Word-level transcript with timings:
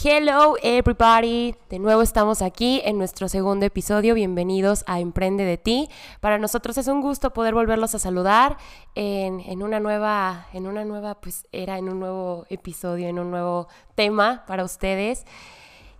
Hello 0.00 0.54
everybody, 0.62 1.56
de 1.70 1.80
nuevo 1.80 2.02
estamos 2.02 2.40
aquí 2.40 2.80
en 2.84 2.98
nuestro 2.98 3.28
segundo 3.28 3.66
episodio, 3.66 4.14
bienvenidos 4.14 4.84
a 4.86 5.00
Emprende 5.00 5.42
de 5.42 5.58
ti. 5.58 5.88
Para 6.20 6.38
nosotros 6.38 6.78
es 6.78 6.86
un 6.86 7.00
gusto 7.00 7.32
poder 7.32 7.52
volverlos 7.52 7.96
a 7.96 7.98
saludar 7.98 8.58
en, 8.94 9.60
una 9.60 9.80
nueva, 9.80 10.46
en 10.52 10.68
una 10.68 10.84
nueva 10.84 11.20
pues 11.20 11.48
era, 11.50 11.78
en 11.78 11.88
un 11.88 11.98
nuevo 11.98 12.46
episodio, 12.48 13.08
en 13.08 13.18
un 13.18 13.32
nuevo 13.32 13.66
tema 13.96 14.44
para 14.46 14.62
ustedes. 14.62 15.24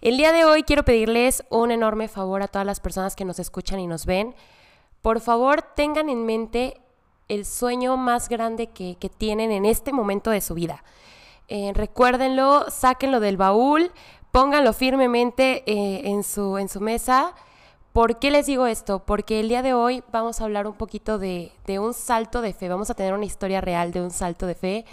El 0.01 0.17
día 0.17 0.31
de 0.31 0.45
hoy 0.45 0.63
quiero 0.63 0.85
pedirles 0.85 1.43
un 1.51 1.73
enorme 1.73 2.07
favor 2.07 2.43
a 2.43 2.49
todas 2.49 2.67
las 2.67 2.79
personas 2.79 3.17
que 3.17 3.25
nos 3.25 3.41
escuchan 3.41 3.81
y 3.81 3.89
nos 3.89 4.07
ven. 4.07 4.37
Por 5.03 5.19
favor, 5.19 5.63
tengan 5.75 6.09
en 6.09 6.25
mente 6.25 6.81
el 7.27 7.45
sueño 7.45 7.97
más 7.97 8.29
grande 8.29 8.69
que, 8.69 8.97
tienen 9.19 9.51
en 9.51 9.65
este 9.65 9.93
momento 9.93 10.31
de 10.31 10.41
su 10.41 10.55
vida. 10.55 10.85
Eh, 11.49 11.73
recuérdenlo, 11.75 12.67
sáquenlo 12.71 13.21
del 13.21 13.39
baúl, 13.39 13.91
pónganlo 14.31 14.75
firmemente 14.75 15.63
eh, 15.67 16.03
en, 16.05 16.23
su, 16.23 16.59
en 16.59 16.69
su 16.69 16.81
mesa. 16.81 17.35
¿Por 17.95 18.19
qué 18.19 18.31
les 18.31 18.45
digo 18.45 18.67
esto? 18.67 19.01
Porque 19.07 19.41
el 19.41 19.49
día 19.49 19.63
de 19.63 19.73
hoy 19.73 20.05
vamos 20.13 20.41
a 20.41 20.45
hablar 20.45 20.67
un 20.67 20.75
poquito 20.75 21.19
de, 21.19 21.53
un 21.81 21.95
salto 21.95 22.43
de 22.43 22.53
fe, 22.53 22.69
vamos 22.69 22.91
a 22.91 22.95
tener 22.95 23.15
una 23.15 23.25
historia 23.25 23.63
real 23.63 23.93
de 23.93 24.03
un 24.03 24.11
salto 24.11 24.47
de 24.47 24.55
fe, 24.55 24.85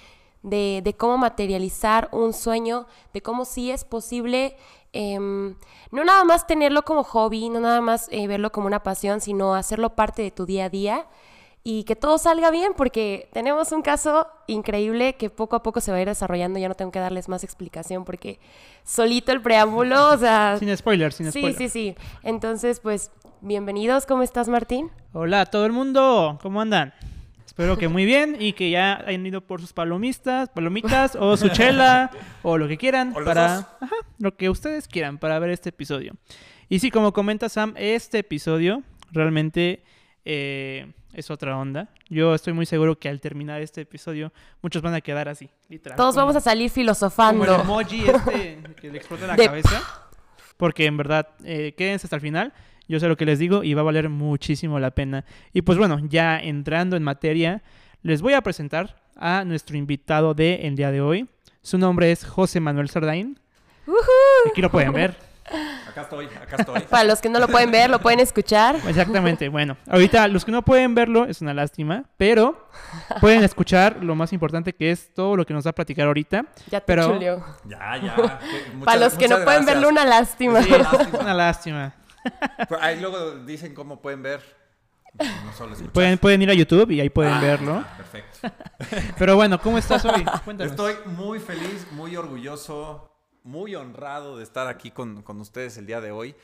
de, 0.43 0.95
cómo 0.97 1.17
materializar 1.17 2.07
un 2.13 2.31
sueño, 2.31 2.87
de 3.13 3.21
cómo 3.21 3.43
sí 3.43 3.69
es 3.69 3.83
posible 3.83 4.55
em, 4.93 5.55
no 5.91 6.05
nada 6.05 6.23
más 6.23 6.47
tenerlo 6.47 6.83
como 6.83 7.03
hobby, 7.03 7.49
no 7.49 7.59
nada 7.59 7.81
más 7.81 8.07
eh, 8.11 8.27
verlo 8.27 8.51
como 8.53 8.67
una 8.67 8.81
pasión, 8.81 9.19
sino 9.19 9.55
hacerlo 9.55 9.95
parte 9.95 10.21
de 10.21 10.31
tu 10.31 10.45
día 10.45 10.65
a 10.65 10.69
día 10.69 11.05
y 11.67 11.83
que 11.83 11.95
todo 11.95 12.19
salga 12.19 12.51
bien 12.51 12.73
porque 12.77 13.27
tenemos 13.33 13.71
un 13.71 13.81
caso 13.81 14.27
increíble 14.45 15.15
que 15.15 15.31
poco 15.31 15.55
a 15.55 15.63
poco 15.63 15.81
se 15.81 15.89
va 15.91 15.97
a 15.97 16.01
ir 16.01 16.07
desarrollando. 16.07 16.59
Ya 16.59 16.67
no 16.69 16.75
tengo 16.75 16.91
que 16.91 16.99
darles 16.99 17.27
más 17.27 17.43
explicación 17.43 18.05
porque 18.05 18.39
solito 18.83 19.31
el 19.31 19.41
preámbulo, 19.41 20.11
o 20.11 20.17
sea... 20.17 20.57
Sin 20.59 20.77
spoilers, 20.77 21.15
sin 21.15 21.31
spoilers. 21.31 21.57
Sí, 21.57 21.67
sí, 21.67 21.95
sí. 21.95 21.95
Entonces, 22.21 22.79
pues, 22.79 23.09
bienvenidos. 23.41 24.05
¿Cómo 24.05 24.21
estás, 24.21 24.47
Martín? 24.47 24.91
Hola 25.11 25.41
a 25.41 25.45
todo 25.47 25.65
el 25.65 25.71
mundo. 25.71 26.37
¿Cómo 26.43 26.61
andan? 26.61 26.93
Espero 27.47 27.79
que 27.79 27.87
muy 27.87 28.05
bien 28.05 28.37
y 28.39 28.53
que 28.53 28.69
ya 28.69 29.03
hayan 29.03 29.25
ido 29.25 29.41
por 29.41 29.59
sus 29.59 29.73
palomistas, 29.73 30.49
palomitas 30.49 31.15
o 31.15 31.35
su 31.35 31.49
chela 31.49 32.11
o 32.43 32.59
lo 32.59 32.67
que 32.67 32.77
quieran 32.77 33.11
para 33.11 33.67
lo 34.19 34.37
que 34.37 34.51
ustedes 34.51 34.87
quieran 34.87 35.17
para 35.17 35.39
ver 35.39 35.49
este 35.49 35.69
episodio. 35.69 36.13
Y 36.69 36.77
sí, 36.77 36.91
como 36.91 37.11
comenta 37.11 37.49
Sam, 37.49 37.73
este 37.75 38.19
episodio 38.19 38.83
realmente 39.11 39.83
eh, 40.25 40.91
es 41.15 41.31
otra 41.31 41.57
onda. 41.57 41.89
Yo 42.09 42.35
estoy 42.35 42.53
muy 42.53 42.65
seguro 42.65 42.99
que 42.99 43.09
al 43.09 43.19
terminar 43.19 43.61
este 43.61 43.81
episodio, 43.81 44.31
muchos 44.61 44.81
van 44.81 44.93
a 44.93 45.01
quedar 45.01 45.29
así, 45.29 45.49
literal. 45.69 45.97
Todos 45.97 46.15
vamos 46.15 46.35
a 46.35 46.41
salir 46.41 46.69
filosofando. 46.69 47.45
Como 47.45 47.55
el 47.55 47.61
emoji 47.61 48.05
este 48.05 48.59
que 48.79 48.91
le 48.91 48.97
explota 48.97 49.27
la 49.27 49.35
cabeza. 49.35 49.81
Porque 50.57 50.85
en 50.85 50.97
verdad, 50.97 51.29
eh, 51.43 51.73
quédense 51.77 52.07
hasta 52.07 52.17
el 52.17 52.21
final. 52.21 52.53
Yo 52.87 52.99
sé 52.99 53.07
lo 53.07 53.17
que 53.17 53.25
les 53.25 53.39
digo 53.39 53.63
y 53.63 53.73
va 53.73 53.81
a 53.81 53.85
valer 53.85 54.09
muchísimo 54.09 54.79
la 54.79 54.91
pena. 54.91 55.25
Y 55.53 55.63
pues 55.63 55.77
bueno, 55.77 55.99
ya 56.07 56.39
entrando 56.39 56.95
en 56.95 57.03
materia, 57.03 57.63
les 58.03 58.21
voy 58.21 58.33
a 58.33 58.41
presentar 58.41 59.01
a 59.15 59.43
nuestro 59.43 59.77
invitado 59.77 60.33
de 60.33 60.67
el 60.67 60.75
día 60.75 60.91
de 60.91 61.01
hoy. 61.01 61.27
Su 61.61 61.77
nombre 61.77 62.11
es 62.11 62.25
José 62.25 62.59
Manuel 62.59 62.89
Sardain. 62.89 63.39
Aquí 64.51 64.61
lo 64.61 64.69
pueden 64.69 64.93
ver. 64.93 65.15
Acá 65.87 66.01
estoy, 66.01 66.25
acá 66.25 66.55
estoy. 66.57 66.81
Para 66.89 67.03
los 67.03 67.21
que 67.21 67.29
no 67.29 67.39
lo 67.39 67.47
pueden 67.47 67.69
ver, 67.69 67.89
lo 67.89 67.99
pueden 67.99 68.19
escuchar. 68.19 68.77
Exactamente, 68.87 69.47
bueno. 69.49 69.77
Ahorita 69.87 70.27
los 70.27 70.43
que 70.43 70.51
no 70.51 70.63
pueden 70.63 70.95
verlo 70.95 71.25
es 71.25 71.41
una 71.41 71.53
lástima, 71.53 72.05
pero 72.17 72.67
pueden 73.21 73.43
escuchar 73.43 74.03
lo 74.03 74.15
más 74.15 74.33
importante 74.33 74.73
que 74.73 74.91
es 74.91 75.13
todo 75.13 75.35
lo 75.35 75.45
que 75.45 75.53
nos 75.53 75.65
va 75.65 75.69
a 75.69 75.75
platicar 75.75 76.07
ahorita. 76.07 76.45
Ya 76.71 76.79
te 76.79 76.85
pero... 76.85 77.19
Ya, 77.65 77.97
ya. 77.97 78.39
Para 78.85 78.99
los 78.99 79.13
que 79.13 79.27
no 79.27 79.43
pueden 79.43 79.65
verlo, 79.65 79.89
una 79.89 80.05
lástima. 80.05 80.63
Sí, 80.63 80.69
lástima. 80.71 81.19
una 81.19 81.33
lástima. 81.33 81.93
ahí 82.81 82.99
luego 82.99 83.35
dicen 83.45 83.75
cómo 83.75 84.01
pueden 84.01 84.23
ver. 84.23 84.41
No 85.17 85.53
solo 85.53 85.75
pueden, 85.93 86.17
pueden 86.17 86.41
ir 86.41 86.49
a 86.49 86.53
YouTube 86.53 86.91
y 86.91 86.99
ahí 86.99 87.09
pueden 87.09 87.33
ah, 87.33 87.39
verlo. 87.39 87.85
Perfecto. 87.95 88.51
Pero 89.17 89.35
bueno, 89.37 89.61
¿cómo 89.61 89.77
estás 89.77 90.03
hoy? 90.03 90.25
Cuéntanos. 90.43 90.71
Estoy 90.71 90.95
muy 91.05 91.39
feliz, 91.39 91.87
muy 91.91 92.17
orgulloso 92.17 93.14
muy 93.45 93.75
honrado 93.75 94.37
de 94.37 94.43
estar 94.43 94.67
aquí 94.67 94.91
con, 94.91 95.23
ustedes 95.39 95.77
el 95.77 95.85
día 95.85 96.01
de 96.01 96.11
hoy. 96.11 96.35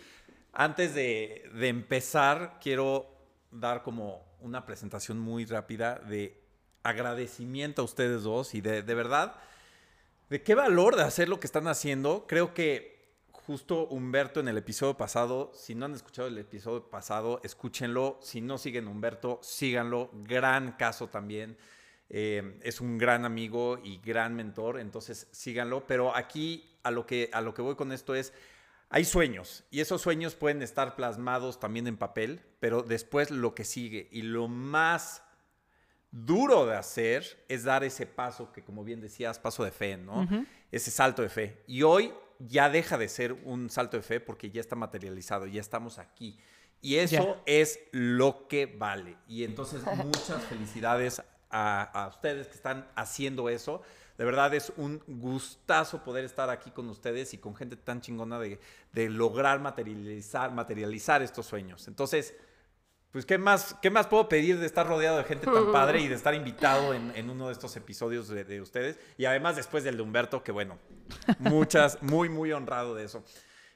Antes 0.54 0.94
de, 0.94 1.50
empezar, 1.62 2.60
quiero 2.62 3.08
dar 3.50 3.82
como 3.82 4.24
una 4.40 4.66
presentación 4.66 5.20
muy 5.20 5.46
rápida 5.46 5.96
de 5.96 6.40
agradecimiento 6.84 7.82
a 7.82 7.86
ustedes 7.86 8.24
dos 8.24 8.54
y 8.54 8.62
de, 8.62 8.84
de 8.84 8.94
verdad, 8.94 9.36
de 10.30 10.44
qué 10.44 10.56
valor 10.56 10.96
de 10.96 11.04
hacer 11.04 11.28
lo 11.28 11.40
que 11.40 11.48
están 11.48 11.68
haciendo. 11.68 12.26
Creo 12.28 12.54
que 12.54 13.18
justo 13.32 13.88
Humberto 13.88 14.40
en 14.40 14.48
el 14.48 14.58
episodio 14.58 14.96
pasado, 14.96 15.52
si 15.56 15.74
no 15.74 15.86
han 15.86 15.96
escuchado 15.96 16.28
el 16.28 16.38
episodio 16.38 16.88
pasado, 16.88 17.42
escúchenlo. 17.44 18.20
Si 18.22 18.42
no 18.42 18.60
siguen 18.60 18.88
Humberto, 18.88 19.40
síganlo. 19.42 20.12
Gran 20.14 20.74
caso 20.74 21.08
también. 21.08 21.58
Eh, 22.14 22.60
es 22.62 22.82
un 22.82 22.98
gran 22.98 23.24
amigo 23.24 23.80
y 23.82 24.00
gran 24.00 24.36
mentor, 24.36 24.82
entonces 24.82 25.28
síganlo. 25.32 25.88
Pero 25.88 26.14
aquí 26.14 26.78
a 26.84 26.92
lo 26.92 27.06
que, 27.06 27.30
a 27.32 27.40
lo 27.40 27.54
que 27.54 27.62
voy 27.62 27.76
con 27.76 27.94
esto 27.94 28.16
es, 28.16 28.34
hay 28.90 29.06
sueños 29.06 29.64
y 29.72 29.80
esos 29.80 30.02
sueños 30.02 30.36
pueden 30.36 30.62
estar 30.62 30.98
plasmados 30.98 31.62
también 31.62 31.88
en 31.88 31.96
papel, 31.96 32.42
pero 32.60 32.84
después 32.84 33.32
lo 33.32 33.56
que 33.56 33.64
sigue 33.64 34.10
y 34.12 34.24
lo 34.24 34.50
más 34.50 35.24
duro 36.12 36.66
de 36.66 36.76
hacer 36.76 37.46
es 37.48 37.64
dar 37.64 37.86
ese 37.86 38.06
paso 38.06 38.52
que, 38.52 38.62
como 38.62 38.84
bien 38.84 39.00
decías, 39.00 39.40
paso 39.40 39.64
de 39.64 39.72
fe, 39.72 39.96
¿no? 39.96 40.28
Ese 40.70 40.92
salto 40.92 41.22
de 41.22 41.30
fe. 41.30 41.64
Y 41.66 41.84
hoy 41.84 42.14
ya 42.40 42.70
deja 42.70 42.98
de 42.98 43.08
ser 43.08 43.32
un 43.32 43.70
salto 43.70 43.96
de 43.96 44.04
fe 44.04 44.20
porque 44.20 44.52
ya 44.52 44.60
está 44.60 44.76
materializado, 44.76 45.48
ya 45.48 45.62
estamos 45.62 45.98
aquí. 45.98 46.38
Y 46.82 46.96
eso 46.96 47.42
es 47.46 47.80
lo 47.94 48.50
que 48.50 48.66
vale. 48.66 49.16
Y 49.28 49.46
entonces 49.46 49.82
muchas 49.86 50.44
felicidades 50.44 51.22
a, 51.52 52.08
ustedes 52.10 52.48
que 52.48 52.56
están 52.56 52.88
haciendo 52.96 53.50
eso. 53.50 53.82
De 54.18 54.26
verdad 54.26 54.54
es 54.54 54.72
un 54.78 55.02
gustazo 55.08 56.04
poder 56.04 56.26
estar 56.26 56.50
aquí 56.50 56.72
con 56.72 56.90
ustedes 56.90 57.34
y 57.34 57.38
con 57.38 57.56
gente 57.56 57.76
tan 57.76 58.02
chingona 58.02 58.40
de, 58.40 58.60
lograr 59.10 59.60
materializar, 59.60 60.52
materializar 60.52 61.22
estos 61.22 61.46
sueños. 61.46 61.88
Entonces, 61.88 62.36
pues, 63.12 63.26
¿qué 63.26 63.38
más, 63.38 63.76
¿qué 63.82 63.90
más 63.90 64.08
puedo 64.08 64.30
pedir 64.30 64.60
de 64.60 64.66
estar 64.66 64.88
rodeado 64.88 65.18
de 65.18 65.24
gente 65.24 65.46
tan 65.46 65.72
padre 65.72 66.02
y 66.02 66.08
de 66.08 66.16
estar 66.16 66.34
invitado 66.34 66.94
en, 66.94 67.30
uno 67.30 67.48
de 67.48 67.54
estos 67.54 67.76
episodios 67.76 68.28
de, 68.30 68.62
ustedes? 68.62 69.00
Y 69.18 69.26
además 69.26 69.56
después 69.56 69.84
del 69.84 69.98
de 69.98 70.04
Humberto, 70.04 70.44
que 70.44 70.52
bueno, 70.52 70.78
muchas, 71.40 72.02
muy, 72.02 72.30
muy 72.30 72.52
honrado 72.52 72.96
de 72.96 73.06
eso. 73.06 73.24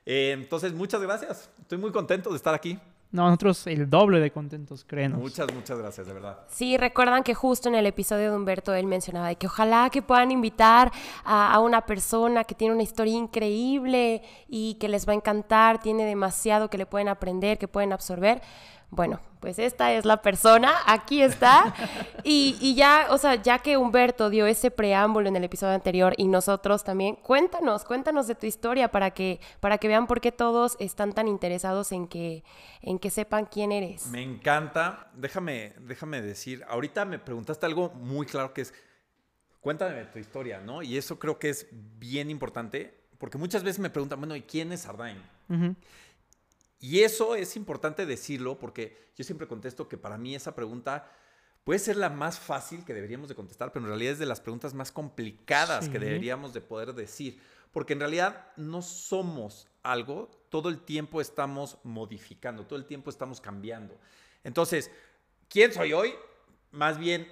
Eh, 0.05 0.31
entonces, 0.31 0.73
muchas 0.73 1.01
gracias. 1.01 1.49
Estoy 1.59 1.79
muy 1.79 1.91
contento 1.91 2.29
de 2.29 2.35
estar 2.35 2.53
aquí. 2.53 2.79
No, 3.15 3.27
nosotros 3.27 3.65
el 3.67 3.89
doble 3.89 4.19
de 4.19 4.29
contentos, 4.29 4.83
créenos. 4.83 5.19
Muchas, 5.19 5.47
muchas 5.53 5.79
gracias, 5.79 6.05
de 6.05 6.11
verdad. 6.11 6.39
Sí, 6.49 6.75
recuerdan 6.75 7.23
que 7.23 7.33
justo 7.33 7.69
en 7.69 7.75
el 7.75 7.85
episodio 7.85 8.29
de 8.29 8.35
Humberto 8.35 8.73
él 8.73 8.87
mencionaba 8.87 9.29
de 9.29 9.37
que 9.37 9.47
ojalá 9.47 9.89
que 9.89 10.01
puedan 10.01 10.31
invitar 10.31 10.91
a, 11.23 11.53
a, 11.53 11.59
una 11.61 11.85
persona 11.85 12.43
que 12.43 12.55
tiene 12.55 12.73
una 12.73 12.83
historia 12.83 13.15
increíble 13.15 14.21
y 14.49 14.73
que 14.75 14.89
les 14.89 15.07
va 15.07 15.13
a 15.13 15.15
encantar, 15.15 15.79
tiene 15.79 16.03
demasiado 16.03 16.69
que 16.69 16.77
le 16.77 16.85
pueden 16.85 17.07
aprender, 17.07 17.57
que 17.57 17.69
pueden 17.69 17.93
absorber. 17.93 18.41
Bueno, 18.89 19.19
pues 19.39 19.59
esta 19.59 19.93
es 19.93 20.05
la 20.05 20.21
persona, 20.21 20.73
aquí 20.87 21.21
está. 21.21 21.73
Y, 22.27 22.73
ya, 22.73 23.07
o 23.11 23.19
sea, 23.19 23.35
ya 23.35 23.59
que 23.59 23.77
Humberto 23.77 24.31
dio 24.31 24.47
ese 24.47 24.71
preámbulo 24.71 25.29
en 25.29 25.35
el 25.35 25.43
episodio 25.43 25.75
anterior 25.75 26.15
y 26.17 26.27
nosotros 26.27 26.83
también, 26.83 27.15
cuéntanos, 27.17 27.85
cuéntanos 27.85 28.25
de 28.25 28.33
tu 28.33 28.47
historia 28.47 28.89
para 28.89 29.11
que, 29.11 29.39
para 29.59 29.77
que 29.77 29.87
vean 29.87 30.07
por 30.07 30.21
qué 30.21 30.31
todos 30.31 30.75
están 30.79 31.13
tan 31.13 31.27
interesados 31.27 31.91
en 31.91 32.07
que, 32.07 32.43
en 32.81 32.97
que 32.97 33.11
sepan 33.11 33.45
quién 33.45 33.71
eres. 33.71 34.07
Me 34.07 34.23
encanta. 34.23 35.11
Déjame, 35.13 35.73
déjame 35.81 36.19
decir, 36.23 36.63
ahorita 36.67 37.05
me 37.05 37.19
preguntaste 37.19 37.67
algo 37.67 37.91
muy 37.91 38.25
claro 38.25 38.51
que 38.55 38.61
es, 38.61 38.73
cuéntame 39.59 40.05
tu 40.05 40.17
historia, 40.17 40.59
¿no? 40.61 40.81
Y 40.81 40.97
eso 40.97 41.19
creo 41.19 41.37
que 41.37 41.49
es 41.49 41.67
bien 41.71 42.31
importante, 42.31 43.03
porque 43.19 43.37
muchas 43.37 43.63
veces 43.63 43.79
me 43.79 43.91
preguntan, 43.91 44.19
bueno, 44.19 44.35
¿y 44.35 44.41
quién 44.41 44.71
es 44.71 44.87
Ardain? 44.87 45.21
Y 46.79 47.01
eso 47.01 47.35
es 47.35 47.55
importante 47.55 48.05
decirlo 48.05 48.59
porque 48.59 49.09
yo 49.15 49.23
siempre 49.23 49.47
contesto 49.47 49.87
que 49.87 49.97
para 49.97 50.17
mí 50.17 50.35
esa 50.35 50.55
pregunta 50.55 51.11
puede 51.63 51.79
ser 51.79 51.97
la 51.97 52.09
más 52.09 52.39
fácil 52.39 52.85
que 52.85 52.93
deberíamos 52.93 53.27
de 53.27 53.35
contestar, 53.35 53.71
pero 53.71 53.85
en 53.85 53.89
realidad 53.89 54.13
es 54.13 54.19
de 54.19 54.25
las 54.25 54.39
preguntas 54.39 54.73
más 54.73 54.91
complicadas 54.91 55.89
que 55.89 55.99
deberíamos 55.99 56.53
de 56.53 56.61
poder 56.61 56.93
decir, 56.93 57.41
porque 57.71 57.93
en 57.93 57.99
realidad 57.99 58.51
no 58.55 58.81
somos 58.81 59.67
algo, 59.83 60.29
todo 60.49 60.69
el 60.69 60.79
tiempo 60.79 61.21
estamos 61.21 61.79
modificando, 61.83 62.65
todo 62.65 62.77
el 62.77 62.85
tiempo 62.85 63.09
estamos 63.09 63.41
cambiando. 63.41 63.97
Entonces, 64.43 64.91
¿quién 65.49 65.73
soy 65.73 65.91
hoy? 65.91 66.13
Más 66.71 66.99
bien, 66.99 67.27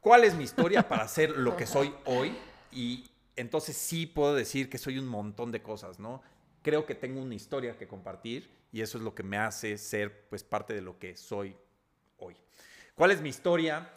¿cuál 0.00 0.24
es 0.24 0.34
mi 0.34 0.44
historia 0.44 0.88
para 0.88 1.06
ser 1.06 1.30
lo 1.30 1.56
que 1.56 1.66
soy 1.66 1.94
hoy? 2.06 2.36
Y 2.72 3.08
entonces 3.36 3.76
sí 3.76 4.06
puedo 4.06 4.34
decir 4.34 4.68
que 4.68 4.78
soy 4.78 4.98
un 4.98 5.06
montón 5.06 5.52
de 5.52 5.62
cosas, 5.62 6.00
¿no? 6.00 6.22
Creo 6.64 6.86
que 6.86 6.94
tengo 6.94 7.20
una 7.20 7.34
historia 7.34 7.76
que 7.76 7.86
compartir 7.86 8.50
y 8.72 8.80
eso 8.80 8.96
es 8.96 9.04
lo 9.04 9.14
que 9.14 9.22
me 9.22 9.36
hace 9.36 9.76
ser 9.76 10.26
pues 10.30 10.42
parte 10.42 10.72
de 10.72 10.80
lo 10.80 10.98
que 10.98 11.14
soy 11.14 11.54
hoy. 12.16 12.34
¿Cuál 12.94 13.10
es 13.10 13.20
mi 13.20 13.28
historia? 13.28 13.90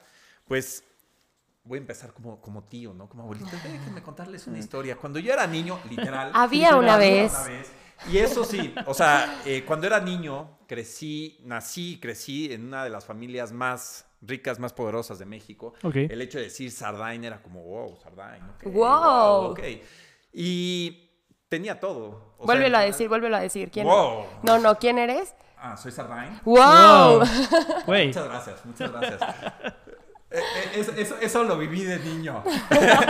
Pues 0.45 0.83
voy 1.63 1.77
a 1.77 1.81
empezar 1.81 2.11
como, 2.11 2.41
como 2.41 2.65
tío, 2.65 2.93
¿no? 2.93 3.07
Como 3.07 3.23
abuelita, 3.23 3.51
déjenme 3.63 4.03
contarles 4.03 4.47
una 4.47 4.59
historia. 4.59 4.97
Cuando 4.97 5.17
yo 5.17 5.31
era 5.31 5.47
niño, 5.47 5.79
literal. 5.89 6.31
Había 6.35 6.75
una 6.75 6.97
vez. 6.97 7.31
Y 8.11 8.17
eso 8.17 8.43
sí, 8.43 8.75
o 8.85 8.93
sea, 8.93 9.41
eh, 9.45 9.63
cuando 9.65 9.87
era 9.87 10.01
niño, 10.01 10.59
crecí, 10.67 11.39
nací, 11.45 11.99
crecí 12.01 12.51
en 12.53 12.65
una 12.65 12.83
de 12.83 12.89
las 12.89 13.05
familias 13.05 13.53
más 13.53 14.05
ricas, 14.21 14.59
más 14.59 14.73
poderosas 14.73 15.19
de 15.19 15.25
México. 15.25 15.73
El 15.81 16.21
hecho 16.21 16.37
de 16.37 16.43
decir 16.43 16.69
Sardain 16.69 17.23
era 17.23 17.41
como, 17.41 17.63
wow, 17.63 17.97
Sardain. 18.03 18.43
wow. 18.65 19.51
Ok. 19.51 19.61
Y 20.33 21.06
tenía 21.49 21.79
todo. 21.79 22.35
vuélvelo 22.39 22.77
a 22.77 22.81
decir, 22.81 23.09
vuélvelo 23.09 23.35
a 23.35 23.39
decir. 23.39 23.71
¿Quién 23.71 23.87
wow. 23.87 24.25
No, 24.43 24.59
no, 24.59 24.77
¿quién 24.77 24.97
eres? 24.97 25.33
Ah, 25.57 25.75
soy 25.75 25.91
Sardain. 25.91 26.39
¡Wow! 26.43 27.19
muchas 27.87 28.25
gracias, 28.25 28.65
muchas 28.65 28.91
gracias. 28.91 29.21
Eh, 30.29 30.39
eh, 30.75 30.83
eso, 30.97 31.17
eso, 31.19 31.43
lo 31.43 31.57
viví 31.57 31.83
de 31.83 31.99
niño. 31.99 32.43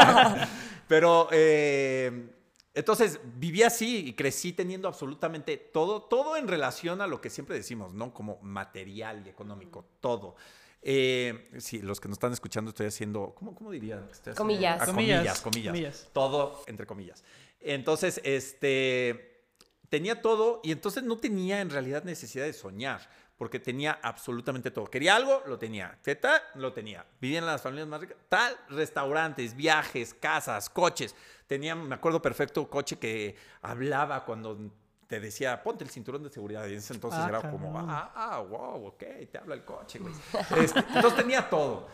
Pero, 0.87 1.27
eh, 1.31 2.29
entonces, 2.73 3.19
viví 3.35 3.63
así 3.63 4.07
y 4.07 4.13
crecí 4.13 4.53
teniendo 4.53 4.87
absolutamente 4.87 5.57
todo, 5.57 6.03
todo 6.03 6.37
en 6.37 6.47
relación 6.47 7.01
a 7.01 7.07
lo 7.07 7.19
que 7.19 7.29
siempre 7.29 7.55
decimos, 7.55 7.93
¿no? 7.93 8.13
Como 8.13 8.39
material 8.41 9.23
y 9.25 9.29
económico, 9.29 9.85
todo. 9.99 10.35
sí, 10.81 11.81
los 11.81 11.99
que 11.99 12.07
nos 12.07 12.15
están 12.15 12.31
escuchando 12.31 12.69
estoy 12.69 12.85
haciendo, 12.85 13.33
¿cómo, 13.35 13.55
cómo 13.55 13.71
diría? 13.71 14.07
Ah, 14.07 14.33
comillas. 14.35 14.85
comillas. 14.85 15.41
comillas, 15.41 16.09
Todo 16.13 16.61
entre 16.67 16.85
comillas. 16.85 17.25
Entonces, 17.59 18.21
este, 18.23 19.45
tenía 19.89 20.21
todo 20.21 20.61
y 20.63 20.71
entonces 20.71 21.03
no 21.03 21.17
tenía 21.17 21.61
en 21.61 21.69
realidad 21.69 22.03
necesidad 22.03 22.45
de 22.45 22.53
soñar 22.53 23.09
porque 23.37 23.59
tenía 23.59 23.99
absolutamente 24.01 24.71
todo. 24.71 24.85
Quería 24.85 25.15
algo, 25.15 25.43
lo 25.45 25.59
tenía. 25.59 25.97
Teta, 26.01 26.41
lo 26.55 26.73
tenía. 26.73 27.05
Vivía 27.21 27.39
en 27.39 27.45
las 27.45 27.61
familias 27.61 27.87
más 27.87 28.01
ricas. 28.01 28.17
Tal, 28.27 28.57
restaurantes, 28.69 29.55
viajes, 29.55 30.13
casas, 30.15 30.69
coches. 30.69 31.15
Tenía, 31.45 31.75
me 31.75 31.93
acuerdo 31.93 32.19
perfecto, 32.21 32.67
coche 32.67 32.97
que 32.97 33.35
hablaba 33.61 34.25
cuando 34.25 34.71
te 35.05 35.19
decía, 35.19 35.61
ponte 35.61 35.83
el 35.83 35.89
cinturón 35.91 36.23
de 36.23 36.31
seguridad. 36.31 36.65
Y 36.65 36.71
en 36.71 36.79
ese 36.79 36.95
entonces 36.95 37.19
ah, 37.23 37.29
era 37.29 37.51
como, 37.51 37.77
ah, 37.77 38.11
ah, 38.15 38.39
wow, 38.39 38.87
ok, 38.87 39.03
te 39.31 39.37
habla 39.37 39.53
el 39.53 39.63
coche, 39.63 39.99
güey. 39.99 40.13
Este, 40.57 40.79
entonces 40.79 41.15
tenía 41.15 41.47
todo. 41.47 41.87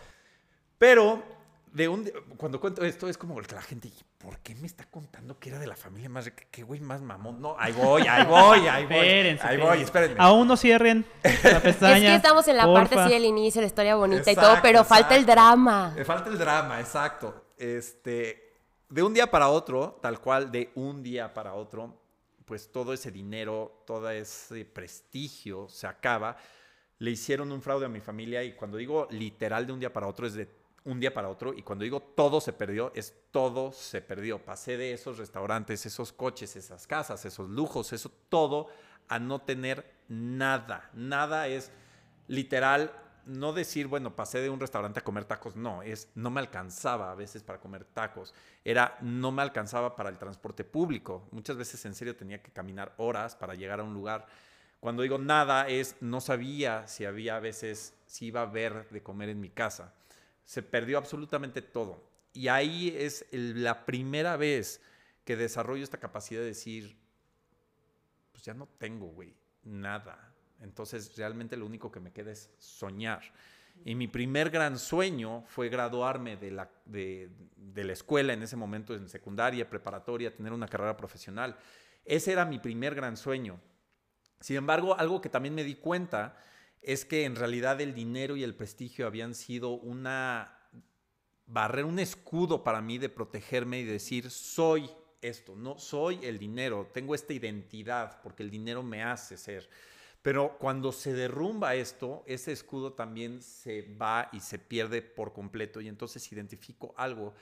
Pero 0.77 1.21
de 1.73 1.87
un, 1.87 2.05
cuando 2.37 2.59
cuento 2.59 2.85
esto 2.85 3.09
es 3.09 3.17
como 3.17 3.35
que 3.41 3.55
la 3.55 3.61
gente, 3.61 3.91
¿por 4.19 4.37
qué 4.39 4.53
me 4.53 4.67
está 4.67 4.85
contando 4.85 5.39
que 5.39 5.49
era 5.49 5.57
de 5.57 5.65
la 5.65 5.75
familia 5.75 6.07
más 6.07 6.25
rica? 6.25 6.43
¿Qué 6.51 6.61
güey 6.61 6.79
más 6.79 7.01
mamón? 7.01 7.41
No, 7.41 7.55
ahí 7.57 7.73
voy, 7.73 8.03
ahí 8.07 8.25
voy, 8.25 8.67
ahí 8.67 8.85
voy. 8.85 8.95
Espérense, 8.95 9.47
ahí 9.47 9.57
voy, 9.57 9.81
espérenme. 9.81 10.15
Aún 10.19 10.47
no 10.47 10.55
cierren 10.55 11.03
la 11.43 11.59
pestaña. 11.63 11.97
es 11.97 12.03
que 12.03 12.15
estamos 12.15 12.47
en 12.47 12.57
la 12.57 12.71
parte 12.71 12.95
sí 13.03 13.09
del 13.09 13.25
inicio, 13.25 13.59
la 13.59 13.67
historia 13.67 13.95
bonita 13.95 14.31
y 14.31 14.35
todo, 14.35 14.57
pero 14.61 14.83
falta 14.83 15.15
el 15.15 15.25
drama. 15.25 15.93
Me 15.95 16.05
falta 16.05 16.29
el 16.29 16.37
drama, 16.37 16.79
exacto. 16.79 17.47
Este, 17.57 18.53
de 18.87 19.01
un 19.01 19.13
día 19.15 19.31
para 19.31 19.49
otro, 19.49 19.97
tal 19.99 20.21
cual, 20.21 20.51
de 20.51 20.71
un 20.75 21.01
día 21.01 21.33
para 21.33 21.55
otro, 21.55 21.99
pues 22.45 22.71
todo 22.71 22.93
ese 22.93 23.09
dinero, 23.09 23.83
todo 23.87 24.11
ese 24.11 24.63
prestigio 24.63 25.67
se 25.69 25.87
acaba. 25.87 26.37
Le 26.99 27.09
hicieron 27.09 27.51
un 27.51 27.63
fraude 27.63 27.87
a 27.87 27.89
mi 27.89 27.99
familia 27.99 28.43
y 28.43 28.53
cuando 28.53 28.77
digo 28.77 29.07
literal 29.09 29.65
de 29.65 29.73
un 29.73 29.79
día 29.79 29.91
para 29.91 30.07
otro 30.07 30.27
es 30.27 30.35
de 30.35 30.62
un 30.85 30.99
día 30.99 31.13
para 31.13 31.29
otro. 31.29 31.53
Y 31.53 31.61
cuando 31.61 31.83
digo 31.83 32.01
todo 32.01 32.41
se 32.41 32.53
perdió, 32.53 32.91
es 32.95 33.13
todo 33.31 33.71
se 33.71 34.01
perdió. 34.01 34.43
Pasé 34.43 34.77
de 34.77 34.93
esos 34.93 35.17
restaurantes, 35.17 35.85
esos 35.85 36.11
coches, 36.11 36.55
esas 36.55 36.87
casas, 36.87 37.25
esos 37.25 37.49
lujos, 37.49 37.93
eso 37.93 38.11
todo 38.29 38.67
a 39.07 39.19
no 39.19 39.41
tener 39.41 39.85
nada. 40.07 40.89
Nada 40.93 41.47
es 41.47 41.71
literal, 42.27 42.91
no 43.25 43.53
decir, 43.53 43.87
bueno, 43.87 44.15
pasé 44.15 44.41
de 44.41 44.49
un 44.49 44.59
restaurante 44.59 44.99
a 44.99 45.03
comer 45.03 45.25
tacos. 45.25 45.55
No, 45.55 45.81
es 45.81 46.09
no 46.15 46.29
me 46.29 46.41
alcanzaba 46.41 47.11
a 47.11 47.15
veces 47.15 47.43
para 47.43 47.59
comer 47.59 47.85
tacos. 47.85 48.33
Era 48.63 48.97
no 49.01 49.31
me 49.31 49.41
alcanzaba 49.41 49.95
para 49.95 50.09
el 50.09 50.17
transporte 50.17 50.63
público. 50.63 51.27
Muchas 51.31 51.57
veces 51.57 51.83
en 51.85 51.95
serio 51.95 52.15
tenía 52.15 52.41
que 52.41 52.51
caminar 52.51 52.93
horas 52.97 53.35
para 53.35 53.55
llegar 53.55 53.79
a 53.79 53.83
un 53.83 53.93
lugar. 53.93 54.25
Cuando 54.79 55.03
digo 55.03 55.17
nada 55.17 55.69
es 55.69 55.95
no 56.01 56.19
sabía 56.19 56.85
si 56.87 57.05
había 57.05 57.37
a 57.37 57.39
veces, 57.39 57.93
si 58.05 58.25
iba 58.25 58.41
a 58.41 58.43
haber 58.43 58.89
de 58.89 59.01
comer 59.01 59.29
en 59.29 59.39
mi 59.39 59.49
casa 59.49 59.93
se 60.45 60.61
perdió 60.63 60.97
absolutamente 60.97 61.61
todo. 61.61 62.03
Y 62.33 62.47
ahí 62.47 62.95
es 62.97 63.25
la 63.31 63.85
primera 63.85 64.37
vez 64.37 64.81
que 65.23 65.35
desarrollo 65.35 65.83
esta 65.83 65.99
capacidad 65.99 66.41
de 66.41 66.47
decir, 66.47 66.97
pues 68.31 68.43
ya 68.43 68.53
no 68.53 68.67
tengo, 68.77 69.07
güey, 69.07 69.35
nada. 69.63 70.33
Entonces 70.59 71.15
realmente 71.15 71.57
lo 71.57 71.65
único 71.65 71.91
que 71.91 71.99
me 71.99 72.11
queda 72.11 72.31
es 72.31 72.49
soñar. 72.57 73.21
Y 73.85 73.95
mi 73.95 74.07
primer 74.07 74.49
gran 74.49 74.77
sueño 74.77 75.43
fue 75.47 75.69
graduarme 75.69 76.37
de 76.37 76.51
la, 76.51 76.69
de, 76.85 77.29
de 77.55 77.83
la 77.83 77.93
escuela 77.93 78.33
en 78.33 78.43
ese 78.43 78.55
momento, 78.55 78.93
en 78.95 79.09
secundaria, 79.09 79.69
preparatoria, 79.69 80.35
tener 80.35 80.53
una 80.53 80.67
carrera 80.67 80.95
profesional. 80.95 81.57
Ese 82.05 82.31
era 82.31 82.45
mi 82.45 82.59
primer 82.59 82.95
gran 82.95 83.17
sueño. 83.17 83.59
Sin 84.39 84.57
embargo, 84.57 84.97
algo 84.97 85.21
que 85.21 85.29
también 85.29 85.55
me 85.55 85.63
di 85.63 85.75
cuenta 85.75 86.37
es 86.83 87.05
que 87.05 87.25
en 87.25 87.35
realidad 87.35 87.79
el 87.81 87.93
dinero 87.93 88.35
y 88.35 88.43
el 88.43 88.55
prestigio 88.55 89.07
habían 89.07 89.33
sido 89.35 89.69
una 89.71 90.59
barrera, 91.45 91.87
un 91.87 91.99
escudo 91.99 92.63
para 92.63 92.81
mí 92.81 92.97
de 92.97 93.09
protegerme 93.09 93.79
y 93.79 93.85
decir, 93.85 94.29
soy 94.29 94.89
esto, 95.21 95.55
no 95.55 95.79
soy 95.79 96.19
el 96.23 96.37
dinero, 96.37 96.89
tengo 96.93 97.15
esta 97.15 97.33
identidad 97.33 98.21
porque 98.21 98.43
el 98.43 98.49
dinero 98.49 98.83
me 98.83 99.03
hace 99.03 99.37
ser. 99.37 99.69
Pero 100.21 100.57
cuando 100.57 100.91
se 100.91 101.13
derrumba 101.13 101.75
esto, 101.75 102.23
ese 102.25 102.51
escudo 102.51 102.93
también 102.93 103.41
se 103.41 103.81
va 103.95 104.29
y 104.31 104.39
se 104.39 104.57
pierde 104.57 105.01
por 105.01 105.33
completo 105.33 105.81
y 105.81 105.87
entonces 105.87 106.31
identifico 106.31 106.93
algo 106.97 107.33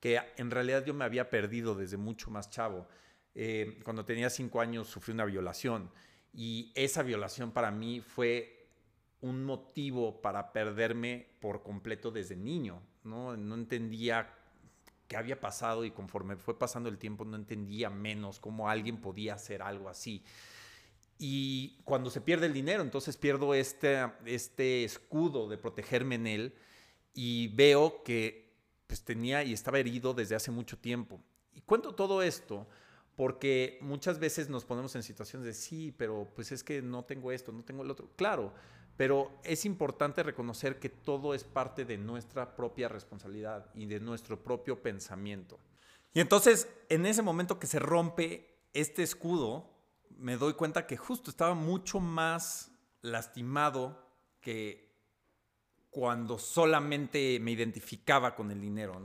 que 0.00 0.20
en 0.36 0.50
realidad 0.50 0.84
yo 0.84 0.94
me 0.94 1.04
había 1.04 1.30
perdido 1.30 1.74
desde 1.74 1.96
mucho 1.96 2.30
más 2.30 2.50
chavo. 2.50 2.86
Eh, 3.34 3.80
cuando 3.84 4.04
tenía 4.04 4.30
cinco 4.30 4.60
años 4.60 4.88
sufrí 4.88 5.12
una 5.12 5.24
violación 5.24 5.90
y 6.32 6.72
esa 6.76 7.02
violación 7.02 7.50
para 7.50 7.70
mí 7.70 8.00
fue 8.00 8.57
un 9.20 9.44
motivo 9.44 10.20
para 10.20 10.52
perderme 10.52 11.26
por 11.40 11.62
completo 11.62 12.10
desde 12.10 12.36
niño, 12.36 12.82
¿no? 13.04 13.36
No 13.36 13.54
entendía 13.54 14.34
qué 15.08 15.16
había 15.16 15.40
pasado 15.40 15.84
y 15.84 15.90
conforme 15.90 16.36
fue 16.36 16.58
pasando 16.58 16.88
el 16.88 16.98
tiempo 16.98 17.24
no 17.24 17.36
entendía 17.36 17.90
menos 17.90 18.38
cómo 18.38 18.68
alguien 18.68 18.98
podía 18.98 19.34
hacer 19.34 19.62
algo 19.62 19.88
así. 19.88 20.22
Y 21.18 21.80
cuando 21.84 22.10
se 22.10 22.20
pierde 22.20 22.46
el 22.46 22.52
dinero, 22.52 22.82
entonces 22.82 23.16
pierdo 23.16 23.54
este, 23.54 24.06
este 24.24 24.84
escudo 24.84 25.48
de 25.48 25.58
protegerme 25.58 26.14
en 26.14 26.26
él 26.28 26.54
y 27.12 27.48
veo 27.48 28.04
que 28.04 28.54
pues 28.86 29.02
tenía 29.02 29.42
y 29.42 29.52
estaba 29.52 29.78
herido 29.80 30.14
desde 30.14 30.36
hace 30.36 30.52
mucho 30.52 30.78
tiempo. 30.78 31.20
Y 31.54 31.62
cuento 31.62 31.94
todo 31.94 32.22
esto 32.22 32.68
porque 33.16 33.78
muchas 33.80 34.20
veces 34.20 34.48
nos 34.48 34.64
ponemos 34.64 34.94
en 34.94 35.02
situaciones 35.02 35.44
de 35.44 35.54
sí, 35.54 35.92
pero 35.96 36.30
pues 36.36 36.52
es 36.52 36.62
que 36.62 36.82
no 36.82 37.04
tengo 37.04 37.32
esto, 37.32 37.50
no 37.50 37.64
tengo 37.64 37.82
el 37.82 37.90
otro. 37.90 38.08
Claro, 38.14 38.54
pero 38.98 39.30
es 39.44 39.64
importante 39.64 40.24
reconocer 40.24 40.80
que 40.80 40.88
todo 40.88 41.32
es 41.32 41.44
parte 41.44 41.84
de 41.84 41.96
nuestra 41.96 42.56
propia 42.56 42.88
responsabilidad 42.88 43.70
y 43.72 43.86
de 43.86 44.00
nuestro 44.00 44.42
propio 44.42 44.82
pensamiento. 44.82 45.60
Y 46.12 46.18
entonces, 46.18 46.68
en 46.88 47.06
ese 47.06 47.22
momento 47.22 47.60
que 47.60 47.68
se 47.68 47.78
rompe 47.78 48.58
este 48.74 49.04
escudo, 49.04 49.70
me 50.18 50.36
doy 50.36 50.54
cuenta 50.54 50.88
que 50.88 50.96
justo 50.96 51.30
estaba 51.30 51.54
mucho 51.54 52.00
más 52.00 52.72
lastimado 53.00 54.04
que 54.40 54.92
cuando 55.90 56.36
solamente 56.36 57.38
me 57.40 57.52
identificaba 57.52 58.34
con 58.34 58.50
el 58.50 58.60
dinero, 58.60 59.00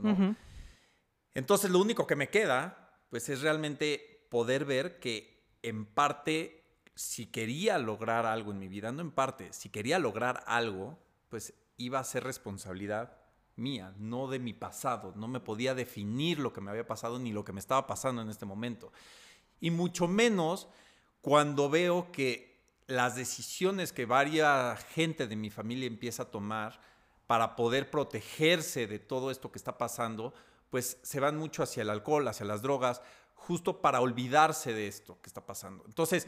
Entonces, 1.34 1.70
lo 1.70 1.78
único 1.78 2.04
que 2.04 2.16
me 2.16 2.30
queda, 2.30 2.98
pues, 3.10 3.28
es 3.28 3.42
realmente 3.42 4.26
poder 4.28 4.64
ver 4.64 4.98
que 4.98 5.54
en 5.62 5.86
parte 5.86 6.63
si 6.94 7.26
quería 7.26 7.78
lograr 7.78 8.26
algo 8.26 8.52
en 8.52 8.58
mi 8.58 8.68
vida, 8.68 8.92
no 8.92 9.02
en 9.02 9.10
parte, 9.10 9.52
si 9.52 9.68
quería 9.68 9.98
lograr 9.98 10.44
algo, 10.46 10.98
pues 11.28 11.54
iba 11.76 11.98
a 11.98 12.04
ser 12.04 12.24
responsabilidad 12.24 13.16
mía, 13.56 13.94
no 13.98 14.28
de 14.28 14.38
mi 14.38 14.52
pasado. 14.52 15.12
No 15.16 15.28
me 15.28 15.40
podía 15.40 15.74
definir 15.74 16.38
lo 16.38 16.52
que 16.52 16.60
me 16.60 16.70
había 16.70 16.86
pasado 16.86 17.18
ni 17.18 17.32
lo 17.32 17.44
que 17.44 17.52
me 17.52 17.60
estaba 17.60 17.86
pasando 17.86 18.22
en 18.22 18.28
este 18.28 18.46
momento. 18.46 18.92
Y 19.60 19.70
mucho 19.70 20.08
menos 20.08 20.68
cuando 21.20 21.70
veo 21.70 22.12
que 22.12 22.54
las 22.86 23.16
decisiones 23.16 23.92
que 23.92 24.06
varia 24.06 24.76
gente 24.76 25.26
de 25.26 25.36
mi 25.36 25.50
familia 25.50 25.86
empieza 25.86 26.24
a 26.24 26.30
tomar 26.30 26.80
para 27.26 27.56
poder 27.56 27.90
protegerse 27.90 28.86
de 28.86 28.98
todo 28.98 29.30
esto 29.30 29.50
que 29.50 29.58
está 29.58 29.78
pasando, 29.78 30.34
pues 30.68 30.98
se 31.02 31.20
van 31.20 31.38
mucho 31.38 31.62
hacia 31.62 31.82
el 31.82 31.90
alcohol, 31.90 32.28
hacia 32.28 32.44
las 32.44 32.60
drogas, 32.60 33.00
justo 33.34 33.80
para 33.80 34.00
olvidarse 34.00 34.74
de 34.74 34.86
esto 34.86 35.18
que 35.22 35.28
está 35.28 35.46
pasando. 35.46 35.84
Entonces, 35.86 36.26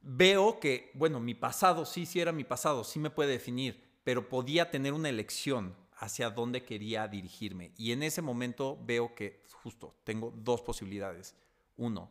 veo 0.00 0.60
que, 0.60 0.90
bueno, 0.94 1.20
mi 1.20 1.34
pasado 1.34 1.84
sí, 1.84 2.06
sí 2.06 2.20
era 2.20 2.32
mi 2.32 2.44
pasado, 2.44 2.84
sí 2.84 2.98
me 2.98 3.10
puede 3.10 3.32
definir, 3.32 3.82
pero 4.04 4.28
podía 4.28 4.70
tener 4.70 4.92
una 4.92 5.08
elección 5.08 5.74
hacia 5.96 6.30
dónde 6.30 6.64
quería 6.64 7.08
dirigirme. 7.08 7.72
Y 7.76 7.92
en 7.92 8.02
ese 8.02 8.22
momento 8.22 8.78
veo 8.84 9.14
que 9.14 9.42
justo 9.52 9.96
tengo 10.04 10.32
dos 10.36 10.62
posibilidades. 10.62 11.34
Uno, 11.76 12.10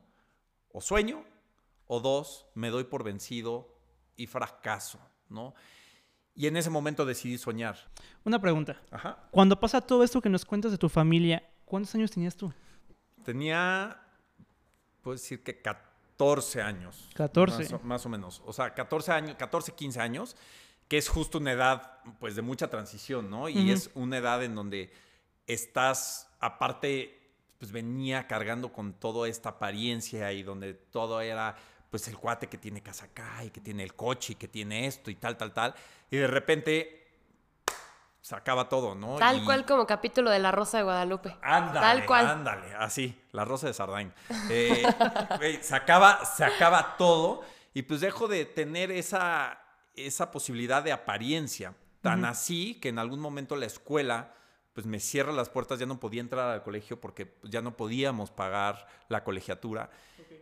o 0.71 0.81
sueño, 0.81 1.23
o 1.87 1.99
dos, 1.99 2.47
me 2.53 2.69
doy 2.69 2.83
por 2.83 3.03
vencido 3.03 3.73
y 4.15 4.27
fracaso, 4.27 4.99
¿no? 5.29 5.53
Y 6.35 6.47
en 6.47 6.57
ese 6.57 6.69
momento 6.69 7.05
decidí 7.05 7.37
soñar. 7.37 7.77
Una 8.23 8.39
pregunta. 8.39 8.79
Ajá. 8.91 9.27
Cuando 9.31 9.59
pasa 9.59 9.81
todo 9.81 10.03
esto 10.03 10.21
que 10.21 10.29
nos 10.29 10.45
cuentas 10.45 10.71
de 10.71 10.77
tu 10.77 10.89
familia, 10.89 11.49
¿cuántos 11.65 11.95
años 11.95 12.11
tenías 12.11 12.35
tú? 12.35 12.53
Tenía, 13.23 13.99
puedo 15.01 15.15
decir 15.15 15.43
que 15.43 15.61
14 15.61 15.86
años. 16.61 17.09
14. 17.15 17.63
Más 17.63 17.73
o, 17.73 17.79
más 17.79 18.05
o 18.05 18.09
menos. 18.09 18.41
O 18.45 18.53
sea, 18.53 18.73
14 18.73 19.11
años, 19.11 19.35
14, 19.37 19.73
15 19.73 19.99
años, 19.99 20.35
que 20.87 20.97
es 20.97 21.09
justo 21.09 21.37
una 21.37 21.51
edad, 21.51 21.99
pues, 22.19 22.35
de 22.35 22.41
mucha 22.41 22.69
transición, 22.69 23.29
¿no? 23.29 23.49
Y 23.49 23.71
es 23.71 23.89
una 23.93 24.17
edad 24.17 24.43
en 24.43 24.55
donde 24.55 24.91
estás, 25.45 26.29
aparte, 26.39 27.19
pues, 27.59 27.71
venía 27.71 28.27
cargando 28.27 28.71
con 28.71 28.93
toda 28.93 29.27
esta 29.27 29.49
apariencia 29.49 30.31
y 30.31 30.43
donde 30.43 30.73
todo 30.73 31.21
era, 31.21 31.55
pues, 31.89 32.07
el 32.07 32.17
cuate 32.17 32.47
que 32.47 32.57
tiene 32.57 32.81
casa 32.81 33.05
acá 33.05 33.43
y 33.43 33.49
que 33.49 33.61
tiene 33.61 33.83
el 33.83 33.95
coche 33.95 34.33
y 34.33 34.35
que 34.35 34.47
tiene 34.47 34.87
esto 34.87 35.11
y 35.11 35.15
tal, 35.15 35.37
tal, 35.37 35.53
tal. 35.53 35.75
Y 36.09 36.17
de 36.17 36.27
repente 36.27 37.06
se 38.21 38.35
acaba 38.35 38.67
todo, 38.67 38.93
¿no? 38.95 39.15
Tal 39.17 39.37
Y- 39.41 39.45
cual 39.45 39.65
como 39.65 39.85
capítulo 39.87 40.29
de 40.29 40.39
La 40.39 40.51
Rosa 40.51 40.77
de 40.77 40.83
Guadalupe. 40.83 41.37
Ándale, 41.41 41.79
Tal 41.79 42.05
cual. 42.05 42.27
ándale, 42.27 42.75
así, 42.75 43.19
la 43.31 43.45
rosa 43.45 43.67
de 43.67 43.73
Sardain. 43.73 44.13
Eh, 44.49 45.59
se, 45.61 45.75
acaba, 45.75 46.25
se 46.25 46.43
acaba 46.43 46.95
todo 46.97 47.41
y 47.73 47.83
pues 47.83 48.01
dejo 48.01 48.27
de 48.27 48.45
tener 48.45 48.91
esa, 48.91 49.59
esa 49.95 50.31
posibilidad 50.31 50.83
de 50.83 50.91
apariencia. 50.91 51.73
Tan 52.01 52.25
así 52.25 52.75
que 52.75 52.89
en 52.89 52.99
algún 52.99 53.19
momento 53.19 53.55
la 53.55 53.65
escuela 53.65 54.33
pues 54.73 54.85
me 54.85 54.99
cierra 54.99 55.31
las 55.31 55.49
puertas, 55.49 55.79
ya 55.79 55.87
no 55.87 55.99
podía 55.99 56.21
entrar 56.21 56.49
al 56.51 56.61
colegio 56.61 57.01
porque 57.01 57.35
ya 57.43 57.61
no 57.63 57.75
podíamos 57.75 58.29
pagar 58.29 58.87
la 59.09 59.23
colegiatura. 59.23 59.89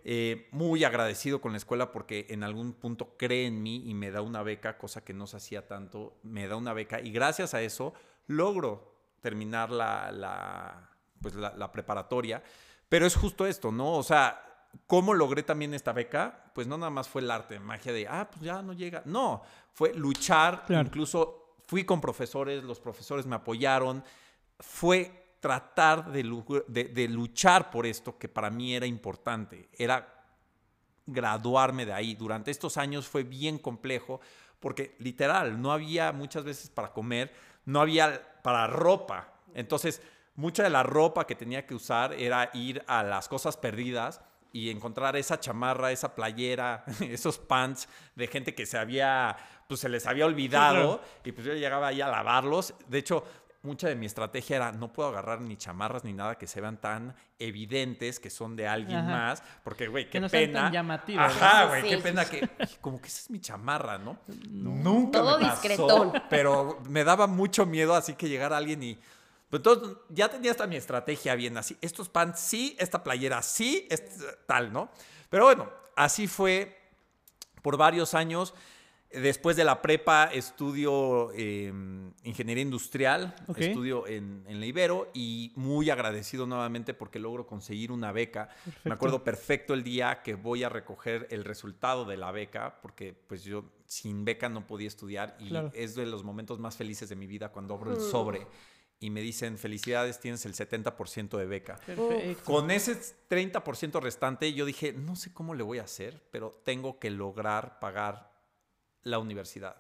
Eh, 0.08 0.48
muy 0.52 0.84
agradecido 0.84 1.42
con 1.42 1.54
la 1.54 1.58
escuela 1.58 1.92
porque 1.92 2.28
en 2.30 2.44
algún 2.44 2.74
punto 2.74 3.18
cree 3.18 3.48
en 3.48 3.64
mí 3.64 3.82
y 3.90 3.96
me 3.96 4.12
da 4.12 4.22
una 4.22 4.44
beca, 4.44 4.78
cosa 4.78 5.04
que 5.04 5.16
no 5.16 5.26
se 5.26 5.38
hacía 5.38 5.68
tanto, 5.68 6.16
me 6.22 6.48
da 6.48 6.56
una 6.58 6.74
beca 6.74 7.02
y 7.02 7.10
gracias 7.12 7.56
a 7.56 7.62
eso 7.64 7.92
logro 8.28 8.94
terminar 9.22 9.72
la, 9.72 10.12
la, 10.12 10.92
pues 11.20 11.34
la, 11.34 11.56
la 11.56 11.72
preparatoria. 11.72 12.44
Pero 12.88 13.08
es 13.08 13.16
justo 13.16 13.48
esto, 13.48 13.72
¿no? 13.72 13.94
O 13.94 14.04
sea, 14.04 14.68
¿cómo 14.86 15.12
logré 15.16 15.42
también 15.42 15.74
esta 15.74 15.92
beca? 15.92 16.52
Pues 16.54 16.68
no 16.68 16.78
nada 16.78 16.92
más 16.92 17.10
fue 17.10 17.24
el 17.24 17.32
arte, 17.32 17.60
magia 17.60 17.92
de, 17.92 18.08
ah, 18.08 18.30
pues 18.30 18.44
ya 18.44 18.62
no 18.62 18.74
llega. 18.74 19.02
No, 19.06 19.42
fue 19.74 19.92
luchar, 19.96 20.66
Claro. 20.68 20.86
incluso 20.88 21.56
fui 21.66 21.84
con 21.84 22.00
profesores, 22.00 22.64
los 22.64 22.80
profesores 22.80 23.26
me 23.26 23.38
apoyaron, 23.38 24.04
fue 24.60 25.25
tratar 25.46 26.12
de, 26.12 26.24
lu- 26.24 26.44
de- 26.68 26.86
de 26.86 27.08
luchar 27.08 27.70
por 27.70 27.86
esto 27.86 28.18
que 28.18 28.28
para 28.28 28.50
mí 28.50 28.74
era 28.76 28.88
importante, 28.88 29.70
era 29.78 30.24
graduarme 31.06 31.86
de 31.86 31.94
ahí. 31.94 32.16
Durante 32.16 32.50
estos 32.50 32.78
años 32.78 33.08
fue 33.08 33.22
bien 33.24 33.60
complejo 33.60 34.20
porque 34.60 34.96
literal 34.98 35.62
no 35.62 35.72
había 35.72 36.12
muchas 36.12 36.44
veces 36.44 36.72
para 36.72 36.92
comer, 36.92 37.32
no 37.66 37.80
había 37.80 38.40
para 38.42 38.66
ropa. 38.66 39.34
Entonces, 39.54 40.02
mucha 40.36 40.64
de 40.64 40.72
la 40.72 40.82
ropa 40.82 41.28
que 41.28 41.36
tenía 41.36 41.68
que 41.68 41.76
usar 41.76 42.14
era 42.14 42.50
ir 42.56 42.84
a 42.88 43.04
las 43.04 43.28
cosas 43.28 43.56
perdidas 43.56 44.22
y 44.52 44.72
encontrar 44.72 45.16
esa 45.16 45.40
chamarra, 45.40 45.92
esa 45.92 46.16
playera, 46.16 46.84
esos 47.02 47.38
pants 47.38 47.88
de 48.16 48.26
gente 48.26 48.56
que 48.56 48.66
se 48.66 48.80
había, 48.80 49.38
pues 49.68 49.80
se 49.80 49.90
les 49.90 50.08
había 50.08 50.26
olvidado 50.26 50.98
claro. 50.98 51.02
y 51.24 51.32
pues 51.34 51.46
yo 51.46 51.54
llegaba 51.54 51.88
ahí 51.90 52.02
a 52.02 52.08
lavarlos. 52.08 52.74
De 52.88 52.98
hecho, 52.98 53.24
mucha 53.66 53.88
de 53.90 53.96
mi 53.96 54.06
estrategia 54.06 54.56
era 54.56 54.72
no 54.72 54.94
puedo 54.94 55.10
agarrar 55.10 55.42
ni 55.42 55.58
chamarras 55.58 56.04
ni 56.04 56.14
nada 56.14 56.38
que 56.38 56.48
se 56.48 56.62
vean 56.62 56.78
tan 56.80 57.16
evidentes 57.40 58.20
que 58.20 58.30
son 58.30 58.56
de 58.56 58.68
alguien 58.68 58.98
Ajá. 59.00 59.10
más, 59.10 59.44
porque 59.64 59.88
güey, 59.88 60.06
qué 60.06 60.12
Que 60.12 60.20
no 60.22 60.30
sean 60.30 60.46
pena. 60.46 60.62
tan 60.64 60.74
llamativas, 60.74 61.36
Ajá, 61.36 61.64
¿no? 61.64 61.70
güey, 61.70 61.82
Sí, 61.82 61.90
qué 61.90 61.96
sí, 61.98 62.02
pena 62.02 62.26
que 62.26 62.50
como 62.82 63.02
que 63.02 63.08
esa 63.08 63.20
es 63.22 63.30
mi 63.30 63.40
chamarra, 63.42 63.98
¿no? 63.98 64.18
Nunca 64.50 65.20
Todo 65.20 65.40
me 65.40 65.46
pasó, 65.46 65.62
discretón. 65.62 66.14
pero 66.30 66.80
me 66.90 67.04
daba 67.04 67.28
mucho 67.28 67.66
miedo 67.66 67.96
así 67.96 68.14
que 68.14 68.30
llegara 68.30 68.58
alguien 68.58 68.82
y 68.84 68.96
pues, 69.50 69.60
entonces 69.60 69.98
ya 70.10 70.30
tenía 70.30 70.52
hasta 70.52 70.68
mi 70.68 70.76
estrategia 70.76 71.36
bien 71.36 71.58
así, 71.58 71.78
estos 71.82 72.10
pants 72.10 72.40
sí, 72.40 72.76
esta 72.80 73.04
playera 73.04 73.42
sí, 73.42 73.88
este, 73.90 74.24
tal, 74.48 74.72
¿no? 74.72 74.90
Pero 75.30 75.46
bueno, 75.46 75.70
así 75.96 76.28
fue 76.28 76.78
por 77.62 77.78
varios 77.78 78.14
años. 78.14 78.54
Después 79.22 79.56
de 79.56 79.64
la 79.64 79.82
prepa 79.82 80.26
estudio 80.26 81.32
eh, 81.34 81.72
ingeniería 82.24 82.62
industrial, 82.62 83.36
estudio 83.56 84.08
en, 84.08 84.44
en 84.48 84.60
la 84.60 84.66
Ibero 84.66 85.10
y 85.14 85.52
muy 85.56 85.90
agradecido 85.90 86.46
nuevamente 86.46 86.94
porque 86.94 87.20
logro 87.20 87.46
conseguir 87.48 87.92
una 87.92 88.12
beca. 88.12 88.48
Perfecto. 88.48 88.80
Me 88.90 88.94
acuerdo 88.94 89.24
perfecto 89.24 89.74
el 89.74 89.84
día 89.84 90.22
que 90.24 90.36
voy 90.36 90.64
a 90.64 90.70
recoger 90.70 91.28
el 91.32 91.44
resultado 91.44 92.06
de 92.06 92.18
la 92.18 92.32
beca 92.32 92.80
porque 92.82 93.14
pues 93.14 93.44
yo 93.44 93.66
sin 93.86 94.26
beca 94.26 94.50
no 94.50 94.66
podía 94.68 94.88
estudiar 94.88 95.38
y 95.40 95.50
Claro. 95.50 95.72
es 95.74 95.96
de 95.96 96.06
los 96.06 96.24
momentos 96.24 96.60
más 96.60 96.76
felices 96.76 97.08
de 97.10 97.16
mi 97.16 97.28
vida 97.28 97.50
cuando 97.50 97.74
abro 97.76 97.94
el 97.94 98.02
sobre 98.02 98.46
y 99.00 99.10
me 99.10 99.22
dicen 99.22 99.58
felicidades, 99.58 100.20
tienes 100.20 100.46
el 100.46 100.54
70% 100.54 101.38
de 101.38 101.46
beca. 101.46 101.76
Perfecto. 101.86 102.44
Con 102.46 102.72
ese 102.72 102.98
30% 103.30 104.02
restante, 104.02 104.54
yo 104.54 104.66
dije, 104.66 104.94
no 104.94 105.16
sé 105.16 105.34
cómo 105.34 105.54
le 105.54 105.64
voy 105.64 105.80
a 105.80 105.84
hacer, 105.84 106.24
pero 106.32 106.52
tengo 106.64 106.98
que 106.98 107.12
lograr 107.12 107.80
pagar 107.80 108.35
la 109.06 109.20
universidad. 109.20 109.78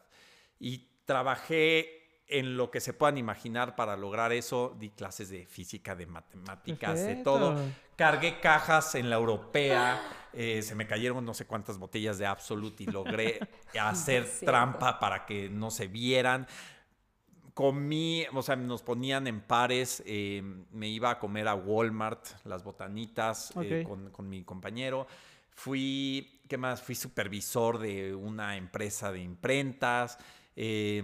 Y 0.60 0.88
trabajé 1.03 2.24
en 2.27 2.55
lo 2.55 2.72
que 2.72 2.79
se 2.79 2.94
puedan 2.94 3.17
imaginar 3.17 3.75
para 3.75 3.98
lograr 3.98 4.32
eso. 4.32 4.75
Di 4.79 4.91
clases 4.91 5.29
de 5.29 5.46
física, 5.46 5.96
de 5.96 6.05
matemáticas, 6.05 7.05
de 7.05 7.17
todo. 7.17 7.60
Cargué 7.98 8.39
cajas 8.39 8.96
en 8.96 9.10
la 9.10 9.17
europea. 9.17 10.01
eh, 10.34 10.62
se 10.62 10.75
me 10.75 10.88
cayeron 10.88 11.24
no 11.25 11.34
sé 11.34 11.46
cuántas 11.46 11.77
botellas 11.77 12.17
de 12.17 12.25
Absolute 12.25 12.84
y 12.84 12.88
logré 12.88 13.39
hacer 13.79 14.29
trampa 14.39 15.00
para 15.00 15.25
que 15.25 15.50
no 15.50 15.72
se 15.72 15.88
vieran 15.88 16.48
comí, 17.55 18.25
o 18.34 18.41
sea, 18.41 18.58
nos 18.58 18.84
ponían 18.84 19.27
en 19.27 19.39
pares, 19.39 20.03
eh, 20.05 20.44
me 20.72 20.89
iba 20.89 21.10
a 21.10 21.20
comer 21.20 21.48
a 21.48 21.55
Walmart, 21.55 22.27
las 22.44 22.65
botanitas, 22.65 23.53
eh, 23.62 23.84
con, 23.88 24.12
con 24.12 24.29
mi 24.29 24.44
compañero. 24.44 25.08
Fui, 25.56 26.42
¿qué 26.48 26.58
más? 26.58 26.82
Fui 26.82 26.94
supervisor 26.96 27.80
de 27.80 28.14
una 28.14 28.56
empresa 28.58 29.12
de 29.12 29.20
imprentas. 29.22 30.18
eh, 30.56 31.02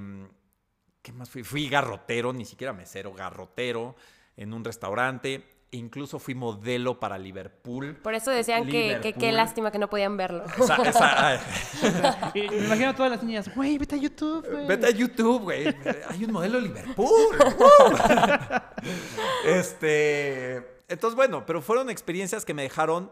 ¿Qué 1.01 1.11
más 1.13 1.29
fui? 1.31 1.41
Fui 1.43 1.67
garrotero, 1.67 2.31
ni 2.31 2.45
siquiera 2.45 2.73
mesero, 2.73 3.11
garrotero 3.13 3.95
en 4.37 4.53
un 4.53 4.63
restaurante. 4.63 5.47
E 5.73 5.77
incluso 5.77 6.19
fui 6.19 6.35
modelo 6.35 6.99
para 6.99 7.17
Liverpool. 7.17 7.95
Por 8.03 8.13
eso 8.13 8.29
decían 8.29 8.67
que, 8.67 8.99
que 9.01 9.13
qué 9.13 9.31
lástima 9.31 9.71
que 9.71 9.79
no 9.79 9.89
podían 9.89 10.17
verlo. 10.17 10.43
Esa- 10.45 10.75
esa- 10.89 12.31
Y 12.35 12.41
me 12.49 12.65
imagino 12.65 12.89
a 12.89 12.93
todas 12.95 13.09
las 13.09 13.23
niñas, 13.23 13.55
güey, 13.55 13.77
vete 13.77 13.95
a 13.95 13.97
YouTube, 13.97 14.45
güey. 14.51 14.67
Vete 14.67 14.87
a 14.87 14.89
YouTube, 14.91 15.43
güey. 15.43 15.73
Hay 16.09 16.25
un 16.25 16.33
modelo 16.33 16.57
de 16.61 16.67
Liverpool. 16.67 17.37
Este. 19.45 20.57
Entonces, 20.87 21.15
bueno, 21.15 21.45
pero 21.45 21.61
fueron 21.61 21.89
experiencias 21.89 22.43
que 22.45 22.53
me 22.53 22.63
dejaron 22.63 23.11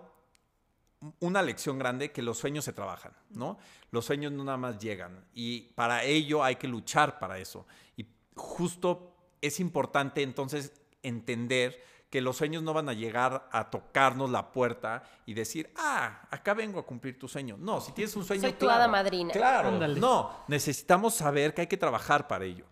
una 1.20 1.42
lección 1.42 1.80
grande 1.80 2.12
que 2.12 2.22
los 2.22 2.38
sueños 2.38 2.66
se 2.66 2.74
trabajan, 2.74 3.14
¿no? 3.30 3.58
Los 3.92 4.06
sueños 4.06 4.32
no 4.32 4.44
nada 4.44 4.58
más 4.58 4.80
llegan. 4.80 5.26
Y 5.34 5.62
para 5.74 6.04
ello 6.04 6.44
hay 6.44 6.58
que 6.58 6.68
luchar 6.68 7.20
para 7.20 7.38
eso. 7.38 7.66
Y 7.96 8.06
justo 8.36 9.16
es 9.42 9.60
importante 9.60 10.22
entonces 10.22 10.74
entender 11.02 11.82
que 12.10 12.22
los 12.22 12.38
sueños 12.38 12.64
no 12.64 12.74
van 12.74 12.90
a 12.90 12.94
llegar 12.94 13.48
a 13.52 13.70
tocarnos 13.70 14.32
la 14.32 14.52
puerta 14.52 15.04
y 15.26 15.36
decir, 15.36 15.72
ah, 15.78 16.28
acá 16.32 16.54
vengo 16.56 16.80
a 16.80 16.86
cumplir 16.86 17.20
tu 17.20 17.28
sueño. 17.28 17.56
No, 17.60 17.80
si 17.82 17.92
tienes 17.92 18.16
un 18.16 18.26
sueño, 18.26 18.42
Soy 18.42 18.54
tu 18.54 18.66
claro, 18.66 18.76
hada 18.82 18.88
madrina. 18.88 19.32
Claro, 19.32 19.70
Ándale. 19.70 20.00
no, 20.00 20.44
necesitamos 20.48 21.14
saber 21.14 21.54
que 21.54 21.62
hay 21.62 21.68
que 21.68 21.78
trabajar 21.78 22.28
para 22.28 22.46
ello. 22.46 22.66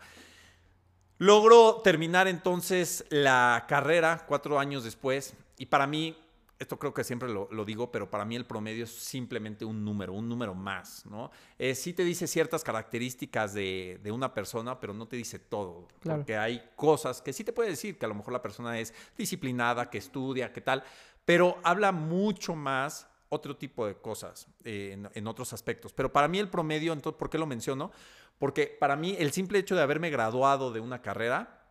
Logro 1.19 1.81
terminar 1.83 2.27
entonces 2.27 3.05
la 3.09 3.65
carrera 3.67 4.25
cuatro 4.27 4.59
años 4.59 4.83
después 4.83 5.35
y 5.57 5.67
para 5.67 5.87
mí, 5.87 6.17
esto 6.59 6.79
creo 6.79 6.93
que 6.93 7.03
siempre 7.03 7.29
lo, 7.29 7.47
lo 7.51 7.65
digo, 7.65 7.91
pero 7.91 8.09
para 8.09 8.25
mí 8.25 8.35
el 8.35 8.45
promedio 8.45 8.83
es 8.85 8.91
simplemente 8.91 9.63
un 9.65 9.85
número, 9.85 10.13
un 10.13 10.27
número 10.27 10.55
más, 10.55 11.05
¿no? 11.05 11.29
Eh, 11.59 11.75
sí 11.75 11.93
te 11.93 12.03
dice 12.03 12.25
ciertas 12.27 12.63
características 12.63 13.53
de, 13.53 13.99
de 14.01 14.11
una 14.11 14.33
persona, 14.33 14.79
pero 14.79 14.93
no 14.93 15.07
te 15.07 15.15
dice 15.17 15.37
todo, 15.39 15.87
Claro. 15.99 16.19
porque 16.19 16.35
hay 16.37 16.71
cosas 16.75 17.21
que 17.21 17.33
sí 17.33 17.43
te 17.43 17.53
puede 17.53 17.69
decir 17.69 17.97
que 17.99 18.05
a 18.05 18.09
lo 18.09 18.15
mejor 18.15 18.33
la 18.33 18.41
persona 18.41 18.79
es 18.79 18.93
disciplinada, 19.17 19.89
que 19.89 19.97
estudia, 19.99 20.51
que 20.51 20.61
tal, 20.61 20.83
pero 21.25 21.57
habla 21.63 21.91
mucho 21.91 22.55
más 22.55 23.07
otro 23.29 23.57
tipo 23.57 23.85
de 23.85 23.95
cosas 23.95 24.47
eh, 24.63 24.91
en, 24.93 25.09
en 25.13 25.27
otros 25.27 25.51
aspectos. 25.53 25.93
Pero 25.93 26.11
para 26.13 26.27
mí 26.27 26.39
el 26.39 26.49
promedio, 26.49 26.93
entonces, 26.93 27.19
¿por 27.19 27.29
qué 27.29 27.37
lo 27.37 27.45
menciono? 27.45 27.91
Porque 28.39 28.67
para 28.79 28.95
mí 28.95 29.15
el 29.19 29.31
simple 29.31 29.59
hecho 29.59 29.75
de 29.75 29.81
haberme 29.81 30.09
graduado 30.09 30.71
de 30.71 30.79
una 30.79 31.01
carrera, 31.01 31.65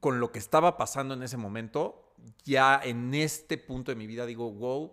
con 0.00 0.20
lo 0.20 0.30
que 0.32 0.38
estaba 0.38 0.76
pasando 0.76 1.14
en 1.14 1.22
ese 1.22 1.36
momento, 1.36 2.02
ya 2.44 2.80
en 2.82 3.14
este 3.14 3.58
punto 3.58 3.90
de 3.90 3.96
mi 3.96 4.06
vida 4.06 4.26
digo, 4.26 4.50
wow, 4.50 4.92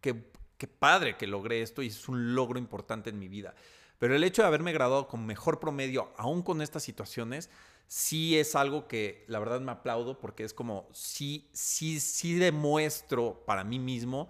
qué, 0.00 0.30
qué 0.58 0.66
padre 0.66 1.16
que 1.16 1.26
logré 1.26 1.62
esto 1.62 1.82
y 1.82 1.88
es 1.88 2.08
un 2.08 2.34
logro 2.34 2.58
importante 2.58 3.10
en 3.10 3.18
mi 3.18 3.28
vida. 3.28 3.54
Pero 3.98 4.14
el 4.14 4.24
hecho 4.24 4.42
de 4.42 4.48
haberme 4.48 4.72
graduado 4.72 5.08
con 5.08 5.24
mejor 5.24 5.58
promedio, 5.58 6.12
aún 6.16 6.42
con 6.42 6.60
estas 6.60 6.82
situaciones, 6.82 7.50
sí 7.88 8.38
es 8.38 8.54
algo 8.54 8.88
que 8.88 9.24
la 9.28 9.38
verdad 9.38 9.60
me 9.60 9.72
aplaudo 9.72 10.18
porque 10.18 10.44
es 10.44 10.52
como, 10.52 10.88
sí, 10.92 11.48
sí, 11.52 12.00
sí 12.00 12.34
demuestro 12.34 13.42
para 13.46 13.64
mí 13.64 13.78
mismo 13.78 14.28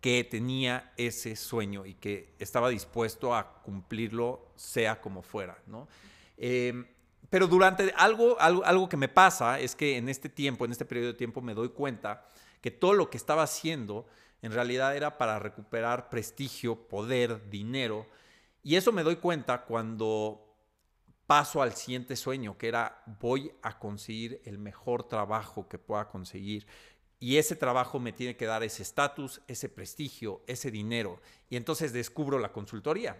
que 0.00 0.24
tenía 0.24 0.92
ese 0.96 1.36
sueño 1.36 1.84
y 1.84 1.94
que 1.94 2.34
estaba 2.38 2.68
dispuesto 2.68 3.34
a 3.34 3.62
cumplirlo 3.62 4.52
sea 4.56 5.00
como 5.00 5.22
fuera, 5.22 5.60
¿no? 5.66 5.88
Em, 6.36 6.86
pero 7.30 7.46
durante 7.46 7.92
algo, 7.96 8.40
algo, 8.40 8.64
algo 8.64 8.88
que 8.88 8.96
me 8.96 9.08
pasa 9.08 9.60
es 9.60 9.74
que 9.74 9.96
en 9.96 10.08
este 10.08 10.28
tiempo, 10.28 10.64
en 10.64 10.72
este 10.72 10.84
periodo 10.84 11.08
de 11.08 11.18
tiempo, 11.18 11.40
me 11.40 11.54
doy 11.54 11.70
cuenta 11.70 12.26
que 12.60 12.70
todo 12.70 12.94
lo 12.94 13.10
que 13.10 13.16
estaba 13.16 13.42
haciendo 13.42 14.06
en 14.42 14.52
realidad 14.52 14.96
era 14.96 15.18
para 15.18 15.38
recuperar 15.38 16.08
prestigio, 16.08 16.76
poder, 16.88 17.50
dinero. 17.50 18.06
Y 18.62 18.76
eso 18.76 18.92
me 18.92 19.02
doy 19.02 19.16
cuenta 19.16 19.62
cuando 19.62 20.44
paso 21.26 21.60
al 21.60 21.74
siguiente 21.74 22.16
sueño, 22.16 22.56
que 22.56 22.68
era 22.68 23.02
voy 23.20 23.52
a 23.62 23.78
conseguir 23.78 24.40
el 24.44 24.58
mejor 24.58 25.06
trabajo 25.06 25.68
que 25.68 25.78
pueda 25.78 26.08
conseguir. 26.08 26.66
Y 27.20 27.36
ese 27.36 27.56
trabajo 27.56 27.98
me 27.98 28.12
tiene 28.12 28.36
que 28.36 28.46
dar 28.46 28.62
ese 28.62 28.82
estatus, 28.82 29.40
ese 29.48 29.68
prestigio, 29.68 30.42
ese 30.46 30.70
dinero. 30.70 31.20
Y 31.50 31.56
entonces 31.56 31.92
descubro 31.92 32.38
la 32.38 32.52
consultoría 32.52 33.16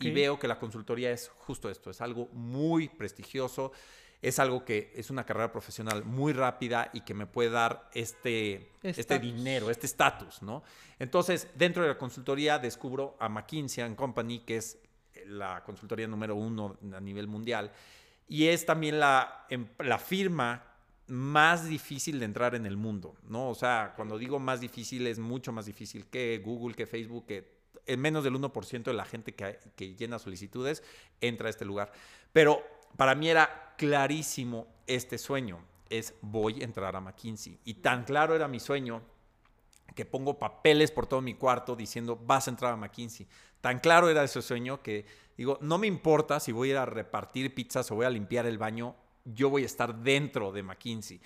y 0.00 0.10
veo 0.10 0.38
que 0.38 0.48
la 0.48 0.58
consultoría 0.58 1.10
es 1.10 1.28
justo 1.28 1.68
esto, 1.68 1.90
es 1.90 2.00
algo 2.00 2.28
muy 2.32 2.88
prestigioso, 2.88 3.72
es 4.22 4.38
algo 4.38 4.64
que 4.64 4.92
es 4.94 5.10
una 5.10 5.26
carrera 5.26 5.52
profesional 5.52 6.04
muy 6.04 6.32
rápida 6.32 6.90
y 6.94 7.02
que 7.02 7.12
me 7.12 7.26
puede 7.26 7.50
dar 7.50 7.90
este, 7.92 8.70
este 8.82 9.18
dinero, 9.18 9.68
este 9.68 9.86
estatus, 9.86 10.40
¿no? 10.42 10.62
Entonces, 10.98 11.48
dentro 11.56 11.82
de 11.82 11.88
la 11.90 11.98
consultoría 11.98 12.58
descubro 12.58 13.16
a 13.18 13.28
McKinsey 13.28 13.94
Company, 13.96 14.38
que 14.40 14.58
es 14.58 14.78
la 15.26 15.62
consultoría 15.64 16.06
número 16.06 16.36
uno 16.36 16.78
a 16.94 17.00
nivel 17.00 17.26
mundial, 17.26 17.72
y 18.28 18.46
es 18.46 18.64
también 18.64 19.00
la, 19.00 19.44
em, 19.50 19.66
la 19.80 19.98
firma 19.98 20.71
más 21.06 21.68
difícil 21.68 22.18
de 22.18 22.24
entrar 22.24 22.54
en 22.54 22.66
el 22.66 22.76
mundo, 22.76 23.16
¿no? 23.28 23.50
O 23.50 23.54
sea, 23.54 23.92
cuando 23.96 24.18
digo 24.18 24.38
más 24.38 24.60
difícil, 24.60 25.06
es 25.06 25.18
mucho 25.18 25.52
más 25.52 25.66
difícil 25.66 26.06
que 26.06 26.40
Google, 26.44 26.74
que 26.74 26.86
Facebook, 26.86 27.26
que 27.26 27.62
en 27.86 28.00
menos 28.00 28.24
del 28.24 28.34
1% 28.34 28.84
de 28.84 28.92
la 28.92 29.04
gente 29.04 29.34
que, 29.34 29.58
que 29.76 29.94
llena 29.94 30.18
solicitudes 30.18 30.82
entra 31.20 31.48
a 31.48 31.50
este 31.50 31.64
lugar. 31.64 31.92
Pero 32.32 32.62
para 32.96 33.14
mí 33.14 33.28
era 33.28 33.74
clarísimo 33.76 34.66
este 34.86 35.18
sueño, 35.18 35.58
es 35.90 36.14
voy 36.22 36.60
a 36.62 36.64
entrar 36.64 36.96
a 36.96 37.00
McKinsey. 37.00 37.58
Y 37.64 37.74
tan 37.74 38.04
claro 38.04 38.34
era 38.34 38.48
mi 38.48 38.60
sueño 38.60 39.02
que 39.94 40.06
pongo 40.06 40.38
papeles 40.38 40.90
por 40.90 41.06
todo 41.06 41.20
mi 41.20 41.34
cuarto 41.34 41.76
diciendo 41.76 42.16
vas 42.16 42.46
a 42.46 42.50
entrar 42.50 42.72
a 42.72 42.76
McKinsey. 42.76 43.26
Tan 43.60 43.78
claro 43.78 44.08
era 44.08 44.24
ese 44.24 44.42
sueño 44.42 44.82
que 44.82 45.04
digo, 45.36 45.58
no 45.60 45.78
me 45.78 45.86
importa 45.86 46.40
si 46.40 46.52
voy 46.52 46.68
a 46.68 46.72
ir 46.72 46.78
a 46.78 46.86
repartir 46.86 47.54
pizzas 47.54 47.90
o 47.90 47.96
voy 47.96 48.06
a 48.06 48.10
limpiar 48.10 48.46
el 48.46 48.58
baño, 48.58 48.96
yo 49.24 49.50
voy 49.50 49.62
a 49.62 49.66
estar 49.66 49.94
dentro 49.94 50.52
de 50.52 50.62
McKinsey. 50.62 51.20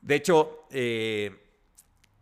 De 0.00 0.16
hecho, 0.16 0.66
eh, 0.70 1.42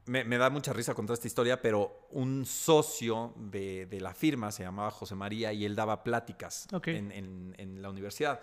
me, 0.07 0.39
da 0.39 0.51
mucha 0.51 0.73
risa 0.73 0.95
contar 0.95 1.15
esta 1.15 1.29
historia, 1.29 1.63
pero 1.63 2.09
un 2.11 2.45
socio 2.45 3.33
de, 3.37 3.87
la 4.01 4.13
firma 4.13 4.51
se 4.51 4.65
llamaba 4.65 4.91
José 4.91 5.15
María 5.15 5.53
y 5.53 5.65
él 5.65 5.77
daba 5.77 6.03
pláticas 6.03 6.67
en, 6.85 7.81
la 7.81 7.91
universidad. 7.91 8.41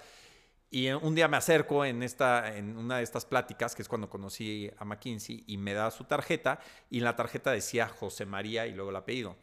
Y 0.70 0.90
un 0.90 1.16
día 1.16 1.28
me 1.28 1.38
acerco 1.38 1.86
en, 1.86 2.04
esta, 2.04 2.56
en 2.56 2.78
una 2.78 2.98
de 2.98 3.04
estas 3.04 3.26
pláticas, 3.26 3.76
que 3.76 3.82
es 3.82 3.88
cuando 3.88 4.10
conocí 4.10 4.70
a 4.78 4.86
McKinsey, 4.86 5.44
y 5.48 5.58
me 5.58 5.74
da 5.74 5.92
su 5.92 6.04
tarjeta, 6.04 6.60
y 6.90 6.98
en 7.00 7.06
la 7.06 7.16
tarjeta 7.16 7.52
decía 7.52 7.88
José 7.88 8.26
María 8.26 8.68
y 8.68 8.74
luego 8.74 8.90
el 8.90 8.96
apellido. 8.96 9.38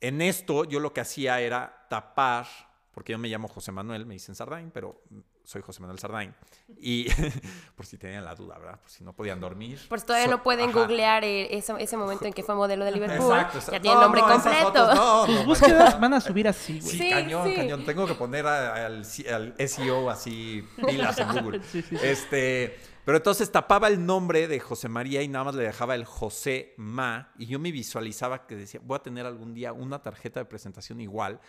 En 0.00 0.20
esto 0.20 0.64
yo 0.64 0.80
lo 0.80 0.92
que 0.92 1.00
hacía 1.00 1.40
era 1.40 1.86
tapar, 1.90 2.46
porque 2.92 3.12
yo 3.12 3.18
me 3.18 3.28
llamo 3.28 3.48
José 3.48 3.72
Manuel, 3.72 4.06
me 4.06 4.14
dicen 4.14 4.34
Sardain, 4.34 4.70
pero 4.70 5.02
soy 5.48 5.62
José 5.62 5.80
Manuel 5.80 5.98
Sardain. 5.98 6.34
Y 6.76 7.08
por 7.74 7.86
si 7.86 7.96
tenían 7.96 8.22
la 8.22 8.34
duda, 8.34 8.58
¿verdad? 8.58 8.78
Por 8.82 8.90
si 8.90 9.02
no 9.02 9.14
podían 9.14 9.40
dormir. 9.40 9.80
Por 9.88 9.98
si 9.98 10.04
todavía 10.04 10.28
no 10.28 10.42
pueden 10.42 10.72
googlear 10.72 11.24
eh, 11.24 11.56
ese, 11.56 11.96
momento 11.96 12.26
en 12.26 12.34
que 12.34 12.42
fue 12.42 12.54
modelo 12.54 12.84
de 12.84 12.92
Liverpool. 12.92 13.34
Exacto, 13.34 13.72
Ya 13.72 13.80
tiene 13.80 13.96
el 13.96 14.02
nombre 14.02 14.20
completo. 14.20 14.94
no, 14.94 15.24
Tus 15.24 15.46
búsquedas 15.46 15.98
van 15.98 16.12
a 16.12 16.20
subir 16.20 16.48
así, 16.48 16.80
güey. 16.80 16.98
Sí, 16.98 17.08
cañón, 17.08 17.54
cañón. 17.54 17.84
Tengo 17.86 18.06
que 18.06 18.14
poner 18.14 18.46
al, 18.46 19.06
SEO 19.06 20.10
así 20.10 20.68
pilas 20.86 21.16
en 21.16 21.28
Google. 21.28 21.62
este, 22.02 22.78
pero 23.06 23.16
entonces 23.16 23.50
tapaba 23.50 23.88
el 23.88 24.04
nombre 24.04 24.48
de 24.48 24.60
José 24.60 24.90
María 24.90 25.22
y 25.22 25.28
nada 25.28 25.46
más 25.46 25.54
le 25.54 25.62
dejaba 25.62 25.94
el 25.94 26.04
José 26.04 26.74
Ma. 26.76 27.32
Y 27.38 27.46
yo 27.46 27.58
me 27.58 27.72
visualizaba 27.72 28.46
que 28.46 28.54
decía, 28.54 28.80
voy 28.84 28.96
a 28.96 29.02
tener 29.02 29.24
algún 29.24 29.54
día 29.54 29.72
una 29.72 30.02
tarjeta 30.02 30.40
de 30.40 30.44
presentación 30.44 31.00
igual, 31.00 31.40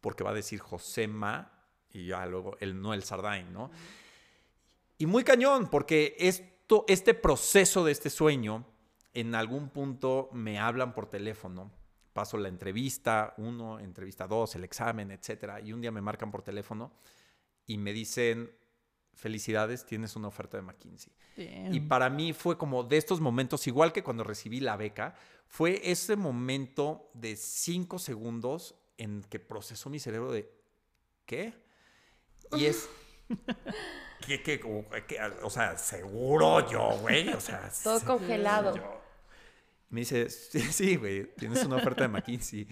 porque 0.00 0.24
va 0.24 0.30
a 0.30 0.34
decir 0.34 0.58
José 0.58 1.06
Ma 1.06 1.52
y 1.96 2.06
ya 2.06 2.26
luego 2.26 2.56
el 2.60 2.80
Noel 2.80 3.02
Sardain, 3.02 3.52
¿no? 3.52 3.70
Y 4.98 5.06
muy 5.06 5.24
cañón, 5.24 5.68
porque 5.70 6.14
esto, 6.18 6.84
este 6.88 7.14
proceso 7.14 7.84
de 7.84 7.92
este 7.92 8.10
sueño, 8.10 8.66
en 9.14 9.34
algún 9.34 9.70
punto 9.70 10.28
me 10.32 10.58
hablan 10.58 10.92
por 10.92 11.08
teléfono, 11.08 11.70
paso 12.12 12.36
la 12.36 12.48
entrevista, 12.48 13.34
uno, 13.38 13.78
entrevista 13.78 14.26
dos, 14.26 14.54
el 14.56 14.64
examen, 14.64 15.10
etcétera, 15.10 15.60
y 15.60 15.72
un 15.72 15.80
día 15.80 15.90
me 15.90 16.02
marcan 16.02 16.30
por 16.30 16.42
teléfono 16.42 16.92
y 17.66 17.78
me 17.78 17.92
dicen, 17.92 18.50
felicidades, 19.14 19.86
tienes 19.86 20.16
una 20.16 20.28
oferta 20.28 20.58
de 20.58 20.62
McKinsey. 20.62 21.12
Y 21.36 21.80
para 21.80 22.10
mí 22.10 22.32
fue 22.32 22.56
como 22.56 22.84
de 22.84 22.98
estos 22.98 23.20
momentos, 23.20 23.66
igual 23.66 23.92
que 23.92 24.02
cuando 24.02 24.24
recibí 24.24 24.60
la 24.60 24.76
beca, 24.76 25.14
fue 25.46 25.80
ese 25.90 26.16
momento 26.16 27.10
de 27.14 27.36
cinco 27.36 27.98
segundos 27.98 28.74
en 28.98 29.22
que 29.22 29.38
procesó 29.38 29.90
mi 29.90 29.98
cerebro 29.98 30.32
de, 30.32 30.50
¿qué? 31.24 31.65
Y 32.52 32.66
es... 32.66 32.88
que, 34.26 34.60
o 35.42 35.50
sea, 35.50 35.78
seguro 35.78 36.68
yo, 36.68 36.98
güey. 37.00 37.28
O 37.30 37.40
sea, 37.40 37.70
todo 37.84 38.00
congelado. 38.00 38.74
Me 39.88 40.00
dice, 40.00 40.28
sí, 40.30 40.96
güey, 40.96 41.34
tienes 41.34 41.64
una 41.64 41.76
oferta 41.76 42.02
de 42.02 42.08
McKinsey. 42.08 42.66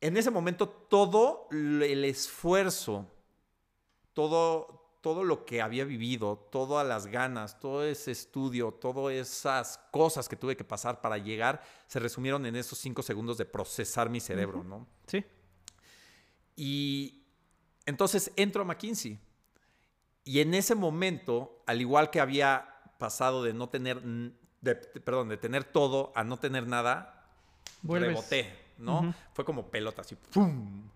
En 0.00 0.16
ese 0.16 0.30
momento, 0.30 0.68
todo 0.68 1.46
el 1.52 2.04
esfuerzo, 2.04 3.08
todo, 4.12 4.98
todo 5.00 5.22
lo 5.22 5.44
que 5.44 5.62
había 5.62 5.84
vivido, 5.84 6.48
todas 6.50 6.84
las 6.84 7.06
ganas, 7.06 7.60
todo 7.60 7.84
ese 7.84 8.10
estudio, 8.10 8.72
todas 8.72 9.14
esas 9.14 9.78
cosas 9.92 10.28
que 10.28 10.34
tuve 10.34 10.56
que 10.56 10.64
pasar 10.64 11.00
para 11.00 11.18
llegar, 11.18 11.62
se 11.86 12.00
resumieron 12.00 12.44
en 12.46 12.56
esos 12.56 12.78
cinco 12.78 13.02
segundos 13.02 13.38
de 13.38 13.44
procesar 13.44 14.10
mi 14.10 14.18
cerebro, 14.18 14.64
¿no? 14.64 14.88
Sí. 15.06 15.24
Y, 16.56 17.21
entonces 17.86 18.32
entro 18.36 18.62
a 18.62 18.64
McKinsey. 18.64 19.18
Y 20.24 20.40
en 20.40 20.54
ese 20.54 20.74
momento, 20.74 21.62
al 21.66 21.80
igual 21.80 22.10
que 22.10 22.20
había 22.20 22.76
pasado 22.98 23.42
de 23.42 23.52
no 23.52 23.68
tener, 23.68 24.00
perdón, 25.04 25.28
de 25.28 25.36
tener 25.36 25.64
todo 25.64 26.12
a 26.14 26.22
no 26.22 26.38
tener 26.38 26.66
nada, 26.66 27.26
reboté, 27.82 28.56
¿no? 28.78 29.14
Fue 29.32 29.44
como 29.44 29.70
pelota, 29.70 30.02
así, 30.02 30.14
¡pum! 30.14 30.88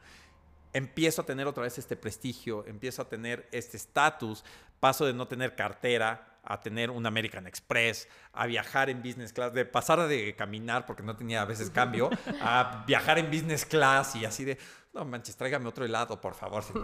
Empiezo 0.72 1.22
a 1.22 1.26
tener 1.26 1.46
otra 1.46 1.64
vez 1.64 1.78
este 1.78 1.96
prestigio, 1.96 2.64
empiezo 2.66 3.02
a 3.02 3.08
tener 3.08 3.48
este 3.50 3.76
estatus, 3.76 4.44
paso 4.78 5.06
de 5.06 5.14
no 5.14 5.26
tener 5.26 5.56
cartera 5.56 6.36
a 6.46 6.60
tener 6.60 6.90
un 6.90 7.04
American 7.04 7.46
Express, 7.46 8.08
a 8.32 8.46
viajar 8.46 8.88
en 8.88 9.02
business 9.02 9.32
class, 9.32 9.52
de 9.52 9.64
pasar 9.64 10.06
de 10.06 10.34
caminar 10.36 10.86
porque 10.86 11.02
no 11.02 11.16
tenía 11.16 11.42
a 11.42 11.44
veces 11.44 11.70
cambio, 11.70 12.08
a 12.40 12.84
viajar 12.86 13.18
en 13.18 13.26
business 13.30 13.64
class 13.64 14.14
y 14.14 14.24
así 14.24 14.44
de, 14.44 14.58
no 14.96 15.04
manches, 15.04 15.36
tráigame 15.36 15.68
otro 15.68 15.84
helado, 15.84 16.20
por 16.20 16.34
favor. 16.34 16.64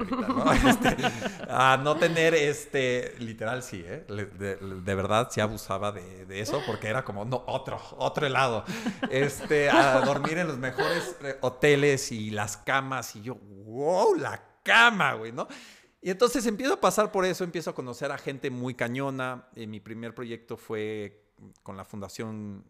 Este, 0.62 0.96
a 1.48 1.76
no 1.82 1.96
tener, 1.96 2.34
este, 2.34 3.14
literal, 3.18 3.62
sí, 3.62 3.82
¿eh? 3.84 4.04
De, 4.08 4.94
verdad, 4.94 5.28
sí 5.30 5.40
abusaba 5.40 5.92
de, 5.92 6.40
eso, 6.40 6.62
porque 6.66 6.88
era 6.88 7.04
como, 7.04 7.24
no, 7.24 7.42
otro, 7.46 7.80
otro 7.96 8.26
helado. 8.26 8.64
Este, 9.10 9.70
a 9.70 10.00
dormir 10.00 10.38
en 10.38 10.46
los 10.46 10.58
mejores 10.58 11.16
eh, 11.22 11.36
hoteles 11.40 12.12
y 12.12 12.30
las 12.30 12.56
camas, 12.58 13.16
y 13.16 13.22
yo, 13.22 13.36
wow, 13.36 14.14
la 14.14 14.42
cama, 14.62 15.14
güey, 15.14 15.32
¿no? 15.32 15.48
Y 16.00 16.10
entonces 16.10 16.44
empiezo 16.46 16.74
a 16.74 16.80
pasar 16.80 17.10
por 17.12 17.24
eso, 17.24 17.44
empiezo 17.44 17.70
a 17.70 17.74
conocer 17.74 18.10
a 18.12 18.18
gente 18.18 18.50
muy 18.50 18.74
cañona. 18.74 19.48
Mi 19.54 19.80
primer 19.80 20.14
proyecto 20.14 20.56
fue 20.56 21.21
con 21.62 21.76
la 21.76 21.84
fundación 21.84 22.64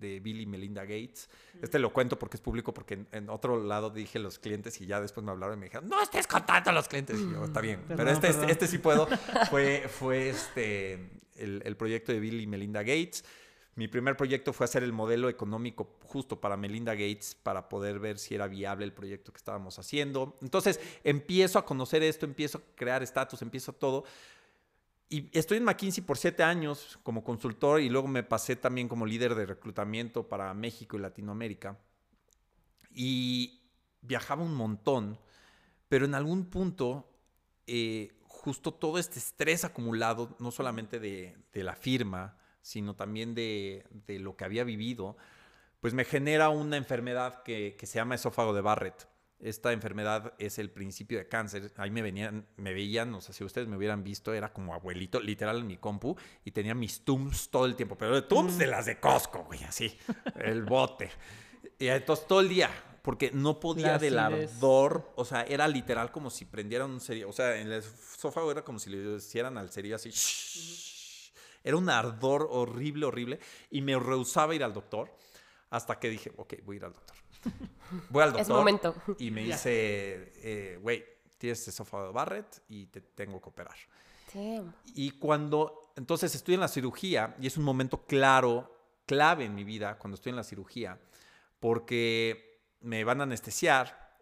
de 0.00 0.20
Bill 0.20 0.40
y 0.40 0.46
Melinda 0.46 0.82
Gates. 0.82 1.28
Este 1.60 1.78
lo 1.78 1.92
cuento 1.92 2.18
porque 2.18 2.36
es 2.36 2.40
público, 2.40 2.72
porque 2.72 3.06
en, 3.12 3.28
otro 3.28 3.62
lado 3.62 3.90
dije 3.90 4.18
los 4.18 4.38
clientes 4.38 4.80
y 4.80 4.86
ya 4.86 5.00
después 5.00 5.24
me 5.24 5.30
hablaron 5.30 5.58
y 5.58 5.60
me 5.60 5.66
dijeron, 5.66 5.88
no 5.88 6.02
estés 6.02 6.26
contando 6.26 6.70
a 6.70 6.72
los 6.72 6.88
clientes. 6.88 7.18
Y 7.18 7.30
yo, 7.30 7.44
está 7.44 7.60
bien, 7.60 7.84
pero 7.86 8.10
este, 8.10 8.28
este, 8.28 8.50
este, 8.50 8.66
sí 8.66 8.78
puedo. 8.78 9.06
Fue, 9.50 9.88
fue 9.88 10.30
este, 10.30 10.94
el, 11.36 11.62
el, 11.64 11.76
proyecto 11.76 12.12
de 12.12 12.20
Bill 12.20 12.40
y 12.40 12.46
Melinda 12.46 12.80
Gates. 12.80 13.24
Mi 13.76 13.88
primer 13.88 14.16
proyecto 14.16 14.52
fue 14.52 14.64
hacer 14.64 14.82
el 14.82 14.92
modelo 14.92 15.28
económico 15.28 15.96
justo 16.04 16.40
para 16.40 16.56
Melinda 16.56 16.92
Gates 16.92 17.34
para 17.34 17.68
poder 17.68 17.98
ver 17.98 18.18
si 18.18 18.34
era 18.34 18.48
viable 18.48 18.84
el 18.84 18.92
proyecto 18.92 19.32
que 19.32 19.38
estábamos 19.38 19.78
haciendo. 19.78 20.36
Entonces 20.42 20.80
empiezo 21.04 21.58
a 21.58 21.64
conocer 21.64 22.02
esto, 22.02 22.26
empiezo 22.26 22.58
a 22.58 22.62
crear 22.74 23.02
estatus, 23.02 23.42
empiezo 23.42 23.72
todo. 23.72 24.04
Y 25.12 25.28
estoy 25.36 25.58
en 25.58 25.64
McKinsey 25.64 26.04
por 26.04 26.18
siete 26.18 26.44
años 26.44 27.00
como 27.02 27.24
consultor 27.24 27.80
y 27.80 27.88
luego 27.88 28.06
me 28.06 28.22
pasé 28.22 28.54
también 28.54 28.88
como 28.88 29.04
líder 29.04 29.34
de 29.34 29.44
reclutamiento 29.44 30.28
para 30.28 30.54
México 30.54 30.96
y 30.96 31.00
Latinoamérica. 31.00 31.76
Y 32.94 33.60
viajaba 34.02 34.44
un 34.44 34.54
montón, 34.54 35.18
pero 35.88 36.04
en 36.04 36.14
algún 36.14 36.44
punto, 36.44 37.10
eh, 37.66 38.12
justo 38.22 38.72
todo 38.72 38.98
este 38.98 39.18
estrés 39.18 39.64
acumulado, 39.64 40.36
no 40.38 40.52
solamente 40.52 41.00
de, 41.00 41.36
la 41.54 41.74
firma, 41.74 42.38
sino 42.62 42.94
también 42.94 43.34
de, 43.34 43.84
de, 44.06 44.20
lo 44.20 44.36
que 44.36 44.44
había 44.44 44.62
vivido, 44.62 45.16
pues 45.80 45.92
me 45.92 46.04
genera 46.04 46.50
una 46.50 46.76
enfermedad 46.76 47.42
que, 47.42 47.74
que 47.76 47.86
se 47.86 47.96
llama 47.96 48.14
esófago 48.14 48.54
de 48.54 48.60
Barrett. 48.60 49.08
Esta 49.42 49.72
enfermedad 49.72 50.34
es 50.38 50.58
el 50.58 50.70
principio 50.70 51.18
de 51.18 51.26
cáncer. 51.26 51.72
Ahí 51.76 51.90
me 51.90 52.02
venían, 52.02 52.46
me 52.56 52.74
veían, 52.74 53.14
o 53.14 53.20
sea, 53.20 53.34
si 53.34 53.42
ustedes 53.42 53.68
me 53.68 53.76
hubieran 53.76 54.04
visto, 54.04 54.34
era 54.34 54.52
como 54.52 54.74
abuelito, 54.74 55.18
literal 55.18 55.60
en 55.60 55.66
mi 55.66 55.78
compu, 55.78 56.16
y 56.44 56.50
tenía 56.50 56.74
mis 56.74 57.04
tums 57.04 57.48
todo 57.50 57.64
el 57.64 57.74
tiempo, 57.74 57.96
pero 57.96 58.14
de 58.14 58.22
tums 58.22 58.58
de 58.58 58.66
las 58.66 58.86
de 58.86 59.00
Costco, 59.00 59.44
güey, 59.44 59.64
así, 59.64 59.96
el 60.36 60.62
bote. 60.64 61.10
Y 61.78 61.88
entonces 61.88 62.26
todo 62.26 62.40
el 62.40 62.50
día, 62.50 62.70
porque 63.02 63.30
no 63.32 63.58
podía 63.58 63.98
del 63.98 64.18
ardor, 64.18 65.12
o 65.16 65.24
sea, 65.24 65.42
era 65.44 65.66
literal 65.66 66.12
como 66.12 66.28
si 66.28 66.44
prendieran 66.44 66.90
un 66.90 67.00
cerillo, 67.00 67.30
o 67.30 67.32
sea, 67.32 67.56
en 67.56 67.68
el 67.68 67.82
esófago 67.82 68.50
era 68.50 68.62
como 68.62 68.78
si 68.78 68.90
le 68.90 69.16
hicieran 69.16 69.56
al 69.56 69.70
cerillo 69.70 69.96
así. 69.96 70.10
Era 71.64 71.76
un 71.76 71.88
ardor 71.88 72.46
horrible, 72.50 73.06
horrible, 73.06 73.40
y 73.70 73.80
me 73.80 73.98
rehusaba 73.98 74.54
ir 74.54 74.64
al 74.64 74.74
doctor 74.74 75.10
hasta 75.70 75.98
que 75.98 76.10
dije, 76.10 76.32
ok, 76.36 76.54
voy 76.64 76.76
a 76.76 76.78
ir 76.78 76.84
al 76.84 76.92
doctor. 76.92 77.16
Voy 78.10 78.22
al 78.22 78.32
doctor. 78.32 78.42
Es 78.42 78.48
momento. 78.48 78.94
Y 79.18 79.30
me 79.30 79.42
dice, 79.44 80.32
eh, 80.36 80.78
güey, 80.80 81.04
tienes 81.38 81.66
esófago 81.66 82.06
de 82.06 82.12
Barrett 82.12 82.62
y 82.68 82.86
te 82.86 83.00
tengo 83.00 83.40
que 83.40 83.48
operar. 83.48 83.76
Damn. 84.34 84.72
Y 84.94 85.12
cuando, 85.12 85.92
entonces 85.96 86.34
estoy 86.34 86.54
en 86.54 86.60
la 86.60 86.68
cirugía 86.68 87.34
y 87.40 87.46
es 87.46 87.56
un 87.56 87.64
momento 87.64 88.04
claro, 88.06 88.76
clave 89.06 89.44
en 89.44 89.54
mi 89.54 89.64
vida 89.64 89.98
cuando 89.98 90.14
estoy 90.14 90.30
en 90.30 90.36
la 90.36 90.44
cirugía, 90.44 90.98
porque 91.58 92.62
me 92.80 93.04
van 93.04 93.20
a 93.20 93.24
anestesiar 93.24 94.16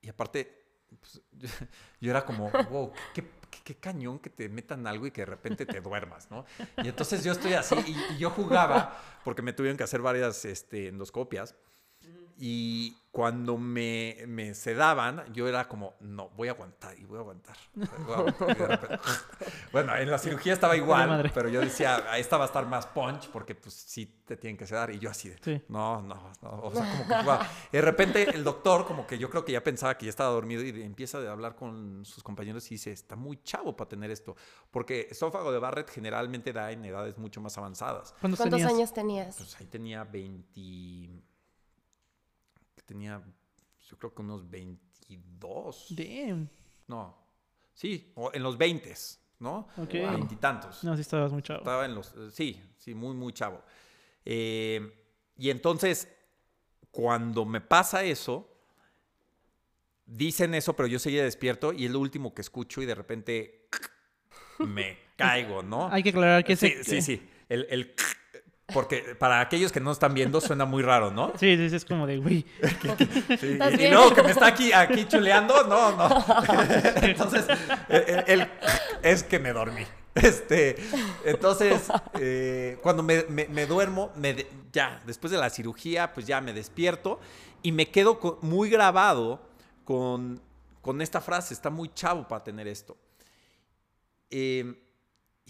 y 0.00 0.08
aparte, 0.08 0.64
pues, 1.00 1.20
yo 2.00 2.10
era 2.10 2.24
como, 2.24 2.50
wow, 2.50 2.92
qué, 3.14 3.22
qué- 3.50 3.62
qué 3.64 3.76
cañón 3.76 4.18
que 4.18 4.30
te 4.30 4.48
metan 4.48 4.86
algo 4.86 5.06
y 5.06 5.10
que 5.12 5.20
de 5.22 5.26
repente 5.26 5.64
te 5.66 5.80
duermas, 5.80 6.28
¿no? 6.30 6.44
Y 6.82 6.88
entonces 6.88 7.22
yo 7.22 7.30
estoy 7.32 7.52
así 7.52 7.76
y, 7.86 8.14
y 8.14 8.18
yo 8.18 8.30
jugaba, 8.30 8.98
porque 9.24 9.42
me 9.42 9.52
tuvieron 9.52 9.76
que 9.76 9.84
hacer 9.84 10.00
varias 10.02 10.44
este, 10.44 10.88
endoscopias. 10.88 11.54
Y 12.38 12.96
cuando 13.12 13.58
me, 13.58 14.16
me 14.26 14.54
sedaban, 14.54 15.22
yo 15.34 15.46
era 15.46 15.68
como, 15.68 15.94
no, 16.00 16.30
voy 16.30 16.48
a 16.48 16.52
aguantar 16.52 16.98
y 16.98 17.04
voy 17.04 17.18
a 17.18 17.20
aguantar. 17.20 17.56
Voy 17.74 17.86
a 18.10 18.14
aguantar. 18.16 18.56
Repente- 18.58 18.98
bueno, 19.70 19.94
en 19.96 20.10
la 20.10 20.16
cirugía 20.18 20.54
estaba 20.54 20.74
igual, 20.76 21.30
pero 21.34 21.48
yo 21.50 21.60
decía, 21.60 22.02
"Ah, 22.08 22.18
esta 22.18 22.38
va 22.38 22.44
a 22.44 22.46
estar 22.46 22.66
más 22.66 22.86
punch 22.86 23.28
porque 23.28 23.54
pues 23.54 23.74
sí 23.74 24.06
te 24.24 24.36
tienen 24.38 24.56
que 24.56 24.66
sedar. 24.66 24.90
Y 24.90 24.98
yo 24.98 25.10
así 25.10 25.28
de, 25.28 25.36
Sí. 25.42 25.62
no, 25.68 26.00
no, 26.00 26.32
no. 26.40 26.50
O 26.62 26.72
sea, 26.72 26.82
como 26.90 27.06
que 27.06 27.14
jugaba. 27.14 27.46
Y 27.70 27.76
de 27.76 27.82
repente 27.82 28.30
el 28.34 28.42
doctor, 28.44 28.86
como 28.86 29.06
que 29.06 29.18
yo 29.18 29.28
creo 29.28 29.44
que 29.44 29.52
ya 29.52 29.62
pensaba 29.62 29.96
que 29.98 30.06
ya 30.06 30.10
estaba 30.10 30.30
dormido 30.30 30.62
y 30.62 30.82
empieza 30.82 31.18
a 31.18 31.32
hablar 31.32 31.54
con 31.54 32.04
sus 32.06 32.22
compañeros 32.22 32.66
y 32.70 32.76
dice, 32.76 32.92
está 32.92 33.14
muy 33.14 33.42
chavo 33.42 33.76
para 33.76 33.90
tener 33.90 34.10
esto. 34.10 34.36
Porque 34.70 35.08
esófago 35.10 35.52
de 35.52 35.58
Barrett 35.58 35.90
generalmente 35.90 36.52
da 36.54 36.72
en 36.72 36.82
edades 36.86 37.18
mucho 37.18 37.42
más 37.42 37.58
avanzadas. 37.58 38.14
¿Cuántos, 38.20 38.38
¿Cuántos 38.40 38.58
tenías? 38.60 38.72
años 38.72 38.92
tenías? 38.94 39.36
Pues 39.36 39.54
ahí 39.60 39.66
tenía 39.66 40.02
20. 40.04 41.22
Tenía, 42.84 43.22
yo 43.88 43.98
creo 43.98 44.14
que 44.14 44.22
unos 44.22 44.48
22. 44.48 45.86
Damn. 45.96 46.48
No. 46.88 47.16
Sí, 47.74 48.12
o 48.16 48.30
en 48.34 48.42
los 48.42 48.58
20, 48.58 48.94
¿no? 49.38 49.68
Veintitantos. 50.10 50.84
No, 50.84 50.94
sí 50.94 51.00
estabas 51.00 51.32
muy 51.32 51.42
chavo. 51.42 51.60
Estaba 51.60 51.84
en 51.86 51.94
los. 51.94 52.12
eh, 52.16 52.30
Sí, 52.30 52.60
sí, 52.78 52.94
muy, 52.94 53.14
muy 53.14 53.32
chavo. 53.32 53.62
Eh, 54.24 55.04
y 55.36 55.50
entonces, 55.50 56.08
cuando 56.90 57.44
me 57.44 57.60
pasa 57.60 58.04
eso, 58.04 58.48
dicen 60.06 60.54
eso, 60.54 60.74
pero 60.74 60.86
yo 60.86 60.98
seguía 60.98 61.24
despierto 61.24 61.72
y 61.72 61.86
es 61.86 61.90
lo 61.90 62.00
último 62.00 62.34
que 62.34 62.42
escucho 62.42 62.82
y 62.82 62.86
de 62.86 62.94
repente 62.94 63.68
me 64.58 64.98
caigo, 65.16 65.62
¿no? 65.62 65.88
Hay 65.90 66.02
que 66.02 66.10
aclarar 66.10 66.44
que 66.44 66.56
sí, 66.56 66.66
ese... 66.66 66.84
sí, 66.84 67.02
sí. 67.02 67.28
El, 67.48 67.66
el- 67.70 67.94
porque 68.72 69.14
para 69.18 69.40
aquellos 69.40 69.70
que 69.72 69.80
no 69.80 69.92
están 69.92 70.14
viendo 70.14 70.40
suena 70.40 70.64
muy 70.64 70.82
raro, 70.82 71.10
¿no? 71.10 71.32
Sí, 71.38 71.56
sí, 71.68 71.74
es 71.76 71.84
como 71.84 72.06
de, 72.06 72.18
güey. 72.18 72.44
Sí, 73.38 73.46
¿Estás 73.52 73.74
y, 73.78 73.84
y 73.84 73.88
luego 73.90 74.14
que 74.14 74.22
me 74.22 74.30
está 74.30 74.46
aquí, 74.46 74.72
aquí 74.72 75.06
chuleando, 75.06 75.64
no, 75.64 75.96
no. 75.96 76.08
Entonces, 77.02 77.44
el, 77.88 78.48
es 79.02 79.22
que 79.22 79.38
me 79.38 79.52
dormí. 79.52 79.84
Este, 80.14 80.76
entonces, 81.24 81.88
eh, 82.20 82.78
cuando 82.82 83.02
me, 83.02 83.24
me- 83.30 83.48
me 83.48 83.64
duermo, 83.66 84.10
me 84.16 84.34
de- 84.34 84.46
ya, 84.70 85.00
después 85.06 85.30
de 85.30 85.38
la 85.38 85.48
cirugía, 85.48 86.12
pues 86.12 86.26
ya 86.26 86.40
me 86.42 86.52
despierto 86.52 87.18
y 87.62 87.72
me 87.72 87.88
quedo 87.90 88.38
muy 88.42 88.68
grabado 88.68 89.40
con, 89.84 90.40
con 90.82 91.00
esta 91.00 91.22
frase, 91.22 91.54
está 91.54 91.70
muy 91.70 91.90
chavo 91.94 92.28
para 92.28 92.44
tener 92.44 92.68
esto. 92.68 92.96
Eh, 94.30 94.81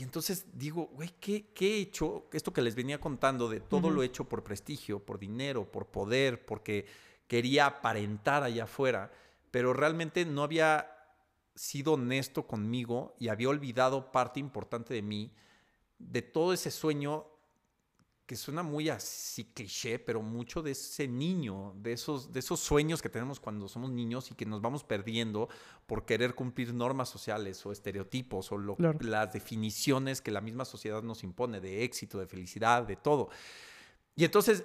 y 0.03 0.05
entonces 0.05 0.47
digo, 0.53 0.91
güey, 0.95 1.11
¿qué, 1.21 1.53
qué 1.55 1.77
he 1.77 1.81
hecho? 1.81 2.27
Esto 2.33 2.53
que 2.53 2.61
les 2.61 2.75
venía 2.75 3.01
contando 3.01 3.49
de 3.49 3.61
todo 3.61 3.88
lo 3.88 4.03
hecho 4.03 4.25
por 4.25 4.43
prestigio, 4.43 4.99
por 4.99 5.21
dinero, 5.21 5.71
por 5.71 5.87
poder, 5.87 6.45
porque 6.45 6.87
quería 7.29 7.67
aparentar 7.67 8.43
allá 8.43 8.65
afuera, 8.65 9.12
pero 9.53 9.73
realmente 9.73 10.25
no 10.25 10.43
había 10.43 10.91
sido 11.55 11.93
honesto 11.93 12.49
conmigo 12.49 13.15
y 13.21 13.29
había 13.29 13.49
olvidado 13.49 14.11
parte 14.11 14.41
importante 14.41 14.93
de 14.93 15.03
mí, 15.03 15.31
de 16.01 16.21
todo 16.21 16.53
ese 16.53 16.73
sueño 16.73 17.29
que 18.33 18.37
suena 18.37 18.62
muy 18.62 18.88
así 18.88 19.45
cliché, 19.45 19.99
pero 19.99 20.23
mucho 20.23 20.62
de 20.62 20.71
ese 20.71 21.07
niño, 21.07 21.75
de 21.77 21.92
esos, 21.92 22.33
de 22.33 22.40
esos 22.40 22.61
sueños 22.61 23.03
que 23.03 23.11
tenemos 23.11 23.38
cuando 23.38 23.68
somos 23.68 23.90
niños 23.90 24.31
y 24.31 24.35
que 24.35 24.47
nos 24.47 24.62
vamos 24.62 24.85
perdiendo 24.85 25.51
por 25.87 26.07
querer 26.07 26.35
cumplir 26.35 26.73
normas 26.73 27.11
sociales 27.11 27.66
o 27.66 27.73
estereotipos 27.73 28.51
o 28.51 28.57
lo- 28.57 28.77
Claro. 28.77 28.99
las 29.03 29.35
definiciones 29.35 30.23
que 30.23 30.31
la 30.31 30.40
misma 30.40 30.64
sociedad 30.64 31.03
nos 31.03 31.23
impone 31.25 31.61
de 31.61 31.85
éxito, 31.85 32.18
de 32.18 32.27
felicidad, 32.27 32.85
de 32.87 32.97
todo. 32.97 33.29
Y 34.16 34.25
entonces 34.25 34.64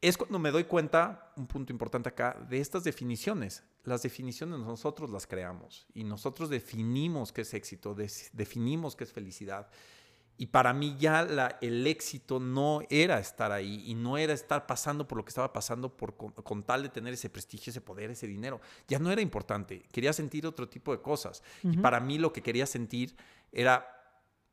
es 0.00 0.16
cuando 0.16 0.38
me 0.38 0.52
doy 0.52 0.62
cuenta, 0.62 1.32
un 1.36 1.48
punto 1.48 1.72
importante 1.72 2.08
acá, 2.10 2.38
de 2.48 2.60
estas 2.60 2.84
definiciones. 2.84 3.64
Las 3.82 4.02
definiciones 4.02 4.60
nosotros 4.60 5.10
las 5.10 5.26
creamos 5.26 5.88
y 5.92 6.04
nosotros 6.04 6.50
definimos 6.50 7.32
qué 7.32 7.40
es 7.40 7.52
éxito, 7.52 7.96
definimos 8.32 8.94
qué 8.94 9.02
es 9.02 9.12
felicidad. 9.12 9.68
Y 10.40 10.46
para 10.46 10.72
mí 10.72 10.96
ya 10.98 11.24
la- 11.24 11.58
el 11.60 11.84
éxito 11.86 12.38
no 12.38 12.80
era 12.90 13.18
estar 13.18 13.50
ahí 13.50 13.82
y 13.90 13.94
no 13.94 14.16
era 14.16 14.32
estar 14.32 14.66
pasando 14.66 15.06
por 15.08 15.18
lo 15.18 15.24
que 15.24 15.30
estaba 15.30 15.52
pasando 15.52 15.94
por, 15.96 16.16
con, 16.16 16.30
con 16.32 16.62
tal 16.62 16.84
de 16.84 16.88
tener 16.88 17.12
ese 17.12 17.28
prestigio, 17.28 17.70
ese 17.72 17.80
poder, 17.80 18.10
ese 18.12 18.26
dinero. 18.28 18.60
Ya 18.86 18.98
no 19.00 19.10
era 19.10 19.20
importante. 19.20 19.82
Quería 19.92 20.12
sentir 20.12 20.46
otro 20.46 20.68
tipo 20.68 20.92
de 20.92 21.02
cosas. 21.02 21.42
Y 21.64 21.70
Ujú. 21.70 21.82
para 21.82 21.98
mí 22.00 22.18
lo 22.18 22.32
que 22.32 22.40
quería 22.40 22.66
sentir 22.66 23.16
era 23.50 23.84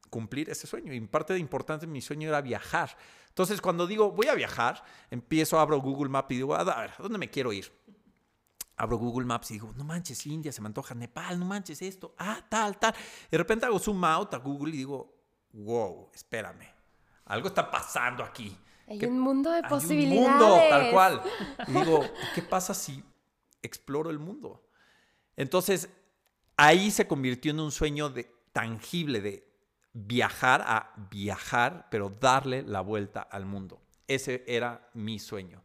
cumplir 0.09 0.49
ese 0.49 0.65
sueño. 0.65 0.91
Y 0.91 0.99
parte 1.01 1.33
de 1.33 1.39
importante 1.39 1.85
de 1.85 1.91
mi 1.91 2.01
sueño 2.01 2.29
era 2.29 2.41
viajar. 2.41 2.97
Entonces, 3.29 3.61
cuando 3.61 3.85
digo 3.85 4.11
voy 4.11 4.27
a 4.27 4.33
viajar, 4.33 4.83
empiezo, 5.11 5.59
abro 5.59 5.79
Google 5.81 6.09
Maps 6.09 6.31
y 6.31 6.35
digo, 6.37 6.55
a 6.55 6.63
ver, 6.63 6.89
¿a 6.97 7.03
dónde 7.03 7.17
me 7.19 7.29
quiero 7.29 7.53
ir? 7.53 7.71
Abro 8.77 8.97
Google 8.97 9.25
Maps 9.25 9.51
y 9.51 9.53
digo, 9.55 9.71
no 9.77 9.83
manches, 9.85 10.25
India, 10.25 10.51
se 10.51 10.61
me 10.61 10.67
antoja 10.67 10.93
Nepal, 10.95 11.39
no 11.39 11.45
manches 11.45 11.81
esto, 11.81 12.13
ah, 12.17 12.43
tal, 12.49 12.77
tal. 12.77 12.93
De 13.31 13.37
repente 13.37 13.65
hago 13.65 13.79
zoom 13.79 14.03
out 14.03 14.33
a 14.33 14.37
Google 14.37 14.73
y 14.73 14.77
digo, 14.79 15.14
wow, 15.55 16.09
espérame, 16.13 16.67
algo 17.25 17.47
está 17.47 17.69
pasando 17.71 18.23
aquí. 18.23 18.55
Hay 18.87 18.99
¿Qué- 18.99 19.07
un 19.07 19.19
mundo 19.19 19.49
de 19.49 19.57
hay 19.57 19.63
un 19.63 19.69
posibilidades. 19.69 20.29
mundo, 20.29 20.59
tal 20.69 20.91
cual. 20.91 21.21
Y 21.67 21.71
digo, 21.71 22.03
¿qué 22.35 22.41
pasa 22.43 22.73
si 22.73 23.03
exploro 23.61 24.09
el 24.11 24.19
mundo? 24.19 24.67
Entonces, 25.35 25.89
ahí 26.55 26.91
se 26.91 27.07
convirtió 27.07 27.51
en 27.51 27.59
un 27.61 27.71
sueño 27.71 28.09
de, 28.09 28.31
tangible 28.53 29.21
de 29.21 29.47
viajar 29.93 30.61
a 30.67 30.93
viajar, 31.09 31.87
pero 31.89 32.09
darle 32.09 32.61
la 32.61 32.81
vuelta 32.81 33.21
al 33.21 33.45
mundo. 33.45 33.81
Ese 34.07 34.43
era 34.47 34.87
mi 34.93 35.17
sueño. 35.19 35.63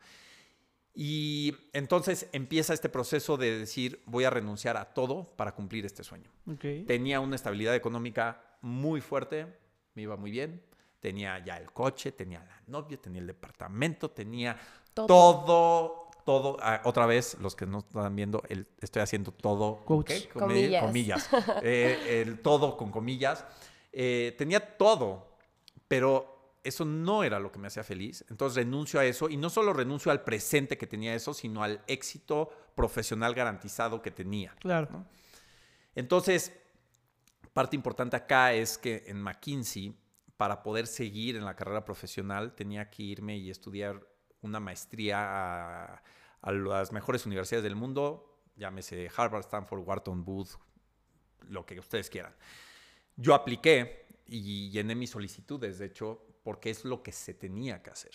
Y 0.94 1.54
entonces 1.72 2.28
empieza 2.32 2.74
este 2.74 2.88
proceso 2.88 3.36
de 3.36 3.58
decir, 3.58 4.02
voy 4.06 4.24
a 4.24 4.30
renunciar 4.30 4.76
a 4.76 4.86
todo 4.92 5.24
para 5.36 5.54
cumplir 5.54 5.84
este 5.86 6.02
sueño. 6.04 6.30
Tenía 6.86 7.20
una 7.20 7.36
estabilidad 7.36 7.74
económica 7.74 8.42
muy 8.60 9.00
fuerte, 9.00 9.46
me 9.94 10.02
iba 10.02 10.16
muy 10.16 10.30
bien. 10.30 10.62
Tenía 11.00 11.38
ya 11.44 11.56
el 11.56 11.72
coche, 11.72 12.12
tenía 12.12 12.40
la 12.40 12.62
novia, 12.66 12.98
tenía 13.00 13.20
el 13.20 13.26
departamento, 13.26 14.10
tenía 14.10 14.56
Todo. 14.92 15.06
todo, 15.06 16.10
todo. 16.26 16.56
Ah, 16.60 16.82
otra 16.84 17.06
vez, 17.06 17.38
los 17.40 17.56
que 17.56 17.64
no 17.64 17.78
están 17.78 18.14
viendo, 18.14 18.42
el- 18.48 18.66
estoy 18.80 19.00
haciendo 19.02 19.32
todo 19.32 19.82
con. 19.84 20.04
¿qué? 20.04 20.28
Comi- 20.30 20.38
Comillas. 20.40 20.84
comillas. 20.84 21.30
Eh, 21.62 22.22
el 22.22 22.40
todo 22.40 22.76
con 22.76 22.90
comillas. 22.90 23.44
Eh, 23.92 24.34
tenía 24.36 24.76
todo, 24.76 25.36
pero 25.88 26.54
eso 26.62 26.84
no 26.84 27.24
era 27.24 27.40
lo 27.40 27.50
que 27.50 27.58
me 27.58 27.68
hacía 27.68 27.82
feliz. 27.82 28.22
Entonces 28.28 28.56
renuncio 28.56 29.00
a 29.00 29.04
eso 29.06 29.30
y 29.30 29.38
no 29.38 29.48
solo 29.48 29.72
renuncio 29.72 30.12
al 30.12 30.22
presente 30.22 30.76
que 30.76 30.86
tenía 30.86 31.14
eso, 31.14 31.32
sino 31.32 31.62
al 31.62 31.82
éxito 31.86 32.50
profesional 32.74 33.34
garantizado 33.34 34.02
que 34.02 34.10
tenía. 34.10 34.54
Claro. 34.60 34.88
¿no? 34.92 35.06
Entonces, 35.94 36.52
parte 37.52 37.76
importante 37.76 38.16
acá 38.16 38.52
es 38.52 38.78
que 38.78 39.04
en 39.06 39.20
McKinsey, 39.20 39.96
para 40.36 40.62
poder 40.62 40.86
seguir 40.86 41.36
en 41.36 41.44
la 41.44 41.56
carrera 41.56 41.84
profesional, 41.84 42.54
tenía 42.54 42.90
que 42.90 43.02
irme 43.02 43.36
y 43.36 43.50
estudiar 43.50 44.06
una 44.42 44.60
maestría 44.60 45.94
a, 45.94 46.02
las 46.52 46.92
mejores 46.92 47.26
universidades 47.26 47.64
del 47.64 47.76
mundo, 47.76 48.40
llámese 48.56 49.10
Harvard, 49.14 49.42
Stanford, 49.44 49.80
Wharton, 49.80 50.24
Booth, 50.24 50.52
lo 51.48 51.66
que 51.66 51.78
ustedes 51.78 52.08
quieran. 52.08 52.34
Yo 53.16 53.34
apliqué 53.34 54.06
y 54.26 54.70
llené 54.70 54.94
mis 54.94 55.10
solicitudes, 55.10 55.78
de 55.78 55.86
hecho, 55.86 56.26
porque 56.42 56.70
es 56.70 56.86
lo 56.86 57.02
que 57.02 57.12
se 57.12 57.34
tenía 57.34 57.82
que 57.82 57.90
hacer. 57.90 58.12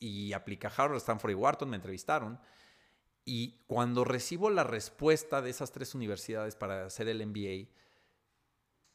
y 0.00 0.32
apliqué 0.32 0.68
a 0.68 0.70
Harvard, 0.70 0.98
Stanford 0.98 1.32
y 1.32 1.34
Wharton, 1.34 1.70
me 1.70 1.76
entrevistaron. 1.76 2.40
Y 3.24 3.64
cuando 3.66 4.04
recibo 4.04 4.48
la 4.48 4.64
respuesta 4.64 5.42
de 5.42 5.50
esas 5.50 5.72
tres 5.72 5.94
universidades 5.94 6.56
para 6.56 6.86
hacer 6.86 7.08
el 7.08 7.26
MBA, 7.26 7.68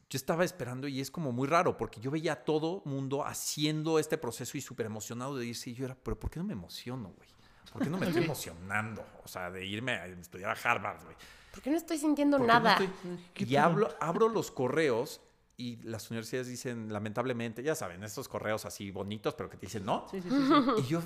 yo 0.10 0.18
estaba 0.18 0.44
esperando 0.46 0.88
y 0.88 1.02
es 1.02 1.10
como 1.10 1.32
muy 1.32 1.48
raro 1.48 1.76
porque 1.78 2.00
yo 2.00 2.12
veía 2.12 2.34
a 2.34 2.44
todo 2.46 2.82
mundo 2.86 3.26
haciendo 3.26 3.98
este 4.00 4.18
proceso 4.18 4.58
y 4.58 4.62
súper 4.62 4.86
emocionado 4.86 5.36
de 5.38 5.46
irse 5.48 5.70
y 5.72 5.74
yo 5.74 5.86
era, 5.86 5.96
pero 5.96 6.20
¿por 6.20 6.30
qué 6.30 6.40
no 6.40 6.46
me 6.46 6.54
emociono, 6.54 7.10
güey? 7.18 7.30
¿Por 7.72 7.82
qué 7.82 7.90
no 7.90 7.98
me 7.98 8.06
estoy 8.08 8.24
emocionando? 8.26 9.04
O 9.24 9.28
sea, 9.28 9.50
de 9.50 9.66
irme 9.66 9.94
a 9.94 10.06
estudiar 10.06 10.52
a 10.56 10.70
Harvard, 10.72 11.04
güey. 11.04 11.16
¿Por 11.52 11.62
qué 11.64 11.72
no 11.72 11.78
estoy 11.78 11.98
sintiendo 11.98 12.38
¿Por 12.38 12.46
qué 12.48 12.54
no 12.54 12.60
nada? 12.60 12.76
estoy- 12.78 13.46
Y 13.48 13.56
hablo, 13.56 13.90
abro 14.00 14.30
los 14.30 14.52
correos 14.52 15.22
y 15.58 15.78
las 15.78 16.10
universidades 16.12 16.48
dicen, 16.48 16.92
lamentablemente, 16.94 17.64
ya 17.64 17.74
saben, 17.76 18.04
estos 18.04 18.28
correos 18.28 18.66
así 18.66 18.92
bonitos, 18.92 19.34
pero 19.34 19.50
que 19.50 19.58
te 19.58 19.66
dicen 19.66 19.86
no. 19.86 20.06
Sí, 20.12 20.22
sí, 20.22 20.30
sí, 20.30 20.36
sí. 20.36 20.82
Y 20.82 20.84
yo, 20.88 21.02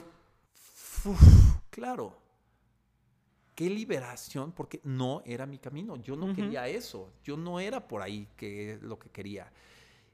uf, 1.05 1.21
claro, 1.69 2.17
qué 3.57 3.71
liberación, 3.71 4.51
porque 4.51 4.81
no 4.83 5.23
era 5.25 5.47
mi 5.47 5.57
camino. 5.57 5.95
Yo 5.95 6.15
no 6.15 6.31
quería 6.35 6.67
eso. 6.67 7.11
Yo 7.23 7.37
no 7.37 7.59
era 7.59 7.87
por 7.87 8.03
ahí 8.03 8.27
que 8.37 8.73
es 8.73 8.81
lo 8.83 8.99
que 8.99 9.09
quería. 9.09 9.51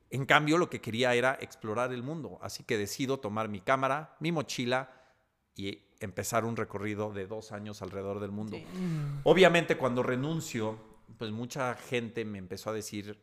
En 0.10 0.26
cambio, 0.26 0.58
lo 0.58 0.70
que 0.70 0.80
quería 0.80 1.14
era 1.14 1.38
explorar 1.42 1.92
el 1.92 2.04
mundo. 2.04 2.40
Así 2.42 2.64
que 2.64 2.78
decido 2.78 3.20
tomar 3.20 3.50
mi 3.50 3.60
cámara, 3.60 4.16
mi 4.22 4.32
mochila 4.32 4.90
y 5.58 5.78
empezar 6.00 6.46
un 6.46 6.56
recorrido 6.56 7.12
de 7.12 7.28
dos 7.28 7.52
años 7.52 7.82
alrededor 7.82 8.22
del 8.22 8.32
mundo. 8.32 8.56
Sí. 8.56 8.66
Obviamente, 9.26 9.76
cuando 9.76 10.04
renuncio, 10.04 10.80
pues 11.18 11.32
mucha 11.32 11.76
gente 11.76 12.24
me 12.24 12.38
empezó 12.38 12.70
a 12.70 12.74
decir, 12.74 13.20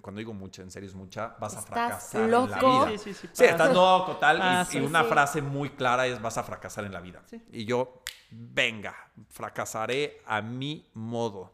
cuando 0.00 0.18
digo 0.18 0.32
mucha, 0.34 0.62
en 0.62 0.70
serio 0.70 0.88
es 0.88 0.94
mucha, 0.94 1.36
vas 1.40 1.54
a 1.54 1.60
Estás 1.60 1.66
fracasar 1.74 2.22
en 2.22 2.30
la 2.30 2.38
loco. 2.38 2.86
vida. 2.86 2.98
Sí, 2.98 2.98
sí, 2.98 3.14
sí. 3.14 3.28
Sí, 3.32 3.44
estás 3.44 3.72
loco, 3.72 4.16
tal. 4.16 4.36
y- 4.38 4.40
Pasa. 4.40 4.78
y, 4.78 4.80
una 4.80 5.02
Sí. 5.02 5.08
frase 5.08 5.42
muy 5.42 5.70
clara 5.70 6.06
es: 6.06 6.20
vas 6.20 6.36
a 6.38 6.42
fracasar 6.42 6.84
en 6.84 6.92
la 6.92 7.00
vida. 7.00 7.22
Sí. 7.26 7.40
Y 7.52 7.64
yo, 7.64 8.02
venga, 8.30 8.94
fracasaré 9.30 10.20
a 10.26 10.42
mi 10.42 10.88
modo. 10.94 11.52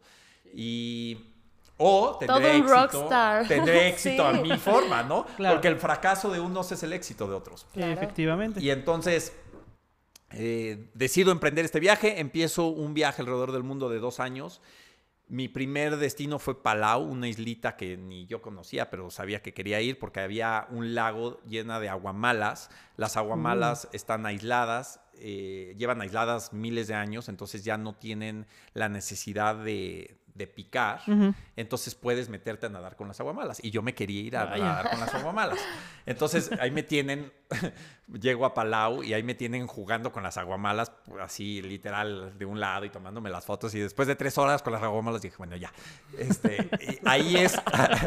Y. 0.55 1.27
O 1.83 2.17
tendré 2.19 2.27
Todo 2.27 2.51
un 2.51 2.57
éxito. 2.57 2.75
rockstar. 3.01 3.49
Tendré 3.49 3.89
éxito 3.89 4.27
a 4.27 4.33
mi 4.35 4.57
forma, 4.59 5.03
¿no? 5.03 5.25
Claro. 5.37 5.55
Porque 5.55 5.69
el 5.69 5.77
fracaso 5.79 6.31
de 6.31 6.39
unos 6.39 6.71
es 6.73 6.83
el 6.83 6.93
éxito 6.93 7.27
de 7.27 7.35
otros. 7.35 7.67
Claro. 7.73 7.93
efectivamente. 7.93 8.61
Y 8.61 8.71
entonces 8.71 9.33
eh, 10.33 10.91
decido 10.95 11.33
emprender 11.33 11.65
este 11.65 11.81
viaje. 11.81 12.21
Empiezo 12.21 12.67
un 12.67 12.93
viaje 12.95 13.23
alrededor 13.23 13.53
del 13.53 13.63
mundo 13.63 13.89
de 13.89 13.99
dos 13.99 14.21
años. 14.21 14.61
Mi 15.31 15.47
primer 15.47 15.97
destino 15.97 16.41
fue 16.41 16.61
Palau, 16.61 17.05
una 17.05 17.29
islita 17.29 17.77
que 17.77 17.97
ni 17.97 18.27
yo 18.27 18.43
conocía, 18.43 18.91
pero 18.91 19.13
sabía 19.13 19.43
que 19.43 19.55
quería 19.55 19.81
ir 19.81 19.97
porque 19.97 20.19
había 20.19 20.67
un 20.71 20.97
lago 20.97 21.41
llena 21.45 21.79
de 21.79 21.89
aguamalas. 21.89 22.69
Las 22.97 23.17
aguamalas 23.17 23.89
están 23.93 24.27
aisladas, 24.27 25.01
eh, 25.15 25.77
llevan 25.79 26.01
aisladas 26.01 26.53
miles 26.53 26.89
de 26.89 26.95
años, 26.95 27.29
entonces 27.29 27.63
ya 27.63 27.79
no 27.79 27.95
tienen 27.95 28.49
la 28.75 28.89
necesidad 28.89 29.55
de, 29.55 30.20
de 30.41 30.47
picar. 30.47 31.03
Entonces 31.55 31.95
puedes 31.95 32.31
meterte 32.31 32.65
a 32.67 32.69
nadar 32.71 32.97
con 32.97 33.07
las 33.07 33.21
aguamalas. 33.21 33.63
Y 33.63 33.71
yo 33.71 33.83
me 33.83 33.95
quería 33.95 34.21
ir 34.23 34.37
a 34.37 34.47
Vaya. 34.47 34.65
nadar 34.65 34.91
con 34.91 35.01
las 35.01 35.15
aguamalas. 35.15 35.61
Entonces 36.07 36.51
ahí 36.59 36.71
me 36.71 36.83
tienen, 36.83 37.31
llego 38.09 38.47
a 38.47 38.55
Palau 38.55 39.03
y 39.03 39.13
ahí 39.13 39.23
me 39.23 39.35
tienen 39.35 39.67
jugando 39.67 40.11
con 40.13 40.23
las 40.23 40.39
aguamalas, 40.39 40.93
así 41.21 41.61
literal 41.61 42.39
de 42.39 42.45
un 42.47 42.59
lado 42.59 42.87
y 42.87 42.91
tomándome 42.91 43.29
las 43.29 43.45
fotos. 43.45 43.75
Y 43.75 43.81
después 43.81 44.09
de 44.09 44.17
tres 44.17 44.39
horas 44.39 44.63
con 44.63 44.73
las 44.73 44.83
aguamalas 44.83 45.21
dije, 45.21 45.37
bueno, 45.37 45.57
ya. 45.57 45.71
Este, 46.17 46.71
y 46.81 46.99
ahí 47.07 47.37
es, 47.37 47.61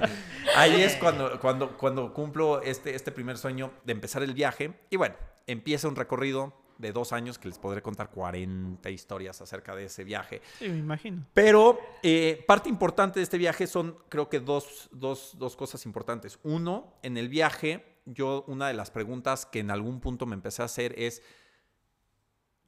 ahí 0.55 0.81
es 0.81 0.95
cuando, 0.95 1.39
cuando, 1.39 1.77
cuando 1.77 2.13
cumplo 2.13 2.63
este, 2.63 2.95
este 2.95 3.11
primer 3.11 3.37
sueño 3.37 3.71
de 3.85 3.91
empezar 3.93 4.23
el 4.23 4.33
viaje. 4.33 4.73
Y 4.89 4.97
bueno, 4.97 5.15
empieza 5.45 5.87
un 5.87 5.95
recorrido 5.95 6.62
de 6.77 6.91
dos 6.91 7.13
años 7.13 7.37
que 7.37 7.47
les 7.47 7.57
podré 7.57 7.81
contar 7.81 8.09
40 8.09 8.89
historias 8.89 9.41
acerca 9.41 9.75
de 9.75 9.85
ese 9.85 10.03
viaje. 10.03 10.41
Sí, 10.59 10.69
me 10.69 10.77
imagino. 10.77 11.25
Pero 11.33 11.79
eh, 12.01 12.43
parte 12.47 12.69
importante 12.69 13.19
de 13.19 13.23
este 13.23 13.37
viaje 13.37 13.67
son, 13.67 13.97
creo 14.09 14.29
que 14.29 14.39
dos, 14.39 14.89
dos, 14.91 15.35
dos 15.37 15.55
cosas 15.55 15.85
importantes. 15.85 16.39
Uno, 16.43 16.93
en 17.03 17.17
el 17.17 17.29
viaje, 17.29 17.99
yo 18.05 18.43
una 18.47 18.67
de 18.67 18.73
las 18.73 18.91
preguntas 18.91 19.45
que 19.45 19.59
en 19.59 19.71
algún 19.71 19.99
punto 19.99 20.25
me 20.25 20.35
empecé 20.35 20.61
a 20.61 20.65
hacer 20.65 20.93
es, 20.97 21.21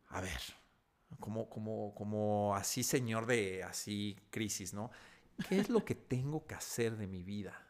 a 0.07 0.21
ver, 0.21 0.41
como, 1.19 1.49
como, 1.49 1.93
como 1.95 2.55
así 2.55 2.83
señor 2.83 3.25
de 3.25 3.63
así 3.63 4.17
crisis, 4.29 4.73
¿no? 4.73 4.91
¿Qué 5.49 5.59
es 5.59 5.69
lo 5.69 5.83
que 5.83 5.95
tengo 5.95 6.45
que 6.45 6.55
hacer 6.55 6.97
de 6.97 7.07
mi 7.07 7.23
vida? 7.23 7.64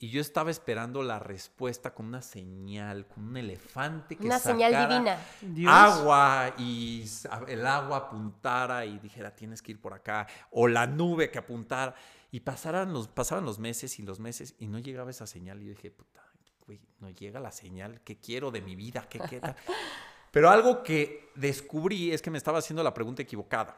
Y 0.00 0.10
yo 0.10 0.20
estaba 0.20 0.52
esperando 0.52 1.02
la 1.02 1.18
respuesta 1.18 1.92
con 1.92 2.06
una 2.06 2.22
señal, 2.22 3.08
con 3.08 3.24
un 3.24 3.36
elefante 3.36 4.14
que 4.16 4.24
Una 4.24 4.38
señal 4.38 4.72
sacara 4.72 4.94
divina. 4.94 5.18
Dios. 5.40 5.72
agua 5.72 6.54
y 6.56 7.04
el 7.48 7.66
agua 7.66 7.96
apuntara 7.96 8.86
y 8.86 9.00
dijera 9.00 9.34
tienes 9.34 9.60
que 9.60 9.72
ir 9.72 9.80
por 9.80 9.94
acá 9.94 10.28
o 10.52 10.68
la 10.68 10.86
nube 10.86 11.32
que 11.32 11.38
apuntara. 11.38 11.96
Y 12.30 12.40
pasaran 12.40 12.92
los 12.92 13.08
pasaban 13.08 13.44
los 13.44 13.58
meses 13.58 13.98
y 13.98 14.02
los 14.02 14.20
meses 14.20 14.54
y 14.58 14.68
no 14.68 14.78
llegaba 14.78 15.10
esa 15.10 15.26
señal 15.26 15.62
y 15.62 15.66
yo 15.66 15.70
dije 15.70 15.90
puta 15.90 16.22
güey 16.66 16.78
no 17.00 17.08
llega 17.08 17.40
la 17.40 17.50
señal 17.50 18.02
qué 18.02 18.18
quiero 18.20 18.50
de 18.50 18.60
mi 18.60 18.76
vida 18.76 19.06
qué 19.08 19.18
queda 19.18 19.56
pero 20.30 20.50
algo 20.50 20.82
que 20.82 21.30
descubrí 21.34 22.12
es 22.12 22.20
que 22.20 22.30
me 22.30 22.36
estaba 22.36 22.58
haciendo 22.58 22.82
la 22.82 22.94
pregunta 22.94 23.22
equivocada. 23.22 23.76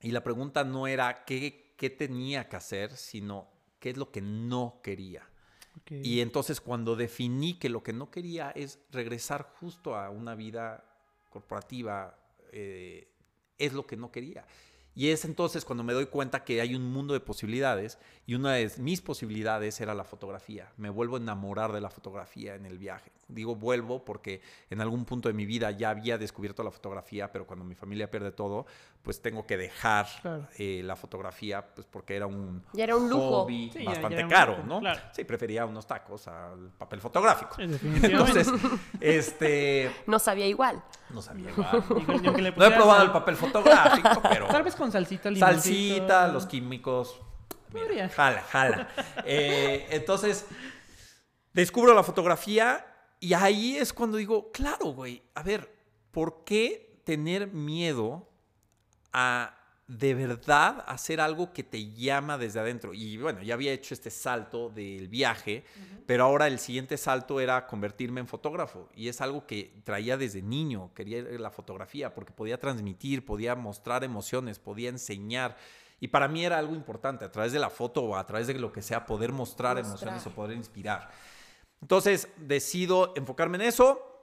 Y 0.00 0.10
la 0.10 0.24
pregunta 0.24 0.64
no 0.64 0.88
era 0.88 1.24
qué 1.24 1.74
qué 1.76 1.90
tenía 1.90 2.48
que 2.48 2.56
hacer 2.56 2.96
sino 2.96 3.53
qué 3.84 3.90
es 3.90 3.98
lo 3.98 4.10
que 4.10 4.22
no 4.22 4.80
quería 4.82 5.28
y 5.90 6.20
entonces 6.20 6.60
cuando 6.60 6.96
definí 6.96 7.54
que 7.54 7.68
lo 7.68 7.82
que 7.82 7.92
no 7.92 8.10
quería 8.10 8.50
es 8.50 8.78
regresar 8.90 9.42
justo 9.60 9.96
a 9.96 10.08
una 10.08 10.34
vida 10.34 10.84
corporativa, 11.30 12.16
eh, 12.52 13.08
es 13.58 13.72
lo 13.72 13.86
que 13.86 13.96
no 13.96 14.10
quería. 14.10 14.46
Y 14.96 15.08
es 15.08 15.24
entonces 15.24 15.64
cuando 15.64 15.82
me 15.82 15.92
doy 15.92 16.06
cuenta 16.06 16.44
que 16.44 16.60
hay 16.60 16.76
un 16.76 16.84
mundo 16.84 17.14
de 17.14 17.20
posibilidades 17.20 17.98
y 18.26 18.36
una 18.36 18.52
de 18.54 18.70
mis 18.78 19.00
posibilidades 19.00 19.80
era 19.80 19.92
la 19.92 20.04
fotografía. 20.04 20.72
Me 20.76 20.88
vuelvo 20.88 21.16
a 21.16 21.18
enamorar 21.18 21.72
de 21.72 21.80
la 21.80 21.90
fotografía 21.90 22.54
en 22.54 22.64
el 22.64 22.78
viaje. 22.78 23.10
Digo 23.26 23.56
vuelvo 23.56 24.04
porque 24.04 24.40
en 24.70 24.80
algún 24.80 25.04
punto 25.04 25.28
de 25.28 25.34
mi 25.34 25.46
vida 25.46 25.72
ya 25.72 25.90
había 25.90 26.16
descubierto 26.16 26.62
la 26.62 26.70
fotografía, 26.70 27.32
pero 27.32 27.44
cuando 27.44 27.64
mi 27.64 27.74
familia 27.74 28.08
pierde 28.08 28.30
todo, 28.30 28.66
pues 29.04 29.20
tengo 29.20 29.46
que 29.46 29.56
dejar 29.58 30.06
Claro. 30.22 30.48
eh, 30.58 30.80
la 30.82 30.96
fotografía, 30.96 31.74
pues 31.74 31.86
porque 31.86 32.16
era 32.16 32.26
un, 32.26 32.64
Ya 32.72 32.84
era 32.84 32.96
un 32.96 33.08
lujo. 33.10 33.42
hobby 33.42 33.70
Sí, 33.70 33.80
ya- 33.80 33.84
ya 33.84 33.90
bastante 33.90 34.14
era 34.16 34.24
un 34.24 34.30
caro, 34.30 34.56
lujo, 34.56 34.66
¿no? 34.66 34.80
claro. 34.80 35.00
Sí, 35.12 35.24
prefería 35.24 35.66
unos 35.66 35.86
tacos 35.86 36.26
al 36.26 36.70
papel 36.78 37.00
fotográfico. 37.02 37.54
Entonces, 37.60 38.48
este, 39.00 39.94
No 40.06 40.18
sabía 40.18 40.46
igual. 40.46 40.82
no 41.10 41.20
sabía 41.22 41.50
igual. 41.50 41.84
Digo, 41.98 42.14
yo 42.22 42.32
que 42.34 42.42
le 42.42 42.50
No 42.52 42.64
he 42.64 42.70
probado 42.70 42.96
sal- 42.96 43.06
el 43.06 43.12
papel 43.12 43.36
fotográfico, 43.36 44.22
pero 44.28 44.46
Tal 44.48 44.62
vez 44.62 44.74
con 44.74 44.90
salsita, 44.90 45.30
limoncito. 45.30 45.62
salsita, 45.62 46.28
los 46.28 46.46
químicos. 46.46 47.20
mira, 47.72 48.08
jala, 48.08 48.42
jala. 48.42 48.88
Eh, 49.26 49.86
entonces, 49.90 50.46
descubro 51.52 51.92
la 51.94 52.02
fotografía 52.02 52.86
y 53.20 53.34
ahí 53.34 53.76
es 53.76 53.92
cuando 53.92 54.16
digo, 54.16 54.50
claro, 54.52 54.86
güey, 54.86 55.22
a 55.34 55.42
ver, 55.42 55.70
¿por 56.10 56.44
qué 56.44 57.00
tener 57.04 57.48
miedo 57.48 58.28
a 59.14 59.58
de 59.86 60.14
verdad 60.14 60.82
hacer 60.88 61.20
algo 61.20 61.52
que 61.52 61.62
te 61.62 61.92
llama 61.92 62.36
desde 62.36 62.58
adentro? 62.60 62.92
Y 62.92 63.16
bueno, 63.18 63.42
ya 63.42 63.54
había 63.54 63.72
hecho 63.72 63.94
este 63.94 64.10
salto 64.10 64.70
del 64.70 65.08
viaje, 65.08 65.64
pero 66.06 66.24
ahora 66.24 66.46
el 66.46 66.58
siguiente 66.58 66.96
salto 66.96 67.38
era 67.38 67.66
convertirme 67.66 68.20
en 68.20 68.26
fotógrafo. 68.26 68.88
Y 68.94 69.08
es 69.08 69.20
algo 69.20 69.46
que 69.46 69.80
traía 69.84 70.16
desde 70.16 70.42
niño, 70.42 70.90
quería 70.94 71.22
la 71.22 71.50
fotografía, 71.50 72.14
porque 72.14 72.32
podía 72.32 72.58
transmitir, 72.58 73.24
podía 73.24 73.54
mostrar 73.54 74.04
emociones, 74.04 74.58
podía 74.58 74.88
enseñar. 74.88 75.56
Y 76.00 76.08
para 76.08 76.28
mí 76.28 76.44
era 76.44 76.58
algo 76.58 76.74
importante, 76.74 77.24
a 77.24 77.30
través 77.30 77.52
de 77.52 77.58
la 77.58 77.70
foto 77.70 78.02
o 78.02 78.16
a 78.16 78.26
través 78.26 78.46
de 78.46 78.54
lo 78.54 78.72
que 78.72 78.82
sea, 78.82 79.06
poder 79.06 79.32
mostrar, 79.32 79.76
Mostrar. 79.76 80.08
emociones 80.14 80.26
o 80.26 80.30
poder 80.30 80.56
inspirar. 80.56 81.10
Entonces 81.80 82.28
decido 82.38 83.12
enfocarme 83.16 83.56
en 83.56 83.62
eso. 83.62 84.13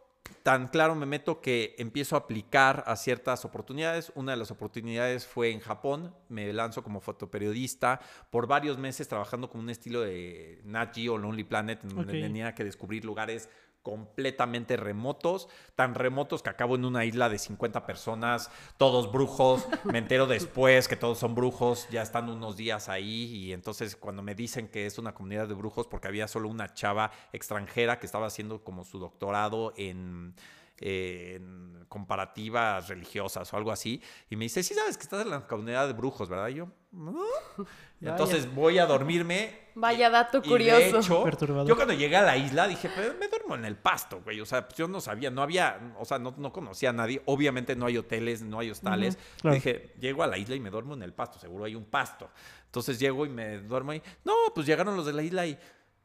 Tan 0.43 0.69
claro 0.69 0.95
me 0.95 1.05
meto 1.05 1.39
que 1.39 1.75
empiezo 1.77 2.15
a 2.15 2.19
aplicar 2.19 2.83
a 2.87 2.95
ciertas 2.95 3.45
oportunidades. 3.45 4.11
Una 4.15 4.31
de 4.31 4.37
las 4.37 4.49
oportunidades 4.49 5.27
fue 5.27 5.51
en 5.51 5.59
Japón. 5.59 6.15
Me 6.29 6.51
lanzo 6.51 6.83
como 6.83 6.99
fotoperiodista 6.99 7.99
por 8.31 8.47
varios 8.47 8.79
meses 8.79 9.07
trabajando 9.07 9.51
con 9.51 9.61
un 9.61 9.69
estilo 9.69 10.01
de 10.01 10.59
Nat 10.65 10.95
Geo 10.95 11.19
Lonely 11.19 11.43
Planet, 11.43 11.83
en 11.83 11.89
donde 11.95 12.19
tenía 12.19 12.55
que 12.55 12.63
descubrir 12.63 13.05
lugares 13.05 13.49
completamente 13.81 14.77
remotos, 14.77 15.47
tan 15.75 15.95
remotos 15.95 16.43
que 16.43 16.49
acabo 16.49 16.75
en 16.75 16.85
una 16.85 17.05
isla 17.05 17.29
de 17.29 17.39
50 17.39 17.85
personas, 17.85 18.51
todos 18.77 19.11
brujos, 19.11 19.67
me 19.83 19.97
entero 19.97 20.27
después 20.27 20.87
que 20.87 20.95
todos 20.95 21.17
son 21.17 21.35
brujos, 21.35 21.87
ya 21.89 22.01
están 22.01 22.29
unos 22.29 22.57
días 22.57 22.89
ahí 22.89 23.25
y 23.35 23.53
entonces 23.53 23.95
cuando 23.95 24.21
me 24.21 24.35
dicen 24.35 24.67
que 24.67 24.85
es 24.85 24.97
una 24.97 25.13
comunidad 25.13 25.47
de 25.47 25.55
brujos 25.55 25.87
porque 25.87 26.07
había 26.07 26.27
solo 26.27 26.49
una 26.49 26.73
chava 26.73 27.11
extranjera 27.33 27.99
que 27.99 28.05
estaba 28.05 28.27
haciendo 28.27 28.63
como 28.63 28.83
su 28.83 28.99
doctorado 28.99 29.73
en 29.77 30.35
eh, 30.81 31.35
en 31.37 31.85
comparativas 31.91 32.87
religiosas 32.87 33.53
o 33.53 33.57
algo 33.57 33.71
así. 33.71 34.01
Y 34.29 34.37
me 34.37 34.45
dice, 34.45 34.63
sí 34.63 34.73
sabes 34.73 34.97
que 34.97 35.03
estás 35.03 35.21
en 35.25 35.29
la 35.29 35.45
comunidad 35.45 35.87
de 35.87 35.93
brujos, 35.93 36.29
¿verdad? 36.29 36.47
Y 36.47 36.55
yo, 36.55 36.69
no. 36.91 37.17
Y 37.99 38.07
entonces 38.07 38.53
voy 38.55 38.79
a 38.79 38.85
dormirme. 38.85 39.69
Vaya 39.75 40.09
dato 40.09 40.39
y 40.39 40.41
curioso. 40.41 40.79
De 40.79 40.99
hecho, 40.99 41.23
Perturbador. 41.23 41.67
yo 41.67 41.75
cuando 41.75 41.93
llegué 41.93 42.15
a 42.15 42.23
la 42.23 42.35
isla 42.35 42.67
dije, 42.67 42.89
pues 42.95 43.13
me 43.19 43.27
duermo 43.27 43.55
en 43.55 43.65
el 43.65 43.75
pasto, 43.75 44.21
güey. 44.23 44.41
O 44.41 44.45
sea, 44.45 44.67
pues, 44.67 44.77
yo 44.77 44.87
no 44.87 44.99
sabía, 44.99 45.29
no 45.29 45.41
había, 45.43 45.93
o 45.99 46.05
sea, 46.05 46.17
no, 46.17 46.33
no 46.37 46.51
conocía 46.51 46.89
a 46.89 46.93
nadie. 46.93 47.21
Obviamente 47.25 47.75
no 47.75 47.85
hay 47.85 47.97
hoteles, 47.97 48.41
no 48.41 48.59
hay 48.59 48.71
hostales. 48.71 49.19
Claro. 49.41 49.55
Dije, 49.55 49.93
llego 49.99 50.23
a 50.23 50.27
la 50.27 50.37
isla 50.37 50.55
y 50.55 50.59
me 50.59 50.69
duermo 50.69 50.93
en 50.95 51.03
el 51.03 51.13
pasto, 51.13 51.39
seguro 51.39 51.65
hay 51.65 51.75
un 51.75 51.85
pasto. 51.85 52.29
Entonces 52.65 52.97
llego 52.99 53.25
y 53.25 53.29
me 53.29 53.59
duermo 53.59 53.91
ahí. 53.91 54.01
No, 54.23 54.33
pues 54.55 54.65
llegaron 54.65 54.95
los 54.95 55.05
de 55.05 55.13
la 55.13 55.23
isla 55.23 55.45
y 55.45 55.59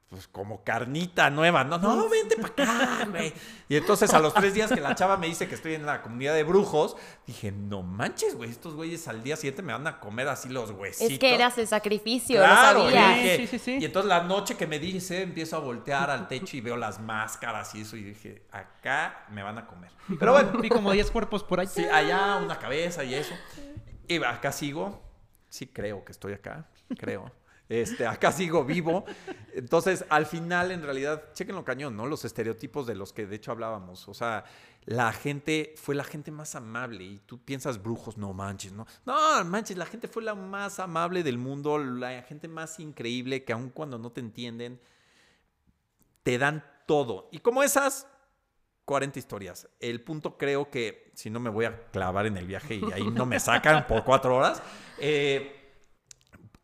pues 0.09 0.29
como 0.29 0.63
carnita 0.63 1.31
nueva. 1.31 1.65
No, 1.65 1.79
no, 1.79 2.09
vente 2.09 2.37
para 2.37 2.49
acá, 2.53 3.07
güey. 3.11 3.33
Y 3.69 3.77
entonces 3.77 4.15
a 4.15 4.21
los 4.21 4.33
tres 4.35 4.55
días 4.55 4.71
que 4.71 4.81
la 4.81 4.95
chava 4.95 5.17
me 5.17 5.27
dice 5.27 5.49
que 5.49 5.57
estoy 5.57 5.75
en 5.75 5.85
la 5.85 6.01
comunidad 6.03 6.33
de 6.35 6.45
brujos, 6.45 6.97
dije, 7.27 7.51
no 7.51 7.83
manches, 7.83 8.37
güey, 8.37 8.49
estos 8.51 8.75
güeyes 8.75 9.09
al 9.09 9.25
día 9.25 9.35
siguiente 9.37 9.63
me 9.63 9.73
van 9.73 9.87
a 9.89 9.99
comer 9.99 10.29
así 10.29 10.49
los 10.49 10.71
huesitos. 10.71 11.11
Es 11.13 11.19
que 11.19 11.35
eras 11.35 11.59
el 11.59 11.67
sacrificio, 11.67 12.37
Claro, 12.39 12.85
lo 12.85 12.91
y 12.91 12.93
dije- 12.93 13.37
Sí, 13.39 13.47
sí, 13.49 13.59
sí. 13.59 13.79
Y 13.81 13.85
entonces 13.85 14.09
la 14.09 14.23
noche 14.23 14.57
que 14.57 14.69
me 14.69 14.79
dice, 14.79 15.23
empiezo 15.23 15.57
a 15.57 15.59
voltear 15.59 16.09
al 16.11 16.29
techo 16.29 16.57
y 16.57 16.61
veo 16.61 16.77
las 16.77 17.01
máscaras 17.01 17.75
y 17.75 17.81
eso. 17.81 17.97
Y 17.97 18.05
dije, 18.05 18.45
acá 18.53 19.25
me 19.31 19.43
van 19.43 19.59
a 19.59 19.67
comer. 19.67 19.91
Pero 20.21 20.33
bueno, 20.33 20.53
Vi 20.61 20.69
como 20.69 20.93
10 20.93 21.11
cuerpos 21.11 21.43
por 21.43 21.59
ahí. 21.59 21.67
sí, 21.67 21.85
allá 21.85 22.37
una 22.37 22.59
cabeza 22.61 23.03
y 23.03 23.15
eso. 23.15 23.35
Y 24.07 24.23
acá 24.23 24.53
sigo. 24.53 25.03
Sí, 25.49 25.67
creo 25.67 26.05
que 26.05 26.13
estoy 26.13 26.33
acá. 26.35 26.69
Creo. 26.97 27.33
Este, 27.69 28.07
acá 28.07 28.33
sigo 28.33 28.65
vivo. 28.65 29.05
Entonces, 29.55 30.05
al 30.09 30.27
final, 30.27 30.71
en 30.71 30.83
realidad, 30.83 31.33
chequenlo 31.33 31.65
cañón, 31.65 31.97
¿no? 31.97 32.07
Los 32.07 32.25
estereotipos 32.25 32.87
de 32.87 32.95
los 32.95 33.13
que 33.13 33.27
de 33.27 33.37
hecho 33.37 33.53
hablábamos. 33.53 34.09
O 34.09 34.15
sea, 34.15 34.45
la 34.85 35.13
gente 35.13 35.75
fue 35.77 35.95
la 35.95 36.05
gente 36.05 36.31
más 36.31 36.55
amable. 36.55 37.05
Y 37.05 37.19
tú 37.19 37.39
piensas 37.39 37.83
brujos, 37.83 38.17
no 38.17 38.33
manches, 38.33 38.73
¿no? 38.73 38.87
No, 39.05 39.45
manches, 39.45 39.77
la 39.77 39.87
gente 39.87 40.09
fue 40.09 40.23
la 40.23 40.35
más 40.35 40.79
amable 40.79 41.23
del 41.23 41.39
mundo, 41.39 41.79
la 41.79 42.23
gente 42.23 42.49
más 42.49 42.79
increíble 42.79 43.45
que 43.45 43.53
aun 43.53 43.71
cuando 43.71 43.99
no 43.99 44.11
te 44.13 44.21
entienden, 44.21 44.81
te 46.23 46.39
dan 46.39 46.65
todo. 46.87 47.29
Y 47.33 47.39
como 47.41 47.63
esas, 47.63 48.07
40 48.87 49.19
historias. 49.19 49.69
El 49.81 50.01
punto 50.01 50.39
creo 50.39 50.71
que, 50.71 51.11
si 51.15 51.29
no 51.29 51.41
me 51.41 51.51
voy 51.51 51.65
a 51.65 51.89
clavar 51.91 52.27
en 52.27 52.37
el 52.37 52.47
viaje 52.47 52.77
y 52.77 52.93
ahí 52.93 53.11
no 53.11 53.27
me 53.27 53.41
sacan 53.41 53.87
por 53.87 54.05
cuatro 54.05 54.37
horas, 54.37 54.63
eh, 54.99 55.66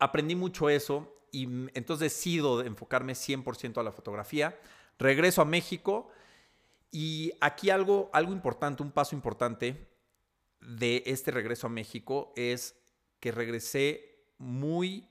aprendí 0.02 0.34
mucho 0.34 0.68
eso 0.68 1.16
y 1.30 1.44
entonces 1.74 2.12
decido 2.12 2.58
de 2.58 2.66
enfocarme 2.66 3.14
100% 3.14 3.78
a 3.78 3.82
la 3.82 3.92
fotografía. 3.92 4.58
Regreso 4.98 5.40
a 5.40 5.44
México 5.44 6.10
y 6.90 7.32
aquí 7.40 7.70
algo, 7.70 8.10
algo 8.12 8.32
importante, 8.32 8.82
un 8.82 8.90
paso 8.90 9.14
importante 9.14 9.88
de 10.60 11.02
este 11.06 11.30
regreso 11.30 11.68
a 11.68 11.70
México 11.70 12.32
es 12.36 12.76
que 13.20 13.32
regresé 13.32 14.26
muy 14.38 15.08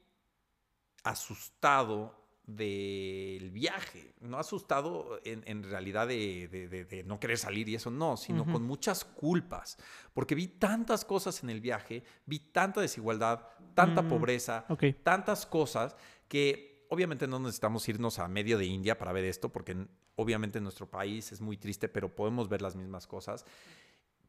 asustado 1.03 2.20
del 2.55 3.51
viaje, 3.51 4.13
no 4.21 4.37
asustado 4.37 5.19
en, 5.23 5.43
en 5.45 5.63
realidad 5.63 6.07
de, 6.07 6.47
de- 6.47 6.67
de- 6.67 6.85
de 6.85 7.03
no 7.03 7.19
querer 7.19 7.37
salir 7.37 7.67
y 7.69 7.75
eso 7.75 7.89
no, 7.91 8.17
sino 8.17 8.45
con 8.51 8.63
muchas 8.63 9.03
culpas, 9.05 9.77
porque 10.13 10.35
vi 10.35 10.47
tantas 10.47 11.05
cosas 11.05 11.43
en 11.43 11.49
el 11.49 11.61
viaje, 11.61 12.03
vi 12.25 12.39
tanta 12.39 12.81
desigualdad, 12.81 13.47
tanta 13.73 14.01
Mm, 14.03 14.07
pobreza, 14.07 14.65
Ok. 14.69 14.83
tantas 15.03 15.45
cosas 15.45 15.95
que 16.27 16.85
obviamente 16.89 17.27
no 17.27 17.39
necesitamos 17.39 17.87
irnos 17.87 18.19
a 18.19 18.27
medio 18.27 18.57
de 18.57 18.65
India 18.65 18.97
para 18.97 19.11
ver 19.13 19.25
esto, 19.25 19.49
porque 19.49 19.75
obviamente 20.15 20.59
nuestro 20.59 20.89
país 20.89 21.31
es 21.31 21.39
muy 21.41 21.57
triste, 21.57 21.87
pero 21.87 22.13
podemos 22.15 22.49
ver 22.49 22.61
las 22.61 22.75
mismas 22.75 23.07
cosas. 23.07 23.45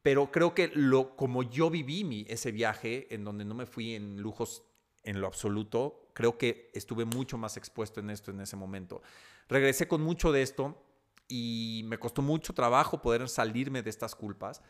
Pero 0.01 0.31
creo 0.31 0.53
que 0.53 0.69
lo, 0.73 1.15
como 1.15 1.43
yo 1.43 1.69
viví 1.69 2.03
mi, 2.03 2.25
ese 2.27 2.51
viaje, 2.51 3.13
en 3.13 3.23
donde 3.23 3.45
no 3.45 3.53
me 3.55 3.65
fui 3.65 3.95
en 3.95 4.17
lujos 4.21 4.63
en 5.03 5.19
lo 5.21 5.27
absoluto, 5.27 6.02
creo 6.13 6.37
que 6.37 6.71
estuve 6.73 7.05
mucho 7.05 7.37
más 7.37 7.57
expuesto 7.57 7.99
en 7.99 8.09
esto 8.09 8.31
en 8.31 8.41
ese 8.41 8.55
momento. 8.55 9.01
Regresé 9.47 9.87
con 9.87 10.01
mucho 10.01 10.31
de 10.31 10.41
esto 10.41 10.83
y 11.27 11.83
me 11.85 11.97
costó 11.97 12.21
mucho 12.21 12.53
trabajo 12.53 13.01
poder 13.01 13.27
salirme 13.29 13.81
de 13.81 13.89
estas 13.89 14.15
culpas, 14.15 14.61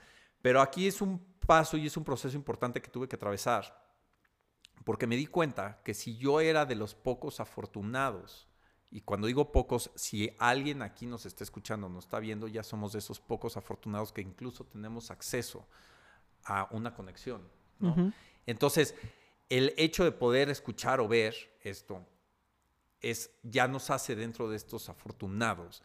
pero 0.41 0.61
aquí 0.61 0.87
es 0.87 1.01
un 1.01 1.19
paso 1.45 1.77
y 1.77 1.87
es 1.87 1.97
un 1.97 2.03
proceso 2.03 2.35
importante 2.35 2.81
que 2.81 2.89
tuve 2.89 3.07
que 3.07 3.15
atravesar 3.15 3.83
porque 4.83 5.07
me 5.07 5.15
di 5.15 5.27
cuenta 5.27 5.81
que 5.83 5.93
si 5.93 6.17
yo 6.17 6.39
era 6.39 6.65
de 6.65 6.75
los 6.75 6.93
pocos 6.95 7.39
afortunados, 7.39 8.47
y 8.91 9.01
cuando 9.01 9.27
digo 9.27 9.51
pocos, 9.51 9.91
si 9.95 10.35
alguien 10.39 10.81
aquí 10.81 11.05
nos 11.05 11.25
está 11.25 11.43
escuchando, 11.43 11.89
nos 11.89 12.05
está 12.05 12.19
viendo, 12.19 12.47
ya 12.47 12.63
somos 12.63 12.93
de 12.93 12.99
esos 12.99 13.19
pocos 13.19 13.57
afortunados 13.57 14.11
que 14.11 14.21
incluso 14.21 14.65
tenemos 14.65 15.09
acceso 15.09 15.67
a 16.43 16.67
una 16.71 16.93
conexión. 16.93 17.47
¿no? 17.79 17.91
Ujú. 17.91 18.13
Entonces, 18.45 18.93
el 19.57 19.71
hecho 19.77 20.03
de 20.03 20.11
poder 20.11 20.49
escuchar 20.49 20.99
o 20.99 21.07
ver 21.07 21.35
esto 21.61 22.03
es 23.01 23.29
ya 23.43 23.67
nos 23.67 23.91
hace 23.91 24.15
dentro 24.15 24.49
de 24.49 24.57
estos 24.57 24.89
afortunados. 24.89 25.83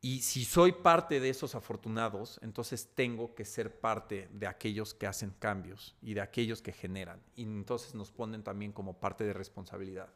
Y 0.00 0.22
si 0.22 0.44
soy 0.44 0.70
parte 0.70 1.18
de 1.18 1.30
esos 1.30 1.56
afortunados, 1.56 2.38
entonces 2.42 2.88
tengo 2.94 3.34
que 3.34 3.44
ser 3.44 3.80
parte 3.80 4.28
de 4.32 4.46
aquellos 4.46 4.94
que 4.94 5.08
hacen 5.08 5.34
cambios 5.40 5.96
y 6.00 6.14
de 6.14 6.20
aquellos 6.20 6.62
que 6.62 6.72
generan. 6.72 7.20
Y 7.34 7.42
entonces 7.42 7.92
nos 7.96 8.12
ponen 8.12 8.44
también 8.44 8.70
como 8.70 9.00
parte 9.00 9.24
de 9.24 9.32
responsabilidad. 9.32 10.08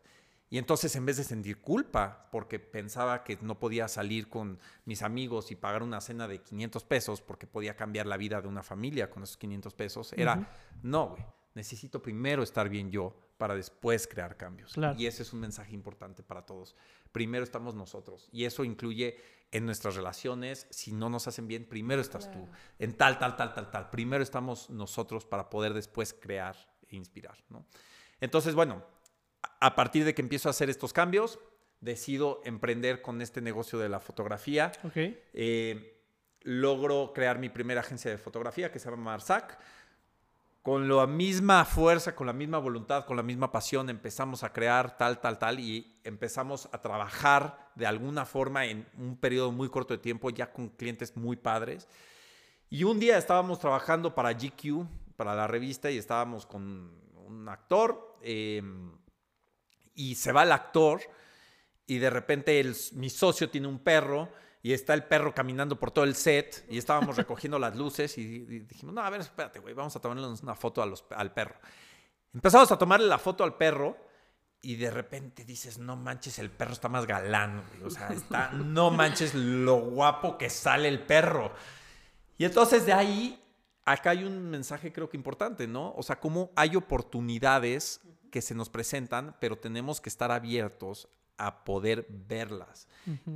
Y 0.49 0.59
entonces 0.59 0.95
en 0.95 1.05
vez 1.05 1.17
de 1.17 1.25
sentir 1.25 1.61
culpa 1.61 2.29
porque 2.31 2.61
pensaba 2.61 3.25
que 3.25 3.37
no 3.43 3.59
podía 3.59 3.89
salir 3.89 4.29
con 4.29 4.61
mis 4.85 5.03
amigos 5.03 5.51
y 5.51 5.57
pagar 5.57 5.83
una 5.83 6.01
cena 6.01 6.29
de 6.29 6.41
500 6.41 6.85
pesos 6.85 7.21
porque 7.21 7.49
podía 7.49 7.75
cambiar 7.75 8.07
la 8.07 8.17
vida 8.17 8.41
de 8.41 8.47
una 8.47 8.63
familia 8.63 9.11
con 9.11 9.25
esos 9.25 9.37
500 9.39 9.75
pesos, 9.75 10.13
era, 10.13 10.49
no, 10.83 11.09
güey, 11.09 11.25
necesito 11.55 12.03
primero 12.03 12.43
estar 12.43 12.69
bien 12.69 12.91
yo 12.91 13.17
para 13.37 13.55
después 13.55 14.07
crear 14.07 14.37
cambios. 14.37 14.73
Claro. 14.75 14.97
Y 14.99 15.07
ese 15.07 15.23
es 15.23 15.33
un 15.33 15.41
mensaje 15.41 15.73
importante 15.75 16.23
para 16.23 16.45
todos. 16.47 16.75
Primero 17.13 17.45
estamos 17.45 17.75
nosotros. 17.75 18.29
Y 18.33 18.45
eso 18.45 18.65
incluye 18.65 19.17
en 19.53 19.65
nuestras 19.67 19.95
relaciones, 19.95 20.67
si 20.71 20.93
no 20.93 21.09
nos 21.09 21.29
hacen 21.29 21.47
bien, 21.47 21.65
primero 21.69 22.01
estás 22.03 22.31
tú. 22.31 22.49
En 22.79 22.95
tal, 22.97 23.19
tal, 23.19 23.37
tal, 23.37 23.55
tal, 23.55 23.71
tal. 23.71 23.91
Primero 23.91 24.23
estamos 24.23 24.69
nosotros 24.71 25.25
para 25.25 25.49
poder 25.49 25.75
después 25.75 26.13
crear 26.13 26.57
e 26.89 26.97
inspirar. 26.97 27.39
¿no? 27.51 27.65
Entonces, 28.21 28.55
bueno, 28.55 28.85
a- 29.61 29.75
partir 29.77 30.05
de 30.05 30.13
que 30.15 30.23
empiezo 30.23 30.49
a 30.49 30.51
hacer 30.51 30.71
estos 30.71 30.93
cambios, 30.93 31.39
decido 31.81 32.41
emprender 32.45 33.01
con 33.03 33.21
este 33.23 33.41
negocio 33.41 33.79
de 33.79 33.89
la 33.89 34.01
fotografía. 34.01 34.73
Eh, 35.33 36.03
logro 36.41 37.13
crear 37.15 37.39
mi 37.39 37.49
primera 37.49 37.81
agencia 37.81 38.11
de 38.11 38.19
fotografía 38.19 38.71
que 38.73 38.79
se 38.79 38.91
llama 38.91 39.03
Marsac. 39.05 39.59
Con 40.65 40.89
la 40.89 41.07
misma 41.07 41.67
fuerza, 41.67 42.17
con 42.17 42.27
la 42.27 42.33
misma 42.33 42.57
voluntad, 42.57 43.05
con 43.05 43.19
la 43.19 43.23
misma 43.23 43.53
pasión, 43.53 43.91
empezamos 43.91 44.43
a 44.45 44.51
crear 44.51 44.97
tal, 44.97 45.21
tal, 45.21 45.39
tal 45.39 45.61
y 45.61 46.01
empezamos 46.05 46.71
a 46.73 46.81
trabajar 46.81 47.71
de 47.75 47.87
alguna 47.87 48.25
forma 48.25 48.65
en 48.65 48.89
un 48.97 49.19
periodo 49.19 49.53
muy 49.53 49.69
corto 49.69 49.93
de 49.93 49.99
tiempo, 49.99 50.31
ya 50.31 50.51
con 50.51 50.71
clientes 50.71 51.19
muy 51.19 51.37
padres. 51.37 51.87
Y 52.71 52.83
un 52.85 52.99
día 52.99 53.19
estábamos 53.19 53.59
trabajando 53.59 54.15
para 54.15 54.33
GQ, 54.33 54.87
para 55.17 55.35
la 55.35 55.47
revista, 55.47 55.91
y 55.91 55.99
estábamos 55.99 56.47
con 56.47 56.91
un 57.27 57.47
actor. 57.47 58.17
eh, 58.23 58.63
y 59.95 60.15
se 60.15 60.33
va 60.33 60.45
el 60.45 60.53
actor 60.53 61.01
y 61.87 61.99
de 61.99 62.11
repente 62.11 62.65
mi 62.93 63.11
socio 63.11 63.51
tiene 63.51 63.69
un 63.69 63.79
perro 63.79 64.29
y 64.65 64.73
está 64.73 64.95
el 64.95 65.05
perro 65.05 65.35
caminando 65.35 65.79
por 65.79 65.91
todo 65.91 66.07
el 66.07 66.15
set 66.15 66.65
y 66.71 66.79
estábamos 66.79 67.17
recogiendo 67.19 67.59
las 67.59 67.77
luces 67.77 68.17
y, 68.17 68.39
dijimos, 68.61 68.95
no, 68.95 69.03
a 69.03 69.11
ver, 69.11 69.21
espérate, 69.21 69.59
güey, 69.59 69.75
vamos 69.75 69.95
a 69.95 70.01
tomarle 70.01 70.27
una 70.27 70.55
foto 70.55 70.83
al 70.83 71.33
perro. 71.35 71.57
Empezamos 72.33 72.73
a 72.73 72.79
tomarle 72.79 73.07
la 73.07 73.19
foto 73.19 73.45
al 73.45 73.59
perro 73.59 73.95
y 74.63 74.77
de 74.77 74.91
repente 74.91 75.45
dices, 75.45 75.77
no 75.77 75.97
manches, 75.97 76.39
el 76.39 76.51
perro 76.51 76.73
está 76.73 76.89
más 76.89 77.07
galán, 77.07 77.63
o 77.85 77.91
sea, 77.91 78.09
no 78.55 78.91
manches 78.91 79.35
lo 79.35 79.77
guapo 79.77 80.39
que 80.39 80.49
sale 80.49 80.89
el 80.89 81.03
perro. 81.03 81.53
Y 82.39 82.47
entonces 82.47 82.87
de 82.87 82.95
ahí, 82.95 83.45
acá 83.85 84.11
hay 84.11 84.25
un 84.25 84.49
mensaje 84.49 84.95
creo 84.95 85.11
que 85.11 85.19
importante, 85.19 85.67
¿no? 85.67 85.93
O 85.95 86.03
sea, 86.03 86.19
cómo 86.19 86.53
hay 86.57 86.75
oportunidades 86.75 88.01
que 88.33 88.41
se 88.41 88.55
nos 88.55 88.71
presentan, 88.71 89.37
pero 89.41 89.59
tenemos 89.59 90.01
que 90.01 90.09
estar 90.09 90.33
abiertos 90.33 91.11
a 91.37 91.65
poder 91.65 92.07
verlas. 92.11 92.87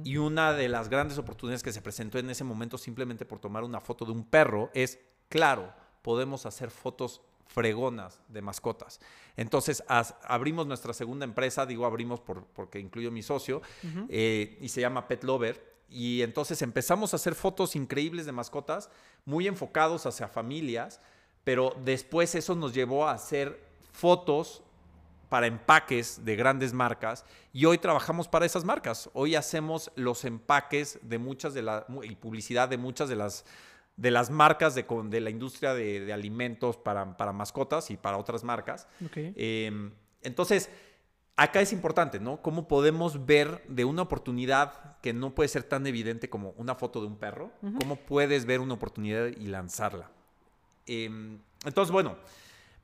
Y 0.04 0.16
una 0.16 0.52
de 0.52 0.68
las 0.68 0.88
grandes 0.88 1.18
oportunidades 1.18 1.62
que 1.62 1.72
se 1.72 1.82
presentó 1.82 2.18
en 2.18 2.30
ese 2.30 2.44
momento 2.44 2.78
simplemente 2.78 3.24
por 3.24 3.38
tomar 3.38 3.64
una 3.64 3.80
foto 3.80 4.04
de 4.04 4.12
un 4.12 4.24
perro 4.24 4.70
es, 4.74 4.98
claro, 5.28 5.72
podemos 6.02 6.46
hacer 6.46 6.70
fotos 6.70 7.20
fregonas 7.46 8.20
de 8.28 8.42
mascotas. 8.42 9.00
Entonces 9.36 9.82
as- 9.88 10.14
abrimos 10.22 10.66
nuestra 10.66 10.92
segunda 10.92 11.24
empresa, 11.24 11.64
digo 11.66 11.86
abrimos 11.86 12.20
por- 12.20 12.44
porque 12.46 12.78
incluyo 12.78 13.10
mi 13.10 13.22
socio, 13.22 13.62
eh, 14.08 14.58
y 14.60 14.68
se 14.68 14.80
llama 14.80 15.08
Pet 15.08 15.24
Lover. 15.24 15.76
Y 15.90 16.20
entonces 16.22 16.60
empezamos 16.62 17.12
a 17.14 17.16
hacer 17.16 17.34
fotos 17.34 17.74
increíbles 17.74 18.26
de 18.26 18.32
mascotas, 18.32 18.90
muy 19.24 19.48
enfocados 19.48 20.04
hacia 20.06 20.28
familias, 20.28 21.00
pero 21.44 21.74
después 21.84 22.34
eso 22.34 22.54
nos 22.54 22.74
llevó 22.74 23.08
a 23.08 23.12
hacer 23.12 23.58
fotos 23.92 24.62
para 25.28 25.46
empaques 25.46 26.24
de 26.24 26.36
grandes 26.36 26.72
marcas 26.72 27.24
y 27.52 27.64
hoy 27.64 27.78
trabajamos 27.78 28.28
para 28.28 28.46
esas 28.46 28.64
marcas. 28.64 29.10
Hoy 29.12 29.34
hacemos 29.34 29.90
los 29.94 30.24
empaques 30.24 30.98
de 31.02 31.18
muchas 31.18 31.54
de 31.54 31.62
las 31.62 31.84
y 32.02 32.16
publicidad 32.16 32.68
de 32.68 32.78
muchas 32.78 33.08
de 33.08 33.16
las 33.16 33.44
de 33.96 34.12
las 34.12 34.30
marcas 34.30 34.76
de, 34.76 34.86
de 35.08 35.20
la 35.20 35.28
industria 35.28 35.74
de, 35.74 36.12
alimentos 36.12 36.76
para, 36.76 37.16
para, 37.16 37.32
mascotas 37.32 37.90
y 37.90 37.96
para 37.96 38.16
otras 38.16 38.44
marcas. 38.44 38.86
Em, 39.16 39.90
entonces, 40.22 40.70
acá 41.34 41.60
es 41.60 41.72
importante, 41.72 42.20
¿no? 42.20 42.40
Cómo 42.40 42.68
podemos 42.68 43.26
ver 43.26 43.64
de 43.66 43.84
una 43.84 44.02
oportunidad 44.02 45.00
que 45.00 45.12
no 45.12 45.34
puede 45.34 45.48
ser 45.48 45.64
tan 45.64 45.84
evidente 45.84 46.30
como 46.30 46.50
una 46.56 46.76
foto 46.76 47.00
de 47.00 47.08
un 47.08 47.16
perro, 47.16 47.50
cómo 47.80 47.96
puedes 47.96 48.44
ver 48.44 48.60
una 48.60 48.74
oportunidad 48.74 49.26
y 49.26 49.46
lanzarla. 49.48 50.08
Em, 50.86 51.40
entonces, 51.64 51.90
bueno, 51.90 52.18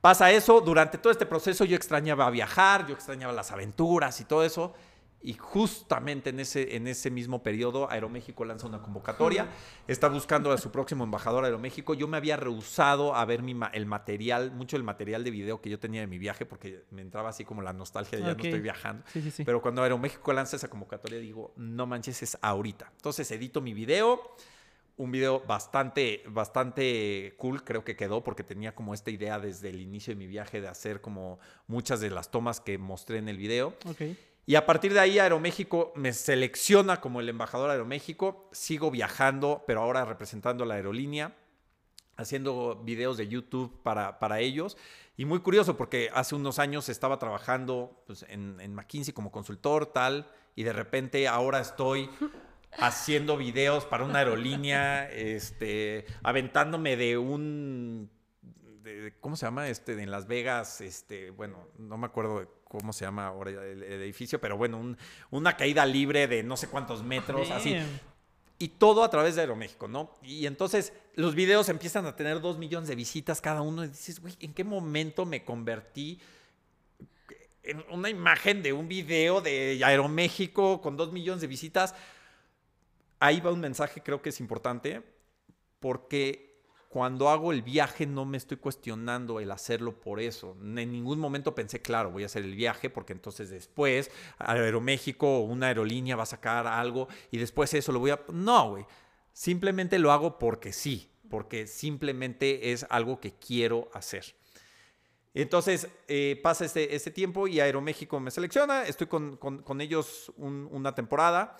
Pasa 0.05 0.29
eso, 0.29 0.61
durante 0.61 0.99
todo 0.99 1.09
este 1.09 1.25
proceso 1.25 1.65
yo 1.65 1.75
extrañaba 1.75 2.29
viajar, 2.29 2.85
yo 2.85 2.93
extrañaba 2.93 3.33
las 3.33 3.51
aventuras 3.51 4.21
y 4.21 4.25
todo 4.25 4.43
eso. 4.43 4.75
Y 5.23 5.33
justamente 5.33 6.29
en 6.29 6.39
ese, 6.39 6.75
en 6.75 6.87
ese 6.87 7.09
mismo 7.09 7.41
periodo, 7.41 7.89
Aeroméxico 7.89 8.45
lanza 8.45 8.67
una 8.67 8.83
convocatoria. 8.83 9.47
Está 9.87 10.07
buscando 10.07 10.51
a 10.51 10.59
su 10.59 10.69
próximo 10.69 11.03
embajador 11.05 11.43
Aeroméxico. 11.43 11.95
Yo 11.95 12.07
me 12.07 12.17
había 12.17 12.37
rehusado 12.37 13.15
a 13.15 13.25
ver 13.25 13.41
mi, 13.41 13.59
el 13.73 13.87
material, 13.87 14.51
mucho 14.51 14.77
el 14.77 14.83
material 14.83 15.23
de 15.23 15.31
video 15.31 15.59
que 15.59 15.71
yo 15.71 15.79
tenía 15.79 16.01
de 16.01 16.07
mi 16.07 16.19
viaje, 16.19 16.45
porque 16.45 16.83
me 16.91 17.01
entraba 17.01 17.29
así 17.29 17.43
como 17.43 17.63
la 17.63 17.73
nostalgia 17.73 18.19
de 18.19 18.25
ya 18.25 18.35
no 18.35 18.43
estoy 18.43 18.61
viajando. 18.61 19.03
Pero 19.43 19.59
cuando 19.59 19.81
Aeroméxico 19.81 20.31
lanza 20.33 20.55
esa 20.55 20.69
convocatoria, 20.69 21.17
digo, 21.17 21.51
no 21.55 21.87
manches, 21.87 22.21
es 22.21 22.37
ahorita. 22.43 22.91
Entonces 22.95 23.31
edito 23.31 23.59
mi 23.59 23.73
video 23.73 24.35
un 24.97 25.11
video 25.11 25.41
bastante, 25.41 26.23
bastante 26.27 27.35
cool, 27.37 27.63
creo 27.63 27.83
que 27.83 27.95
quedó, 27.95 28.23
porque 28.23 28.43
tenía 28.43 28.73
como 28.73 28.93
esta 28.93 29.11
idea 29.11 29.39
desde 29.39 29.69
el 29.69 29.81
inicio 29.81 30.13
de 30.13 30.19
mi 30.19 30.27
viaje 30.27 30.61
de 30.61 30.67
hacer 30.67 31.01
como 31.01 31.39
muchas 31.67 31.99
de 31.99 32.09
las 32.09 32.31
tomas 32.31 32.61
que 32.61 32.77
mostré 32.77 33.17
en 33.17 33.27
el 33.27 33.37
video. 33.37 33.75
Y 34.45 34.55
a 34.55 34.65
partir 34.65 34.93
de 34.93 34.99
ahí 34.99 35.19
Aeroméxico 35.19 35.91
me 35.95 36.13
selecciona 36.13 37.01
como 37.01 37.19
el 37.19 37.27
embajador 37.27 37.67
de 37.67 37.73
Aeroméxico, 37.73 38.49
sigo 38.51 38.91
viajando, 38.91 39.63
pero 39.67 39.81
ahora 39.81 40.05
representando 40.05 40.65
la 40.65 40.75
aerolínea, 40.75 41.35
haciendo 42.15 42.81
videos 42.83 43.17
de 43.17 43.27
YouTube 43.27 43.81
para, 43.83 44.19
para 44.19 44.39
ellos. 44.39 44.77
Y 45.17 45.25
muy 45.25 45.39
curioso 45.39 45.75
porque 45.75 46.09
hace 46.13 46.35
unos 46.35 46.59
años 46.59 46.89
estaba 46.89 47.17
trabajando 47.19 48.03
pues, 48.05 48.23
en, 48.29 48.59
en 48.61 48.75
McKinsey 48.75 49.13
como 49.13 49.31
consultor, 49.31 49.87
tal, 49.87 50.29
y 50.55 50.63
de 50.63 50.73
repente 50.73 51.27
ahora 51.27 51.59
estoy 51.59 52.09
haciendo 52.79 53.37
videos 53.37 53.85
para 53.85 54.03
una 54.03 54.19
aerolínea, 54.19 55.09
este, 55.09 56.05
aventándome 56.23 56.95
de 56.97 57.17
un, 57.17 58.09
¿cómo 59.19 59.35
se 59.35 59.45
llama? 59.45 59.69
Este, 59.69 60.01
en 60.01 60.11
Las 60.11 60.27
Vegas, 60.27 60.81
este, 60.81 61.29
bueno, 61.31 61.67
no 61.77 61.97
me 61.97 62.05
acuerdo 62.05 62.49
cómo 62.65 62.93
se 62.93 63.05
llama 63.05 63.27
ahora 63.27 63.51
el, 63.51 63.83
edificio, 63.83 64.39
pero 64.39 64.57
bueno, 64.57 64.95
una 65.31 65.57
caída 65.57 65.85
libre 65.85 66.27
de 66.27 66.43
no 66.43 66.57
sé 66.57 66.67
cuántos 66.67 67.03
metros, 67.03 67.51
así. 67.51 67.77
Y 68.57 68.69
todo 68.69 69.03
a 69.03 69.09
través 69.09 69.35
de 69.35 69.41
Aeroméxico, 69.41 69.87
¿no? 69.87 70.15
Y 70.23 70.45
entonces 70.45 70.93
los 71.15 71.35
videos 71.35 71.67
empiezan 71.67 72.05
a 72.05 72.15
tener 72.15 72.39
dos 72.39 72.57
millones 72.57 72.87
de 72.87 72.95
visitas 72.95 73.41
cada 73.41 73.61
uno 73.61 73.83
y 73.83 73.89
dices, 73.89 74.21
güey, 74.21 74.35
¿en 74.39 74.53
qué 74.53 74.63
momento 74.63 75.25
me 75.25 75.43
convertí 75.43 76.21
en 77.63 77.83
una 77.89 78.09
imagen 78.09 78.63
de 78.63 78.71
un 78.71 78.87
video 78.87 79.41
de 79.41 79.81
Aeroméxico 79.83 80.81
con 80.81 80.95
dos 80.95 81.11
millones 81.11 81.41
de 81.41 81.47
visitas? 81.47 81.95
Ahí 83.19 83.39
va 83.41 83.51
un 83.51 83.59
mensaje, 83.59 84.01
creo 84.01 84.21
que 84.21 84.29
es 84.29 84.39
importante, 84.39 85.01
porque 85.79 86.55
cuando 86.95 87.27
hago 87.29 87.51
el 87.51 87.61
viaje 87.61 88.05
no 88.05 88.23
me 88.23 88.37
estoy 88.37 88.55
cuestionando 88.55 89.41
el 89.41 89.51
hacerlo 89.51 89.99
por 89.99 90.21
eso. 90.21 90.55
En 90.61 90.75
ningún 90.75 91.19
momento 91.19 91.53
pensé, 91.53 91.81
claro, 91.81 92.09
voy 92.09 92.23
a 92.23 92.27
hacer 92.27 92.43
el 92.43 92.55
viaje 92.55 92.89
porque 92.89 93.11
entonces 93.11 93.49
después 93.49 94.09
Aeroméxico 94.37 95.39
o 95.39 95.41
una 95.41 95.67
aerolínea 95.67 96.15
va 96.15 96.23
a 96.23 96.27
sacar 96.27 96.67
algo 96.67 97.09
y 97.31 97.37
después 97.37 97.73
eso 97.73 97.91
lo 97.91 97.99
voy 97.99 98.11
a... 98.11 98.21
No, 98.31 98.69
güey. 98.69 98.85
Simplemente 99.33 99.99
lo 99.99 100.13
hago 100.13 100.39
porque 100.39 100.71
sí, 100.71 101.11
porque 101.29 101.67
simplemente 101.67 102.71
es 102.71 102.85
algo 102.89 103.19
que 103.19 103.33
quiero 103.33 103.89
hacer. 103.93 104.33
Entonces 105.33 105.89
eh, 106.07 106.39
pasa 106.41 106.63
este, 106.63 106.95
este, 106.95 107.11
tiempo 107.11 107.45
y 107.45 107.59
Aeroméxico 107.59 108.21
me 108.21 108.31
selecciona, 108.31 108.83
estoy 108.83 109.07
con, 109.07 109.81
ellos 109.81 110.31
una 110.37 110.95
temporada 110.95 111.57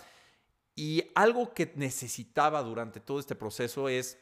y 0.75 1.09
algo 1.15 1.53
que 1.53 1.71
necesitaba 1.75 2.61
durante 2.61 2.99
todo 2.99 3.19
este 3.19 3.35
proceso 3.35 3.87
es, 3.87 4.19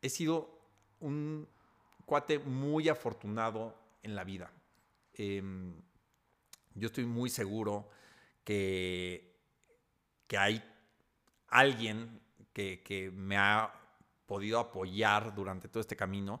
he 0.00 0.08
sido 0.08 0.58
un 0.98 1.48
cuate 2.04 2.40
muy 2.40 2.88
afortunado 2.88 3.74
en 4.02 4.16
la 4.16 4.24
vida. 4.24 4.50
Em, 5.14 5.72
yo 6.74 6.86
estoy 6.86 7.04
muy 7.04 7.30
seguro 7.30 7.88
que, 8.44 9.36
que 10.26 10.36
hay 10.36 10.64
alguien 11.48 12.20
que, 12.52 12.82
que, 12.82 13.10
me 13.10 13.36
ha 13.36 13.72
podido 14.26 14.58
apoyar 14.58 15.34
durante 15.34 15.68
todo 15.68 15.80
este 15.80 15.94
camino. 15.94 16.40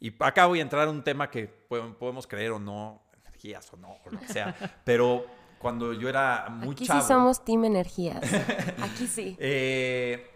Y 0.00 0.14
acá 0.18 0.46
voy 0.46 0.60
a 0.60 0.62
entrar 0.62 0.88
a 0.88 0.90
un 0.90 1.04
tema 1.04 1.30
que 1.30 1.46
podemos 1.46 2.26
creer 2.26 2.52
o 2.52 2.58
no, 2.58 3.02
energías 3.20 3.70
o 3.72 3.76
no, 3.76 3.98
o 4.04 4.10
lo 4.10 4.18
que 4.18 4.28
sea, 4.28 4.54
pero 4.84 5.26
cuando 5.62 5.92
yo 5.92 6.08
era 6.08 6.48
muy 6.50 6.74
Aquí 6.74 6.86
chavo. 6.86 7.00
sí 7.00 7.06
somos 7.06 7.44
Team 7.44 7.64
Energías. 7.64 8.20
Aquí 8.82 9.06
sí. 9.06 9.36
Eh, 9.38 10.28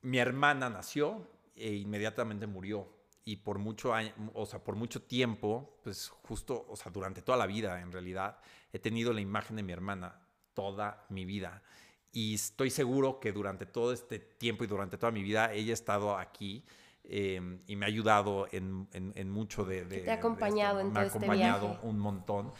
mi 0.00 0.18
hermana 0.18 0.70
nació 0.70 1.28
e 1.54 1.74
inmediatamente 1.74 2.46
murió. 2.46 2.88
Y 3.24 3.36
por 3.36 3.58
mucho, 3.58 3.92
o 4.34 4.46
sea, 4.46 4.64
por 4.64 4.74
mucho 4.74 5.02
tiempo, 5.02 5.78
pues 5.84 6.08
justo, 6.08 6.66
o 6.68 6.74
sea, 6.74 6.90
durante 6.90 7.22
toda 7.22 7.38
la 7.38 7.46
vida 7.46 7.80
en 7.80 7.92
realidad, 7.92 8.38
he 8.72 8.80
tenido 8.80 9.12
la 9.12 9.20
imagen 9.20 9.54
de 9.54 9.62
mi 9.62 9.72
hermana 9.72 10.20
toda 10.54 11.06
mi 11.08 11.24
vida. 11.24 11.62
Y 12.10 12.34
estoy 12.34 12.70
seguro 12.70 13.20
que 13.20 13.32
durante 13.32 13.64
todo 13.64 13.92
este 13.92 14.18
tiempo 14.18 14.64
y 14.64 14.66
durante 14.66 14.98
toda 14.98 15.12
mi 15.12 15.22
vida 15.22 15.52
ella 15.52 15.70
ha 15.70 15.74
estado 15.74 16.18
aquí 16.18 16.64
em, 17.04 17.60
y 17.66 17.76
me 17.76 17.86
ha 17.86 17.88
ayudado 17.88 18.48
en, 18.50 18.88
en, 18.92 19.30
mucho 19.30 19.64
de, 19.64 19.84
Te 19.84 20.10
ha 20.10 20.14
acompañado 20.14 20.80
en 20.80 20.92
todo 20.92 21.04
este 21.04 21.18
viaje. 21.20 21.36
Me 21.36 21.44
ha 21.44 21.54
acompañado 21.54 21.88
un 21.88 21.98
montón. 21.98 22.52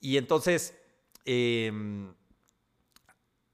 Y 0.00 0.16
entonces 0.16 0.79
Em, 1.24 2.12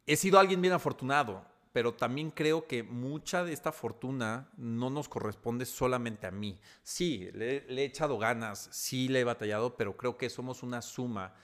he 0.07 0.17
sido 0.17 0.39
alguien 0.39 0.61
bien 0.61 0.73
afortunado, 0.73 1.45
pero 1.73 1.93
también 1.93 2.31
creo 2.31 2.67
que 2.67 2.83
mucha 2.83 3.45
de 3.45 3.53
esta 3.53 3.71
fortuna 3.71 4.49
no 4.57 4.89
nos 4.89 5.11
corresponde 5.11 5.67
solamente 5.67 6.27
a 6.27 6.31
mí. 6.31 6.59
Sí, 6.83 7.29
le, 7.35 7.67
he 7.69 7.85
echado 7.85 8.17
ganas, 8.17 8.69
sí 8.73 9.09
le 9.09 9.21
he 9.21 9.25
batallado, 9.25 9.77
pero 9.77 9.97
creo 9.97 10.17
que 10.17 10.31
somos 10.31 10.63
una 10.63 10.81
suma 10.81 11.35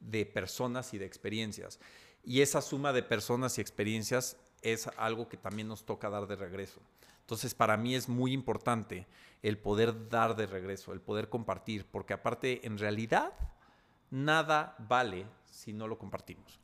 de 0.00 0.26
personas 0.26 0.92
y 0.92 0.98
de 0.98 1.06
experiencias. 1.06 1.78
Y 2.24 2.40
esa 2.40 2.62
suma 2.62 2.92
de 2.92 3.04
personas 3.04 3.58
y 3.58 3.60
experiencias 3.60 4.36
es 4.60 4.88
algo 4.96 5.28
que 5.28 5.36
también 5.36 5.68
nos 5.68 5.84
toca 5.84 6.10
dar 6.10 6.26
de 6.26 6.34
regreso. 6.34 6.80
Entonces, 7.20 7.54
para 7.54 7.76
mí 7.76 7.94
es 7.94 8.08
muy 8.08 8.32
importante 8.32 9.06
el 9.42 9.58
poder 9.58 10.08
dar 10.08 10.34
de 10.34 10.46
regreso, 10.46 10.92
el 10.92 11.00
poder 11.00 11.28
compartir, 11.28 11.86
porque 11.86 12.12
aparte, 12.12 12.66
en 12.66 12.78
realidad, 12.78 13.32
nada 14.10 14.76
vale 14.78 15.26
si 15.44 15.72
no 15.72 15.88
lo 15.88 15.98
compartimos. 15.98 16.60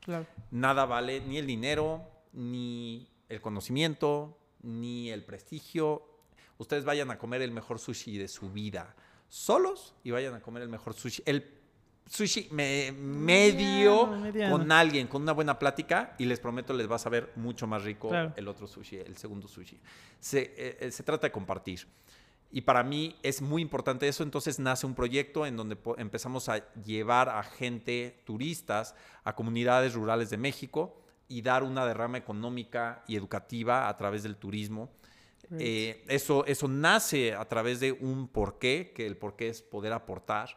Nada 0.51 0.85
vale 0.85 1.21
ni 1.21 1.37
el 1.37 1.47
dinero, 1.47 2.03
ni 2.33 3.09
el 3.29 3.41
conocimiento, 3.41 4.37
ni 4.61 5.09
el 5.09 5.23
prestigio. 5.23 6.07
Ustedes 6.57 6.85
vayan 6.85 7.11
a 7.11 7.17
comer 7.17 7.41
el 7.41 7.51
mejor 7.51 7.79
sushi 7.79 8.17
de 8.17 8.27
su 8.27 8.51
vida 8.51 8.95
solos 9.33 9.95
y 10.03 10.11
vayan 10.11 10.35
a 10.35 10.41
comer 10.41 10.61
el 10.61 10.69
mejor 10.69 10.93
sushi. 10.93 11.23
El 11.25 11.43
sushi 12.05 12.49
medio, 12.51 14.09
con 14.49 14.71
alguien, 14.71 15.07
con 15.07 15.23
una 15.23 15.31
buena 15.31 15.57
plática 15.57 16.15
y 16.19 16.25
les 16.25 16.39
prometo 16.39 16.73
les 16.73 16.89
va 16.89 16.97
a 16.97 16.99
saber 16.99 17.31
mucho 17.35 17.65
más 17.65 17.83
rico 17.83 18.11
el 18.35 18.47
otro 18.47 18.67
sushi, 18.67 18.97
el 18.97 19.17
segundo 19.17 19.47
sushi. 19.47 19.79
Se, 20.19 20.53
eh, 20.55 20.91
se 20.91 21.03
trata 21.03 21.27
de 21.27 21.31
compartir. 21.31 21.87
Y 22.55 22.61
para 22.61 22.83
mí 22.83 23.15
es 23.23 23.41
muy 23.41 23.63
importante 23.63 24.07
eso, 24.07 24.21
entonces 24.21 24.59
nace 24.59 24.85
un 24.85 24.93
proyecto 24.93 25.47
en 25.47 25.57
donde 25.57 25.75
empezamos 25.97 26.49
a 26.49 26.71
llevar 26.83 27.27
a 27.27 27.41
gente, 27.41 28.21
turistas, 28.25 28.93
a 29.23 29.33
comunidades 29.33 29.95
rurales 29.95 30.29
de 30.29 30.37
México 30.37 30.95
y 31.27 31.41
dar 31.41 31.63
una 31.63 31.83
derrama 31.83 32.19
económica 32.19 33.03
y 33.07 33.15
educativa 33.15 33.89
a 33.89 33.97
través 33.97 34.21
del 34.21 34.35
turismo. 34.35 34.91
Eh, 35.57 36.05
eso, 36.07 36.45
eso 36.45 36.67
nace 36.67 37.33
a 37.33 37.43
través 37.45 37.79
de 37.79 37.91
un 37.91 38.27
porqué, 38.27 38.93
que 38.95 39.07
el 39.07 39.17
porqué 39.17 39.49
es 39.49 39.63
poder 39.63 39.91
aportar. 39.91 40.55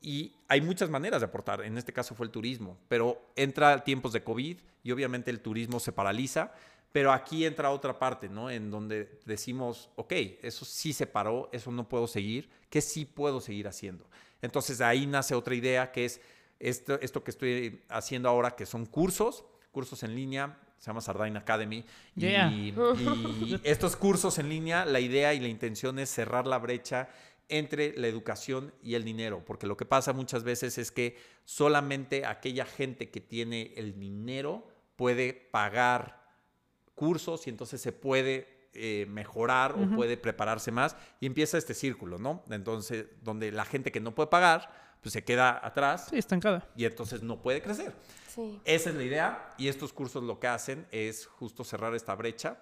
Y 0.00 0.34
hay 0.48 0.60
muchas 0.60 0.90
maneras 0.90 1.20
de 1.20 1.26
aportar, 1.26 1.62
en 1.62 1.78
este 1.78 1.92
caso 1.92 2.16
fue 2.16 2.26
el 2.26 2.32
turismo, 2.32 2.76
pero 2.88 3.30
entra 3.36 3.84
tiempos 3.84 4.12
de 4.12 4.24
COVID 4.24 4.58
y 4.82 4.90
obviamente 4.90 5.30
el 5.30 5.38
turismo 5.38 5.78
se 5.78 5.92
paraliza 5.92 6.52
pero 6.92 7.10
aquí 7.10 7.44
entra 7.46 7.70
otra 7.70 7.98
parte, 7.98 8.28
¿no? 8.28 8.50
En 8.50 8.70
donde 8.70 9.18
decimos, 9.24 9.88
ok, 9.96 10.12
eso 10.42 10.64
sí 10.64 10.92
se 10.92 11.06
paró, 11.06 11.48
eso 11.52 11.70
no 11.72 11.88
puedo 11.88 12.06
seguir, 12.06 12.50
¿qué 12.68 12.80
sí 12.80 13.06
puedo 13.06 13.40
seguir 13.40 13.66
haciendo? 13.66 14.06
Entonces 14.42 14.80
ahí 14.80 15.06
nace 15.06 15.34
otra 15.34 15.54
idea 15.54 15.90
que 15.90 16.04
es 16.04 16.20
esto, 16.60 17.00
esto 17.00 17.24
que 17.24 17.30
estoy 17.30 17.82
haciendo 17.88 18.28
ahora, 18.28 18.52
que 18.52 18.66
son 18.66 18.86
cursos, 18.86 19.44
cursos 19.72 20.02
en 20.02 20.14
línea, 20.14 20.58
se 20.78 20.88
llama 20.88 21.00
Sardine 21.00 21.38
Academy. 21.38 21.84
Y, 22.16 22.74
estos 23.64 23.96
cursos 23.96 24.38
en 24.38 24.48
línea, 24.48 24.84
la 24.84 25.00
idea 25.00 25.32
y 25.32 25.40
la 25.40 25.48
intención 25.48 25.98
es 25.98 26.10
cerrar 26.10 26.46
la 26.46 26.58
brecha 26.58 27.08
entre 27.48 27.96
la 27.98 28.06
educación 28.06 28.72
y 28.82 28.94
el 28.94 29.04
dinero, 29.04 29.44
porque 29.44 29.66
lo 29.66 29.76
que 29.76 29.84
pasa 29.84 30.12
muchas 30.12 30.42
veces 30.42 30.78
es 30.78 30.90
que 30.90 31.16
solamente 31.44 32.26
aquella 32.26 32.64
gente 32.64 33.10
que 33.10 33.20
tiene 33.20 33.72
el 33.76 33.98
dinero 33.98 34.66
puede 34.96 35.32
pagar 35.32 36.21
cursos 36.94 37.46
y 37.46 37.50
entonces 37.50 37.80
se 37.80 37.92
puede 37.92 38.68
eh, 38.74 39.06
mejorar 39.08 39.72
o 39.72 39.94
puede 39.94 40.16
prepararse 40.16 40.70
más 40.70 40.96
y 41.20 41.26
empieza 41.26 41.58
este 41.58 41.74
círculo, 41.74 42.18
¿no? 42.18 42.42
Entonces, 42.50 43.06
donde 43.22 43.52
la 43.52 43.64
gente 43.64 43.92
que 43.92 44.00
no 44.00 44.14
puede 44.14 44.28
pagar, 44.28 44.70
pues 45.02 45.12
se 45.12 45.24
queda 45.24 45.60
atrás. 45.62 46.06
Sí, 46.10 46.16
estancada. 46.16 46.66
Y 46.76 46.84
entonces 46.84 47.22
no 47.22 47.42
puede 47.42 47.60
crecer. 47.60 47.94
Esa 48.64 48.90
es 48.90 48.96
la 48.96 49.02
idea 49.02 49.54
y 49.58 49.68
estos 49.68 49.92
cursos 49.92 50.22
lo 50.22 50.40
que 50.40 50.46
hacen 50.46 50.86
es 50.90 51.26
justo 51.26 51.64
cerrar 51.64 51.94
esta 51.94 52.14
brecha 52.14 52.58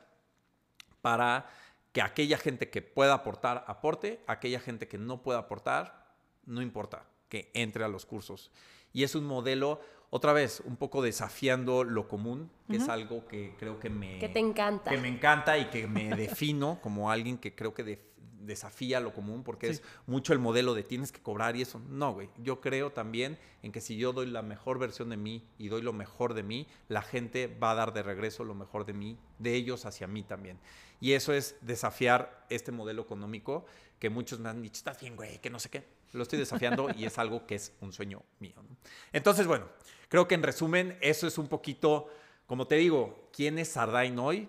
para 1.00 1.46
que 1.92 2.02
aquella 2.02 2.38
gente 2.38 2.70
que 2.70 2.82
pueda 2.82 3.14
aportar, 3.14 3.64
aporte, 3.68 4.20
aquella 4.26 4.60
gente 4.60 4.88
que 4.88 4.98
no 4.98 5.22
pueda 5.22 5.38
aportar, 5.38 6.14
no 6.44 6.62
importa, 6.62 7.04
que 7.28 7.50
entre 7.54 7.84
a 7.84 7.88
los 7.88 8.06
cursos. 8.06 8.50
Y 8.92 9.04
es 9.04 9.14
un 9.14 9.24
modelo, 9.24 9.80
otra 10.10 10.32
vez, 10.32 10.60
un 10.66 10.76
poco 10.76 11.02
desafiando 11.02 11.84
lo 11.84 12.08
común, 12.08 12.50
que 12.68 12.76
es 12.76 12.88
algo 12.88 13.26
que 13.26 13.54
creo 13.58 13.78
que 13.78 13.90
me... 13.90 14.18
Que 14.18 14.28
te 14.28 14.40
encanta. 14.40 14.90
Que 14.90 14.98
me 14.98 15.08
encanta 15.08 15.56
y 15.56 15.66
que 15.66 15.86
me 15.86 16.10
defino 16.16 16.80
como 16.82 17.12
alguien 17.12 17.38
que 17.38 17.54
creo 17.54 17.74
que 17.74 18.10
desafía 18.40 19.00
lo 19.00 19.12
común 19.12 19.44
porque 19.44 19.68
es 19.68 19.82
mucho 20.06 20.32
el 20.32 20.38
modelo 20.38 20.74
de 20.74 20.82
tienes 20.82 21.12
que 21.12 21.20
cobrar 21.20 21.54
y 21.56 21.62
eso. 21.62 21.80
No, 21.88 22.12
güey. 22.12 22.28
Yo 22.38 22.60
creo 22.60 22.90
también 22.90 23.38
en 23.62 23.70
que 23.70 23.80
si 23.80 23.96
yo 23.96 24.12
doy 24.12 24.26
la 24.26 24.42
mejor 24.42 24.80
versión 24.80 25.10
de 25.10 25.16
mí 25.16 25.46
y 25.58 25.68
doy 25.68 25.82
lo 25.82 25.92
mejor 25.92 26.34
de 26.34 26.42
mí, 26.42 26.66
la 26.88 27.02
gente 27.02 27.46
va 27.46 27.70
a 27.70 27.74
dar 27.76 27.92
de 27.92 28.02
regreso 28.02 28.44
lo 28.44 28.54
mejor 28.54 28.86
de 28.86 28.94
mí, 28.94 29.16
de 29.38 29.54
ellos 29.54 29.86
hacia 29.86 30.08
mí 30.08 30.24
también. 30.24 30.58
Y 31.00 31.12
eso 31.12 31.32
es 31.32 31.56
desafiar 31.60 32.46
este 32.50 32.72
modelo 32.72 33.02
económico 33.02 33.64
que 34.00 34.10
muchos 34.10 34.40
me 34.40 34.48
han 34.48 34.62
dicho, 34.62 34.78
estás 34.78 35.00
bien, 35.00 35.14
güey, 35.14 35.38
que 35.40 35.50
no 35.50 35.60
sé 35.60 35.68
qué. 35.68 35.99
Lo 36.12 36.22
estoy 36.22 36.38
desafiando 36.38 36.88
y 36.96 37.04
es 37.04 37.18
algo 37.18 37.46
que 37.46 37.54
es 37.56 37.72
un 37.80 37.92
sueño 37.92 38.22
mío. 38.38 38.56
Entonces, 39.12 39.46
bueno, 39.46 39.68
creo 40.08 40.26
que 40.26 40.34
en 40.34 40.42
resumen, 40.42 40.98
eso 41.00 41.26
es 41.26 41.38
un 41.38 41.48
poquito, 41.48 42.08
como 42.46 42.66
te 42.66 42.76
digo, 42.76 43.28
¿quién 43.32 43.58
es 43.58 43.68
Sardain 43.68 44.18
hoy? 44.18 44.48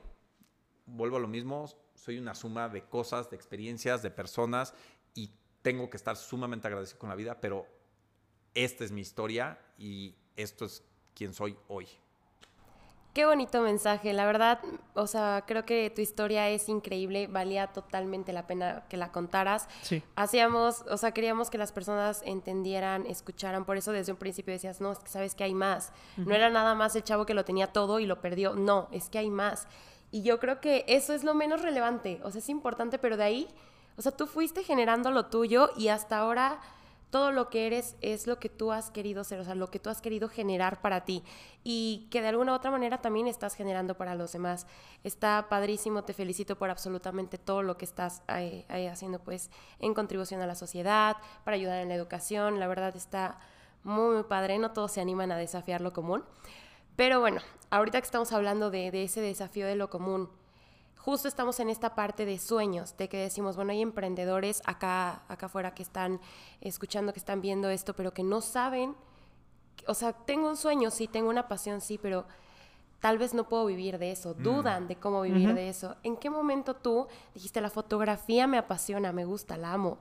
Vuelvo 0.86 1.18
a 1.18 1.20
lo 1.20 1.28
mismo, 1.28 1.70
soy 1.96 2.18
una 2.18 2.34
suma 2.34 2.68
de 2.68 2.84
cosas, 2.84 3.30
de 3.30 3.36
experiencias, 3.36 4.02
de 4.02 4.10
personas 4.10 4.74
y 5.14 5.30
tengo 5.62 5.90
que 5.90 5.98
estar 5.98 6.18
sumamente 6.18 6.68
agradecido 6.68 7.00
con 7.00 7.10
la 7.10 7.16
vida, 7.16 7.40
pero 7.40 7.68
esta 8.54 8.84
es 8.84 8.92
mi 8.92 9.02
historia 9.02 9.60
y 9.78 10.16
esto 10.36 10.66
es 10.66 10.84
quien 11.14 11.34
soy 11.34 11.56
hoy. 11.68 11.88
Qué 13.14 13.26
bonito 13.26 13.62
mensaje, 13.62 14.14
la 14.14 14.26
verdad, 14.26 14.62
o 14.94 15.06
sea, 15.06 15.44
creo 15.46 15.66
que 15.66 15.90
tu 15.90 16.00
historia 16.00 16.48
es 16.48 16.70
increíble, 16.70 17.28
valía 17.28 17.68
totalmente 17.68 18.32
la 18.32 18.48
pena 18.48 18.86
que 18.88 18.96
la 18.96 19.12
contaras. 19.12 19.68
Sí. 19.82 20.02
Hacíamos, 20.16 20.86
o 20.90 20.96
sea, 20.96 21.12
queríamos 21.12 21.50
que 21.50 21.58
las 21.58 21.74
personas 21.74 22.22
entendieran, 22.26 23.06
escucharan, 23.06 23.66
por 23.66 23.76
eso 23.76 23.92
desde 23.92 24.14
un 24.14 24.18
principio 24.18 24.54
decías, 24.54 24.80
no, 24.80 24.94
es 24.94 25.00
que 25.00 25.10
sabes 25.10 25.36
que 25.36 25.44
hay 25.44 25.54
más. 25.54 25.92
No 26.16 26.34
era 26.34 26.50
nada 26.50 26.74
más 26.74 26.96
el 26.96 27.04
chavo 27.04 27.26
que 27.26 27.34
lo 27.34 27.44
tenía 27.44 27.68
todo 27.68 28.00
y 28.00 28.06
lo 28.06 28.22
perdió, 28.22 28.56
no, 28.56 28.88
es 28.94 29.10
que 29.10 29.18
hay 29.18 29.30
más. 29.30 29.68
Y 30.10 30.22
yo 30.22 30.40
creo 30.40 30.62
que 30.62 30.86
eso 30.88 31.14
es 31.14 31.26
lo 31.26 31.34
menos 31.34 31.62
relevante, 31.62 32.22
o 32.24 32.32
sea, 32.32 32.40
es 32.40 32.48
importante, 32.48 32.98
pero 32.98 33.18
de 33.18 33.24
ahí, 33.26 33.48
o 33.98 34.02
sea, 34.02 34.14
tú 34.14 34.26
fuiste 34.26 34.64
generando 34.64 35.12
lo 35.12 35.26
tuyo 35.26 35.72
y 35.76 35.90
hasta 35.90 36.18
ahora 36.18 36.62
todo 37.12 37.32
lo 37.32 37.50
que 37.50 37.68
eres 37.68 37.96
es 38.02 38.26
lo 38.26 38.40
que 38.40 38.50
tú 38.50 38.72
has 38.72 38.90
querido 38.90 39.24
ser, 39.24 39.40
o 39.40 39.44
sea, 39.44 39.54
lo 39.54 39.70
que 39.70 39.80
tú 39.80 39.90
has 39.90 40.02
querido 40.02 40.30
generar 40.30 40.82
para 40.82 41.06
ti 41.06 41.24
y 41.64 42.08
que 42.10 42.22
de 42.22 42.30
alguna 42.30 42.54
u 42.54 42.56
otra 42.56 42.72
manera 42.72 43.02
también 43.02 43.28
estás 43.28 43.54
generando 43.54 43.96
para 43.96 44.16
los 44.16 44.32
demás. 44.32 44.66
Está 45.04 45.48
padrísimo, 45.50 46.04
te 46.04 46.14
felicito 46.14 46.58
por 46.58 46.70
absolutamente 46.70 47.38
todo 47.38 47.62
lo 47.62 47.78
que 47.78 47.86
estás 47.86 48.24
ahí, 48.28 48.66
haciendo 48.88 49.20
pues 49.20 49.52
en 49.80 49.94
contribución 49.94 50.42
a 50.42 50.48
la 50.48 50.56
sociedad, 50.56 51.18
para 51.44 51.56
ayudar 51.56 51.82
en 51.82 51.90
la 51.90 51.96
educación, 51.96 52.60
la 52.60 52.68
verdad 52.68 52.96
está 52.96 53.40
muy, 53.84 54.16
muy 54.16 54.24
padre, 54.24 54.58
no 54.58 54.72
todos 54.72 54.94
se 54.94 55.02
animan 55.02 55.32
a 55.32 55.38
desafiar 55.38 55.82
lo 55.82 55.94
común. 55.94 56.24
Pero 56.96 57.20
bueno, 57.20 57.42
ahorita 57.72 58.00
que 58.00 58.06
estamos 58.06 58.32
hablando 58.32 58.72
de, 58.72 59.04
ese 59.04 59.22
desafío 59.22 59.68
de 59.68 59.76
lo 59.76 59.90
común, 59.90 60.30
justo 61.02 61.28
estamos 61.28 61.60
en 61.60 61.70
esta 61.70 61.96
parte 61.96 62.26
de 62.26 62.40
sueños, 62.40 62.96
de 62.98 63.10
que 63.10 63.18
decimos, 63.18 63.56
bueno, 63.56 63.72
hay 63.72 63.82
emprendedores 63.82 64.62
acá, 64.66 65.24
acá 65.28 65.48
afuera 65.48 65.74
que 65.74 65.84
están 65.84 66.20
escuchando, 66.62 67.14
que 67.14 67.20
están 67.20 67.42
viendo 67.42 67.70
esto, 67.70 67.96
pero 67.96 68.14
que 68.14 68.24
no 68.24 68.42
saben, 68.42 68.96
o 69.88 69.94
sea, 69.94 70.14
tengo 70.14 70.48
un 70.48 70.58
sueño, 70.58 70.92
sí, 70.92 71.08
tengo 71.08 71.30
una 71.30 71.48
pasión, 71.48 71.82
sí, 71.82 71.98
pero 71.98 72.26
tal 73.00 73.18
vez 73.18 73.34
no 73.34 73.50
puedo 73.50 73.66
vivir 73.66 73.98
de 73.98 74.12
eso, 74.12 74.36
mm. 74.38 74.44
dudan 74.44 74.88
de 74.88 74.96
cómo 74.96 75.22
vivir 75.22 75.54
de 75.56 75.70
eso. 75.70 75.96
¿En 76.04 76.18
qué 76.18 76.30
momento 76.30 76.76
tú 76.76 77.08
dijiste, 77.34 77.62
la 77.62 77.72
fotografía 77.72 78.46
me 78.46 78.60
apasiona, 78.60 79.12
me 79.12 79.26
gusta, 79.26 79.58
la 79.58 79.74
amo? 79.74 79.98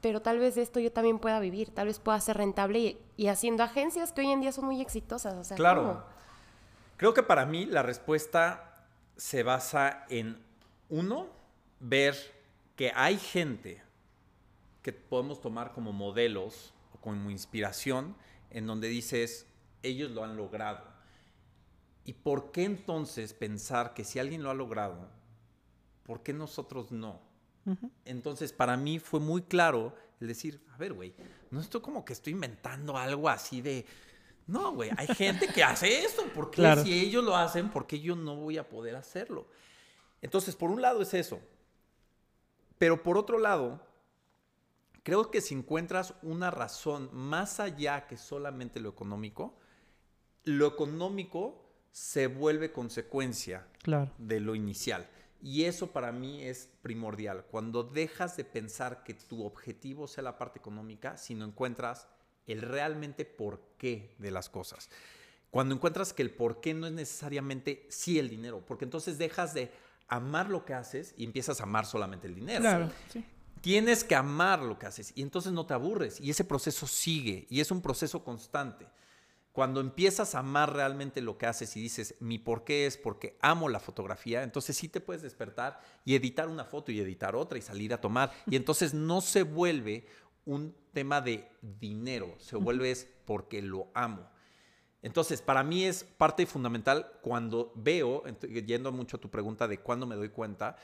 pero 0.00 0.22
tal 0.22 0.38
vez 0.38 0.54
de 0.54 0.62
esto 0.62 0.78
yo 0.80 0.92
también 0.92 1.18
pueda 1.18 1.40
vivir, 1.40 1.74
tal 1.74 1.88
vez 1.88 1.98
pueda 1.98 2.20
ser 2.20 2.36
rentable 2.36 2.98
y, 3.16 3.26
haciendo 3.26 3.64
agencias 3.64 4.12
que 4.12 4.20
hoy 4.20 4.30
en 4.30 4.40
día 4.40 4.52
son 4.52 4.66
muy 4.66 4.80
exitosas. 4.80 5.34
O 5.34 5.44
sea, 5.44 5.56
claro. 5.56 6.04
Creo 6.96 7.14
que 7.14 7.22
para 7.22 7.46
mí 7.46 7.66
la 7.66 7.82
respuesta 7.82 8.67
se 9.18 9.42
basa 9.42 10.06
en, 10.08 10.38
uno, 10.88 11.28
ver 11.80 12.16
que 12.76 12.92
hay 12.94 13.18
gente 13.18 13.82
que 14.82 14.92
podemos 14.92 15.40
tomar 15.40 15.72
como 15.72 15.92
modelos 15.92 16.72
o 16.94 16.98
como 16.98 17.30
inspiración 17.30 18.16
en 18.50 18.66
donde 18.66 18.88
dices, 18.88 19.46
ellos 19.82 20.12
lo 20.12 20.24
han 20.24 20.36
logrado. 20.36 20.82
¿Y 22.04 22.14
por 22.14 22.52
qué 22.52 22.64
entonces 22.64 23.34
pensar 23.34 23.92
que 23.92 24.04
si 24.04 24.18
alguien 24.18 24.42
lo 24.42 24.50
ha 24.50 24.54
logrado, 24.54 25.10
¿por 26.04 26.22
qué 26.22 26.32
nosotros 26.32 26.90
no? 26.90 27.20
Entonces, 28.06 28.50
para 28.50 28.78
mí 28.78 28.98
fue 28.98 29.20
muy 29.20 29.42
claro 29.42 29.94
el 30.20 30.28
decir, 30.28 30.64
a 30.72 30.78
ver, 30.78 30.94
güey, 30.94 31.14
no 31.50 31.60
estoy 31.60 31.82
como 31.82 32.02
que 32.02 32.14
estoy 32.14 32.32
inventando 32.32 32.96
algo 32.96 33.28
así 33.28 33.60
de... 33.60 33.84
No, 34.48 34.72
güey, 34.72 34.90
hay 34.96 35.06
gente 35.08 35.46
que 35.46 35.62
hace 35.62 36.04
esto. 36.04 36.24
¿Por 36.34 36.50
qué 36.50 36.74
si 36.82 36.98
ellos 36.98 37.22
lo 37.22 37.36
hacen, 37.36 37.68
por 37.70 37.86
qué 37.86 38.00
yo 38.00 38.16
no 38.16 38.34
voy 38.34 38.56
a 38.56 38.66
poder 38.66 38.96
hacerlo? 38.96 39.46
Entonces, 40.22 40.56
por 40.56 40.70
un 40.70 40.80
lado 40.80 41.02
es 41.02 41.12
eso. 41.12 41.38
Pero 42.78 43.02
por 43.02 43.18
otro 43.18 43.38
lado, 43.38 43.80
creo 45.02 45.30
que 45.30 45.42
si 45.42 45.54
encuentras 45.54 46.14
una 46.22 46.50
razón 46.50 47.10
más 47.12 47.60
allá 47.60 48.06
que 48.06 48.16
solamente 48.16 48.80
lo 48.80 48.88
económico, 48.88 49.58
lo 50.44 50.66
económico 50.66 51.68
se 51.92 52.26
vuelve 52.26 52.72
consecuencia 52.72 53.66
de 54.16 54.40
lo 54.40 54.54
inicial. 54.54 55.10
Y 55.42 55.64
eso 55.64 55.88
para 55.88 56.10
mí 56.10 56.42
es 56.42 56.70
primordial. 56.80 57.44
Cuando 57.50 57.82
dejas 57.82 58.36
de 58.38 58.44
pensar 58.44 59.04
que 59.04 59.12
tu 59.12 59.44
objetivo 59.44 60.08
sea 60.08 60.24
la 60.24 60.38
parte 60.38 60.58
económica, 60.58 61.18
sino 61.18 61.44
encuentras 61.44 62.08
el 62.48 62.62
realmente 62.62 63.24
porqué 63.24 64.14
de 64.18 64.30
las 64.30 64.48
cosas. 64.48 64.90
Cuando 65.50 65.74
encuentras 65.74 66.12
que 66.12 66.22
el 66.22 66.30
porqué 66.30 66.74
no 66.74 66.86
es 66.86 66.92
necesariamente 66.92 67.86
sí 67.88 68.18
el 68.18 68.28
dinero, 68.28 68.62
porque 68.66 68.84
entonces 68.84 69.16
dejas 69.18 69.54
de 69.54 69.70
amar 70.08 70.50
lo 70.50 70.64
que 70.64 70.74
haces 70.74 71.14
y 71.16 71.24
empiezas 71.24 71.60
a 71.60 71.64
amar 71.64 71.86
solamente 71.86 72.26
el 72.26 72.34
dinero. 72.34 72.60
Claro, 72.60 72.90
Tienes 73.60 74.04
que 74.04 74.14
amar 74.14 74.62
lo 74.62 74.78
que 74.78 74.86
haces 74.86 75.12
y 75.16 75.22
entonces 75.22 75.52
no 75.52 75.66
te 75.66 75.74
aburres 75.74 76.20
y 76.20 76.30
ese 76.30 76.44
proceso 76.44 76.86
sigue 76.86 77.46
y 77.50 77.60
es 77.60 77.70
un 77.70 77.82
proceso 77.82 78.22
constante. 78.22 78.86
Cuando 79.52 79.80
empiezas 79.80 80.36
a 80.36 80.38
amar 80.38 80.72
realmente 80.72 81.20
lo 81.20 81.36
que 81.36 81.46
haces 81.46 81.76
y 81.76 81.80
dices, 81.80 82.14
mi 82.20 82.38
por 82.38 82.62
qué 82.62 82.86
es 82.86 82.96
porque 82.96 83.36
amo 83.40 83.68
la 83.68 83.80
fotografía, 83.80 84.44
entonces 84.44 84.76
sí 84.76 84.88
te 84.88 85.00
puedes 85.00 85.22
despertar 85.22 85.80
y 86.04 86.14
editar 86.14 86.48
una 86.48 86.64
foto 86.64 86.92
y 86.92 87.00
editar 87.00 87.34
otra 87.34 87.58
y 87.58 87.62
salir 87.62 87.92
a 87.92 88.00
tomar. 88.00 88.32
Y 88.46 88.54
entonces 88.54 88.94
no 88.94 89.20
se 89.20 89.42
vuelve 89.42 90.06
un 90.44 90.72
tema 90.98 91.20
de 91.20 91.48
dinero, 91.62 92.34
se 92.38 92.56
vuelve 92.56 92.90
es 92.90 93.06
porque 93.24 93.62
lo 93.62 93.86
amo. 93.94 94.28
Entonces, 95.00 95.40
para 95.40 95.62
mí 95.62 95.84
es 95.84 96.02
parte 96.02 96.44
fundamental 96.44 97.12
cuando 97.22 97.70
veo, 97.76 98.24
yendo 98.66 98.90
mucho 98.90 99.16
a 99.16 99.20
tu 99.20 99.30
pregunta 99.30 99.68
de 99.68 99.78
cuándo 99.78 100.06
me 100.06 100.16
doy 100.16 100.30
cuenta, 100.30 100.76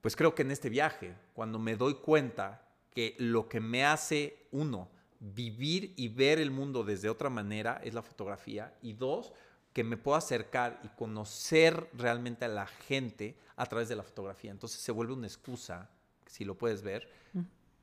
pues 0.00 0.16
creo 0.16 0.34
que 0.34 0.42
en 0.42 0.50
este 0.50 0.68
viaje, 0.68 1.14
cuando 1.32 1.60
me 1.60 1.76
doy 1.76 1.94
cuenta 1.94 2.66
que 2.90 3.14
lo 3.18 3.48
que 3.48 3.60
me 3.60 3.84
hace 3.84 4.48
uno, 4.50 4.90
vivir 5.20 5.94
y 5.96 6.08
ver 6.08 6.40
el 6.40 6.50
mundo 6.50 6.82
desde 6.82 7.08
otra 7.08 7.30
manera 7.30 7.80
es 7.84 7.94
la 7.94 8.02
fotografía. 8.02 8.76
Y 8.82 8.94
dos, 8.94 9.32
que 9.72 9.84
me 9.84 9.96
puedo 9.96 10.16
acercar 10.16 10.80
y 10.82 10.88
conocer 10.88 11.88
realmente 11.94 12.46
a 12.46 12.48
la 12.48 12.66
gente 12.66 13.38
a 13.54 13.66
través 13.66 13.88
de 13.88 13.94
la 13.94 14.02
fotografía. 14.02 14.50
Entonces 14.50 14.80
se 14.80 14.90
vuelve 14.90 15.12
una 15.12 15.28
excusa, 15.28 15.88
si 16.26 16.44
lo 16.44 16.58
puedes 16.58 16.82
ver, 16.82 17.08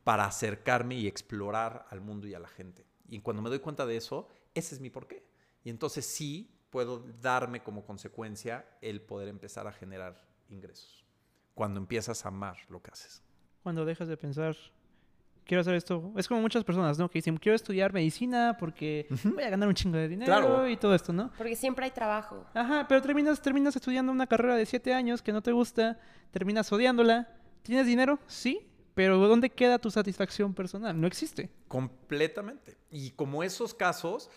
para 0.03 0.25
acercarme 0.25 0.95
y 0.95 1.07
explorar 1.07 1.85
al 1.89 2.01
mundo 2.01 2.27
y 2.27 2.33
a 2.33 2.39
la 2.39 2.47
gente. 2.47 2.85
Y 3.07 3.19
cuando 3.19 3.41
me 3.41 3.49
doy 3.49 3.59
cuenta 3.59 3.85
de 3.85 3.97
eso, 3.97 4.27
ese 4.53 4.75
es 4.75 4.81
mi 4.81 4.89
porqué. 4.89 5.25
Y 5.63 5.69
entonces 5.69 6.05
sí 6.05 6.51
puedo 6.69 6.99
darme 7.21 7.61
como 7.63 7.85
consecuencia 7.85 8.65
el 8.81 9.01
poder 9.01 9.27
empezar 9.27 9.67
a 9.67 9.71
generar 9.71 10.21
ingresos. 10.49 11.05
Cuando 11.53 11.79
empiezas 11.79 12.25
a 12.25 12.29
amar 12.29 12.57
lo 12.69 12.81
que 12.81 12.91
haces. 12.91 13.21
Cuando 13.63 13.85
dejas 13.85 14.07
de 14.07 14.17
pensar 14.17 14.55
quiero 15.49 15.61
hacer 15.61 15.73
esto. 15.73 16.13
Es 16.15 16.27
como 16.27 16.41
muchas 16.41 16.63
personas, 16.63 16.99
¿no? 16.99 17.09
Que 17.09 17.17
dicen, 17.17 17.35
quiero 17.37 17.55
estudiar 17.55 17.91
medicina 17.91 18.55
porque 18.59 19.07
voy 19.23 19.43
a 19.43 19.49
ganar 19.49 19.67
un 19.67 19.73
chingo 19.73 19.97
de 19.97 20.07
dinero 20.07 20.69
y 20.69 20.77
todo 20.77 20.93
esto, 20.93 21.11
¿no? 21.11 21.31
Porque 21.35 21.55
siempre 21.55 21.85
hay 21.85 21.91
trabajo. 21.91 22.45
Ajá, 22.53 22.85
pero 22.87 23.01
terminas, 23.01 23.41
terminas 23.41 23.75
estudiando 23.75 24.11
una 24.11 24.27
carrera 24.27 24.55
de 24.55 24.67
siete 24.67 24.93
años 24.93 25.23
que 25.23 25.33
no 25.33 25.41
te 25.41 25.51
gusta, 25.51 25.99
terminas 26.29 26.71
odiándola. 26.71 27.27
¿Tienes 27.63 27.87
dinero? 27.87 28.19
Sí, 28.27 28.68
pero 28.99 29.17
¿dónde 29.29 29.49
queda 29.49 29.79
tu 29.79 29.89
satisfacción 29.89 30.53
personal? 30.53 30.99
No 30.99 31.07
existe. 31.07 31.49
Completamente. 31.69 32.75
Y 32.91 33.11
como 33.11 33.43
esos 33.43 33.73
casos, 33.73 34.29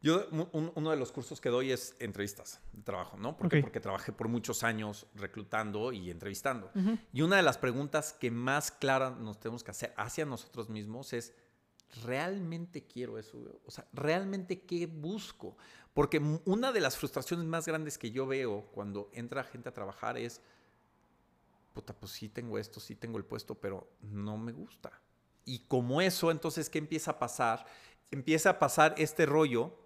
yo 0.00 0.28
uno 0.30 0.90
de 0.92 0.96
los 0.96 1.10
cursos 1.10 1.40
que 1.40 1.48
doy 1.48 1.72
es 1.72 1.96
entrevistas 1.98 2.60
de 2.72 2.84
trabajo, 2.84 3.16
¿no? 3.16 3.36
¿Por 3.36 3.48
Porque 3.60 3.80
trabajé 3.80 4.12
por 4.12 4.28
muchos 4.28 4.62
años 4.62 5.08
reclutando 5.16 5.90
y 5.90 6.12
entrevistando. 6.12 6.70
Y 7.12 7.22
una 7.22 7.34
de 7.34 7.42
las 7.42 7.58
preguntas 7.58 8.12
que 8.12 8.30
más 8.30 8.70
claras 8.70 9.18
nos 9.18 9.40
tenemos 9.40 9.64
que 9.64 9.72
hacer 9.72 9.92
hacia 9.96 10.24
nosotros 10.24 10.68
mismos 10.68 11.12
es, 11.12 11.34
¿realmente 12.04 12.86
quiero 12.86 13.18
eso? 13.18 13.60
O 13.64 13.72
sea, 13.72 13.88
¿realmente 13.92 14.60
qué 14.60 14.86
busco? 14.86 15.56
Porque 15.94 16.20
una 16.44 16.70
de 16.70 16.78
las 16.78 16.96
frustraciones 16.96 17.44
más 17.44 17.66
grandes 17.66 17.98
que 17.98 18.12
yo 18.12 18.24
veo 18.28 18.66
cuando 18.70 19.10
entra 19.14 19.42
gente 19.42 19.68
a 19.68 19.74
trabajar 19.74 20.16
es, 20.16 20.42
puta, 21.76 21.92
pues 21.92 22.12
sí 22.12 22.30
tengo 22.30 22.58
esto, 22.58 22.80
sí 22.80 22.94
tengo 22.94 23.18
el 23.18 23.26
puesto, 23.26 23.54
pero 23.54 23.86
no 24.00 24.38
me 24.38 24.50
gusta. 24.50 24.90
Y 25.44 25.66
como 25.68 26.00
eso, 26.00 26.30
entonces, 26.30 26.70
¿qué 26.70 26.78
empieza 26.78 27.10
a 27.10 27.18
pasar? 27.18 27.66
Empieza 28.10 28.48
a 28.48 28.58
pasar 28.58 28.94
este 28.96 29.26
rollo 29.26 29.76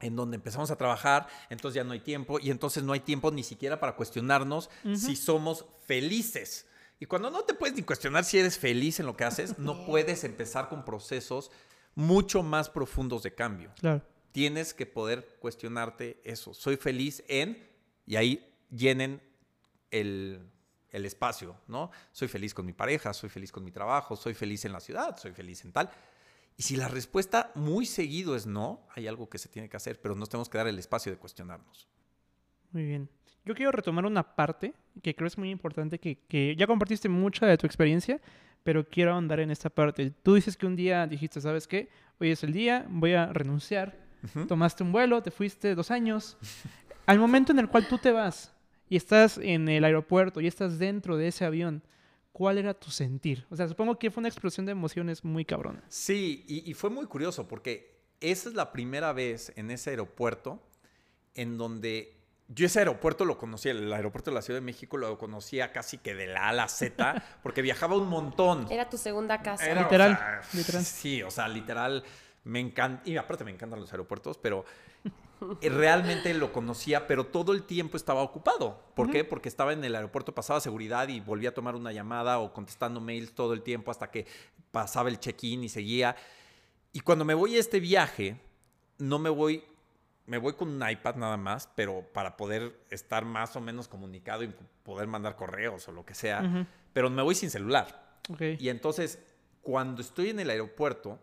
en 0.00 0.16
donde 0.16 0.34
empezamos 0.34 0.72
a 0.72 0.76
trabajar, 0.76 1.28
entonces 1.48 1.76
ya 1.76 1.84
no 1.84 1.92
hay 1.92 2.00
tiempo, 2.00 2.40
y 2.40 2.50
entonces 2.50 2.82
no 2.82 2.92
hay 2.92 2.98
tiempo 2.98 3.30
ni 3.30 3.44
siquiera 3.44 3.78
para 3.78 3.94
cuestionarnos 3.94 4.68
si 4.96 5.14
somos 5.14 5.64
felices. 5.86 6.66
Y 6.98 7.06
cuando 7.06 7.30
no 7.30 7.44
te 7.44 7.54
puedes 7.54 7.76
ni 7.76 7.84
cuestionar 7.84 8.24
si 8.24 8.40
eres 8.40 8.58
feliz 8.58 8.98
en 8.98 9.06
lo 9.06 9.16
que 9.16 9.22
haces, 9.22 9.60
no 9.60 9.86
puedes 9.86 10.24
empezar 10.24 10.68
con 10.68 10.84
procesos 10.84 11.52
mucho 11.94 12.42
más 12.42 12.68
profundos 12.68 13.22
de 13.22 13.32
cambio. 13.32 13.72
Claro. 13.78 14.02
Tienes 14.32 14.74
que 14.74 14.86
poder 14.86 15.36
cuestionarte 15.38 16.20
eso. 16.24 16.52
Soy 16.52 16.76
feliz 16.76 17.22
en, 17.28 17.64
y 18.06 18.16
ahí 18.16 18.52
llenen 18.70 19.22
el, 19.92 20.50
el 20.92 21.06
espacio, 21.06 21.56
¿no? 21.66 21.90
Soy 22.12 22.28
feliz 22.28 22.54
con 22.54 22.66
mi 22.66 22.72
pareja, 22.72 23.12
soy 23.12 23.30
feliz 23.30 23.50
con 23.50 23.64
mi 23.64 23.72
trabajo, 23.72 24.14
soy 24.14 24.34
feliz 24.34 24.64
en 24.66 24.72
la 24.72 24.80
ciudad, 24.80 25.16
soy 25.16 25.32
feliz 25.32 25.64
en 25.64 25.72
tal. 25.72 25.90
Y 26.56 26.62
si 26.62 26.76
la 26.76 26.86
respuesta 26.86 27.50
muy 27.54 27.86
seguido 27.86 28.36
es 28.36 28.46
no, 28.46 28.86
hay 28.94 29.08
algo 29.08 29.28
que 29.28 29.38
se 29.38 29.48
tiene 29.48 29.68
que 29.70 29.76
hacer, 29.76 30.00
pero 30.00 30.14
nos 30.14 30.28
tenemos 30.28 30.50
que 30.50 30.58
dar 30.58 30.68
el 30.68 30.78
espacio 30.78 31.10
de 31.10 31.18
cuestionarnos. 31.18 31.88
Muy 32.70 32.84
bien. 32.84 33.08
Yo 33.44 33.54
quiero 33.54 33.72
retomar 33.72 34.04
una 34.06 34.22
parte 34.36 34.74
que 35.02 35.14
creo 35.16 35.26
es 35.26 35.38
muy 35.38 35.50
importante, 35.50 35.98
que, 35.98 36.54
ya 36.56 36.66
compartiste 36.66 37.08
mucha 37.08 37.46
de 37.46 37.56
tu 37.56 37.66
experiencia, 37.66 38.20
pero 38.62 38.86
quiero 38.88 39.14
andar 39.14 39.40
en 39.40 39.50
esta 39.50 39.70
parte. 39.70 40.12
Tú 40.22 40.34
dices 40.34 40.56
que 40.56 40.66
un 40.66 40.76
día 40.76 41.06
dijiste, 41.06 41.40
¿sabes 41.40 41.66
qué? 41.66 41.88
Hoy 42.20 42.30
es 42.30 42.44
el 42.44 42.52
día, 42.52 42.86
voy 42.88 43.14
a 43.14 43.26
renunciar. 43.26 43.98
Tomaste 44.46 44.84
un 44.84 44.92
vuelo, 44.92 45.20
te 45.22 45.32
fuiste 45.32 45.74
dos 45.74 45.90
años. 45.90 46.36
Al 47.06 47.18
momento 47.18 47.50
en 47.50 47.58
el 47.58 47.68
cual 47.68 47.88
tú 47.88 47.98
te 47.98 48.12
vas 48.12 48.54
y 48.88 48.96
estás 48.96 49.38
en 49.38 49.68
el 49.68 49.84
aeropuerto 49.84 50.40
y 50.40 50.46
estás 50.46 50.78
dentro 50.78 51.16
de 51.16 51.28
ese 51.28 51.44
avión, 51.44 51.82
¿cuál 52.32 52.58
era 52.58 52.74
tu 52.74 52.90
sentir? 52.90 53.46
O 53.50 53.56
sea, 53.56 53.68
supongo 53.68 53.98
que 53.98 54.10
fue 54.10 54.20
una 54.20 54.28
explosión 54.28 54.66
de 54.66 54.72
emociones 54.72 55.24
muy 55.24 55.44
cabrona. 55.44 55.82
Sí, 55.88 56.44
y, 56.48 56.74
fue 56.74 56.90
muy 56.90 57.06
curioso 57.06 57.48
porque 57.48 58.02
esa 58.20 58.48
es 58.48 58.54
la 58.54 58.72
primera 58.72 59.12
vez 59.12 59.52
en 59.56 59.70
ese 59.70 59.90
aeropuerto 59.90 60.62
en 61.34 61.56
donde 61.56 62.18
yo 62.48 62.66
ese 62.66 62.80
aeropuerto 62.80 63.24
lo 63.24 63.38
conocí, 63.38 63.70
el 63.70 63.90
aeropuerto 63.92 64.30
de 64.30 64.34
la 64.34 64.42
Ciudad 64.42 64.60
de 64.60 64.64
México 64.64 64.98
lo 64.98 65.16
conocía 65.16 65.72
casi 65.72 65.96
que 65.96 66.14
de 66.14 66.26
la 66.26 66.46
A 66.46 66.48
a 66.48 66.52
la 66.52 66.68
Z, 66.68 67.22
porque 67.42 67.62
viajaba 67.62 67.96
un 67.96 68.08
montón. 68.08 68.66
Era 68.70 68.90
tu 68.90 68.98
segunda 68.98 69.42
casa. 69.42 69.74
literal, 69.74 70.18
literal. 70.52 70.84
Sí, 70.84 71.22
o 71.22 71.30
sea, 71.30 71.48
literal, 71.48 72.04
me 72.44 72.60
encanta, 72.60 73.08
y 73.08 73.16
aparte 73.16 73.44
me 73.44 73.52
encantan 73.52 73.80
los 73.80 73.90
aeropuertos, 73.92 74.36
pero 74.36 74.66
realmente 75.62 76.34
lo 76.34 76.52
conocía, 76.52 77.06
pero 77.06 77.26
todo 77.26 77.52
el 77.52 77.64
tiempo 77.64 77.96
estaba 77.96 78.22
ocupado. 78.22 78.80
¿Por 78.94 79.10
qué? 79.10 79.24
Porque 79.24 79.48
estaba 79.48 79.72
en 79.72 79.84
el 79.84 79.94
aeropuerto, 79.94 80.34
pasaba 80.34 80.60
seguridad 80.60 81.08
y 81.08 81.20
volvía 81.20 81.50
a 81.50 81.54
tomar 81.54 81.74
una 81.74 81.92
llamada 81.92 82.38
o 82.38 82.52
contestando 82.52 83.00
mails 83.00 83.32
todo 83.32 83.52
el 83.52 83.62
tiempo 83.62 83.90
hasta 83.90 84.10
que 84.10 84.26
pasaba 84.70 85.08
el 85.08 85.18
check-in 85.18 85.64
y 85.64 85.68
seguía. 85.68 86.16
Y 86.92 87.00
cuando 87.00 87.24
me 87.24 87.34
voy 87.34 87.56
a 87.56 87.60
este 87.60 87.80
viaje, 87.80 88.36
no 88.98 89.18
me 89.18 89.30
voy, 89.30 89.64
me 90.26 90.38
voy 90.38 90.54
con 90.54 90.68
un 90.68 90.88
iPad 90.88 91.16
nada 91.16 91.36
más, 91.36 91.68
pero 91.74 92.02
para 92.12 92.36
poder 92.36 92.84
estar 92.90 93.24
más 93.24 93.56
o 93.56 93.60
menos 93.60 93.88
comunicado 93.88 94.42
y 94.44 94.54
poder 94.82 95.06
mandar 95.06 95.36
correos 95.36 95.88
o 95.88 95.92
lo 95.92 96.04
que 96.04 96.14
sea, 96.14 96.66
pero 96.92 97.10
me 97.10 97.22
voy 97.22 97.34
sin 97.34 97.50
celular. 97.50 98.20
Y 98.58 98.68
entonces, 98.68 99.18
cuando 99.62 100.00
estoy 100.00 100.30
en 100.30 100.40
el 100.40 100.50
aeropuerto, 100.50 101.18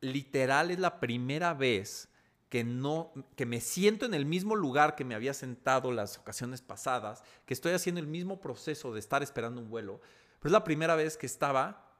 literal 0.00 0.70
es 0.70 0.78
la 0.78 1.00
primera 1.00 1.54
vez 1.54 2.08
que 2.52 2.64
no 2.64 3.14
que 3.34 3.46
me 3.46 3.62
siento 3.62 4.04
en 4.04 4.12
el 4.12 4.26
mismo 4.26 4.56
lugar 4.56 4.94
que 4.94 5.06
me 5.06 5.14
había 5.14 5.32
sentado 5.32 5.90
las 5.90 6.18
ocasiones 6.18 6.60
pasadas, 6.60 7.24
que 7.46 7.54
estoy 7.54 7.72
haciendo 7.72 7.98
el 7.98 8.06
mismo 8.06 8.42
proceso 8.42 8.92
de 8.92 9.00
estar 9.00 9.22
esperando 9.22 9.62
un 9.62 9.70
vuelo, 9.70 10.02
pero 10.38 10.50
es 10.50 10.52
la 10.52 10.62
primera 10.62 10.94
vez 10.94 11.16
que 11.16 11.24
estaba 11.24 11.90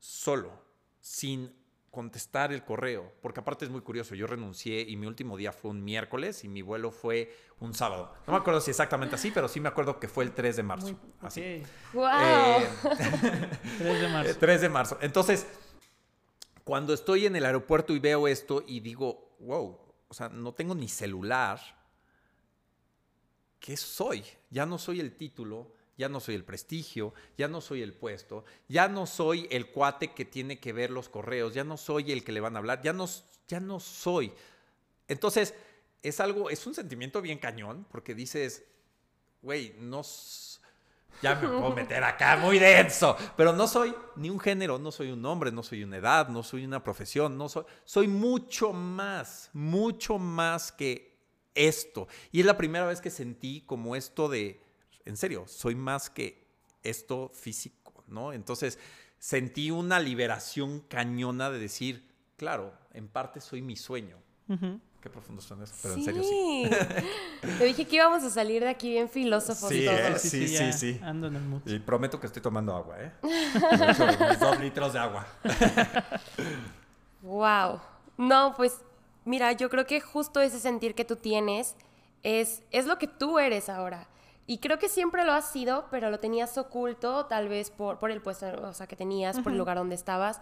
solo, 0.00 0.50
sin 0.98 1.54
contestar 1.92 2.52
el 2.52 2.64
correo, 2.64 3.12
porque 3.22 3.38
aparte 3.38 3.64
es 3.64 3.70
muy 3.70 3.82
curioso, 3.82 4.16
yo 4.16 4.26
renuncié 4.26 4.80
y 4.80 4.96
mi 4.96 5.06
último 5.06 5.36
día 5.36 5.52
fue 5.52 5.70
un 5.70 5.84
miércoles 5.84 6.42
y 6.42 6.48
mi 6.48 6.62
vuelo 6.62 6.90
fue 6.90 7.32
un 7.60 7.72
sábado. 7.72 8.12
No 8.26 8.32
me 8.32 8.40
acuerdo 8.40 8.60
si 8.60 8.72
exactamente 8.72 9.14
así, 9.14 9.30
pero 9.30 9.46
sí 9.46 9.60
me 9.60 9.68
acuerdo 9.68 10.00
que 10.00 10.08
fue 10.08 10.24
el 10.24 10.32
3 10.32 10.56
de 10.56 10.62
marzo. 10.64 10.98
así. 11.20 11.62
¡Wow! 11.92 12.08
3 13.78 14.00
de 14.00 14.08
marzo. 14.08 14.36
3 14.40 14.60
de 14.60 14.68
marzo. 14.68 14.98
Entonces, 15.00 15.46
cuando 16.64 16.94
estoy 16.94 17.26
en 17.26 17.36
el 17.36 17.44
aeropuerto 17.44 17.92
y 17.92 17.98
veo 17.98 18.28
esto 18.28 18.64
y 18.66 18.80
digo, 18.80 19.31
wow, 19.42 19.78
o 20.08 20.14
sea, 20.14 20.28
no 20.28 20.52
tengo 20.52 20.74
ni 20.74 20.88
celular. 20.88 21.60
¿Qué 23.60 23.76
soy? 23.76 24.24
Ya 24.50 24.66
no 24.66 24.78
soy 24.78 25.00
el 25.00 25.16
título, 25.16 25.72
ya 25.96 26.08
no 26.08 26.20
soy 26.20 26.34
el 26.34 26.44
prestigio, 26.44 27.14
ya 27.36 27.48
no 27.48 27.60
soy 27.60 27.82
el 27.82 27.92
puesto, 27.92 28.44
ya 28.68 28.88
no 28.88 29.06
soy 29.06 29.46
el 29.50 29.70
cuate 29.70 30.12
que 30.12 30.24
tiene 30.24 30.58
que 30.58 30.72
ver 30.72 30.90
los 30.90 31.08
correos, 31.08 31.54
ya 31.54 31.64
no 31.64 31.76
soy 31.76 32.12
el 32.12 32.24
que 32.24 32.32
le 32.32 32.40
van 32.40 32.56
a 32.56 32.58
hablar, 32.58 32.82
ya 32.82 32.92
no, 32.92 33.08
ya 33.46 33.60
no 33.60 33.78
soy. 33.78 34.32
Entonces, 35.06 35.54
es 36.02 36.18
algo, 36.20 36.50
es 36.50 36.66
un 36.66 36.74
sentimiento 36.74 37.22
bien 37.22 37.38
cañón, 37.38 37.86
porque 37.90 38.14
dices, 38.14 38.64
güey, 39.42 39.74
no 39.78 40.02
ya 41.20 41.34
me 41.34 41.48
puedo 41.48 41.70
meter 41.74 42.02
acá 42.02 42.36
muy 42.36 42.58
denso, 42.58 43.16
pero 43.36 43.52
no 43.52 43.66
soy 43.66 43.94
ni 44.16 44.30
un 44.30 44.40
género, 44.40 44.78
no 44.78 44.90
soy 44.90 45.10
un 45.10 45.24
hombre, 45.26 45.52
no 45.52 45.62
soy 45.62 45.84
una 45.84 45.96
edad, 45.98 46.28
no 46.28 46.42
soy 46.42 46.64
una 46.64 46.82
profesión, 46.82 47.36
no 47.36 47.48
soy, 47.48 47.64
soy 47.84 48.08
mucho 48.08 48.72
más, 48.72 49.50
mucho 49.52 50.18
más 50.18 50.72
que 50.72 51.12
esto. 51.54 52.08
Y 52.30 52.40
es 52.40 52.46
la 52.46 52.56
primera 52.56 52.86
vez 52.86 53.00
que 53.00 53.10
sentí 53.10 53.62
como 53.62 53.96
esto 53.96 54.28
de, 54.28 54.60
en 55.04 55.16
serio, 55.16 55.44
soy 55.46 55.74
más 55.74 56.10
que 56.10 56.46
esto 56.82 57.30
físico, 57.34 58.04
¿no? 58.06 58.32
Entonces 58.32 58.78
sentí 59.18 59.70
una 59.70 60.00
liberación 60.00 60.80
cañona 60.80 61.50
de 61.50 61.58
decir, 61.58 62.08
claro, 62.36 62.72
en 62.92 63.08
parte 63.08 63.40
soy 63.40 63.62
mi 63.62 63.76
sueño. 63.76 64.16
Qué 65.02 65.10
profundo 65.10 65.42
son 65.42 65.60
esos, 65.60 65.76
pero 65.82 65.94
en 65.94 66.04
serio 66.04 66.22
sí. 66.22 66.70
Te 67.58 67.64
dije 67.64 67.86
que 67.86 67.96
íbamos 67.96 68.22
a 68.22 68.30
salir 68.30 68.62
de 68.62 68.68
aquí 68.68 68.88
bien 68.90 69.08
filósofos 69.08 69.68
sí, 69.68 69.84
todos. 69.84 69.98
¿eh? 69.98 70.18
Sí, 70.20 70.46
sí, 70.46 70.72
sí, 70.72 71.00
Ando 71.02 71.26
en 71.26 71.34
el 71.34 71.42
mood. 71.42 71.62
Y 71.66 71.80
prometo 71.80 72.20
que 72.20 72.28
estoy 72.28 72.40
tomando 72.40 72.72
agua, 72.72 72.96
¿eh? 73.00 73.12
dos 74.38 74.60
litros 74.60 74.92
de 74.92 74.98
agua. 75.00 75.26
wow. 77.22 77.80
No, 78.16 78.54
pues 78.56 78.78
mira, 79.24 79.50
yo 79.50 79.68
creo 79.70 79.86
que 79.86 80.00
justo 80.00 80.40
ese 80.40 80.60
sentir 80.60 80.94
que 80.94 81.04
tú 81.04 81.16
tienes 81.16 81.74
es, 82.22 82.62
es 82.70 82.86
lo 82.86 82.98
que 82.98 83.08
tú 83.08 83.40
eres 83.40 83.68
ahora. 83.68 84.06
Y 84.46 84.58
creo 84.58 84.78
que 84.78 84.88
siempre 84.88 85.24
lo 85.24 85.32
has 85.32 85.50
sido, 85.50 85.86
pero 85.90 86.10
lo 86.10 86.20
tenías 86.20 86.56
oculto, 86.58 87.26
tal 87.26 87.48
vez 87.48 87.70
por, 87.70 87.98
por 87.98 88.12
el 88.12 88.20
puesto 88.20 88.46
o 88.62 88.72
sea, 88.72 88.86
que 88.86 88.94
tenías, 88.94 89.40
por 89.40 89.50
el 89.50 89.58
lugar 89.58 89.78
donde 89.78 89.96
estabas. 89.96 90.40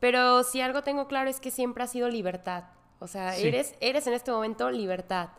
Pero 0.00 0.42
si 0.42 0.60
algo 0.60 0.82
tengo 0.82 1.08
claro 1.08 1.30
es 1.30 1.40
que 1.40 1.50
siempre 1.50 1.82
ha 1.82 1.86
sido 1.86 2.10
libertad. 2.10 2.64
O 2.98 3.06
sea, 3.06 3.36
eres, 3.36 3.74
eres 3.80 4.06
en 4.06 4.14
este 4.14 4.30
momento 4.30 4.70
libertad. 4.70 5.30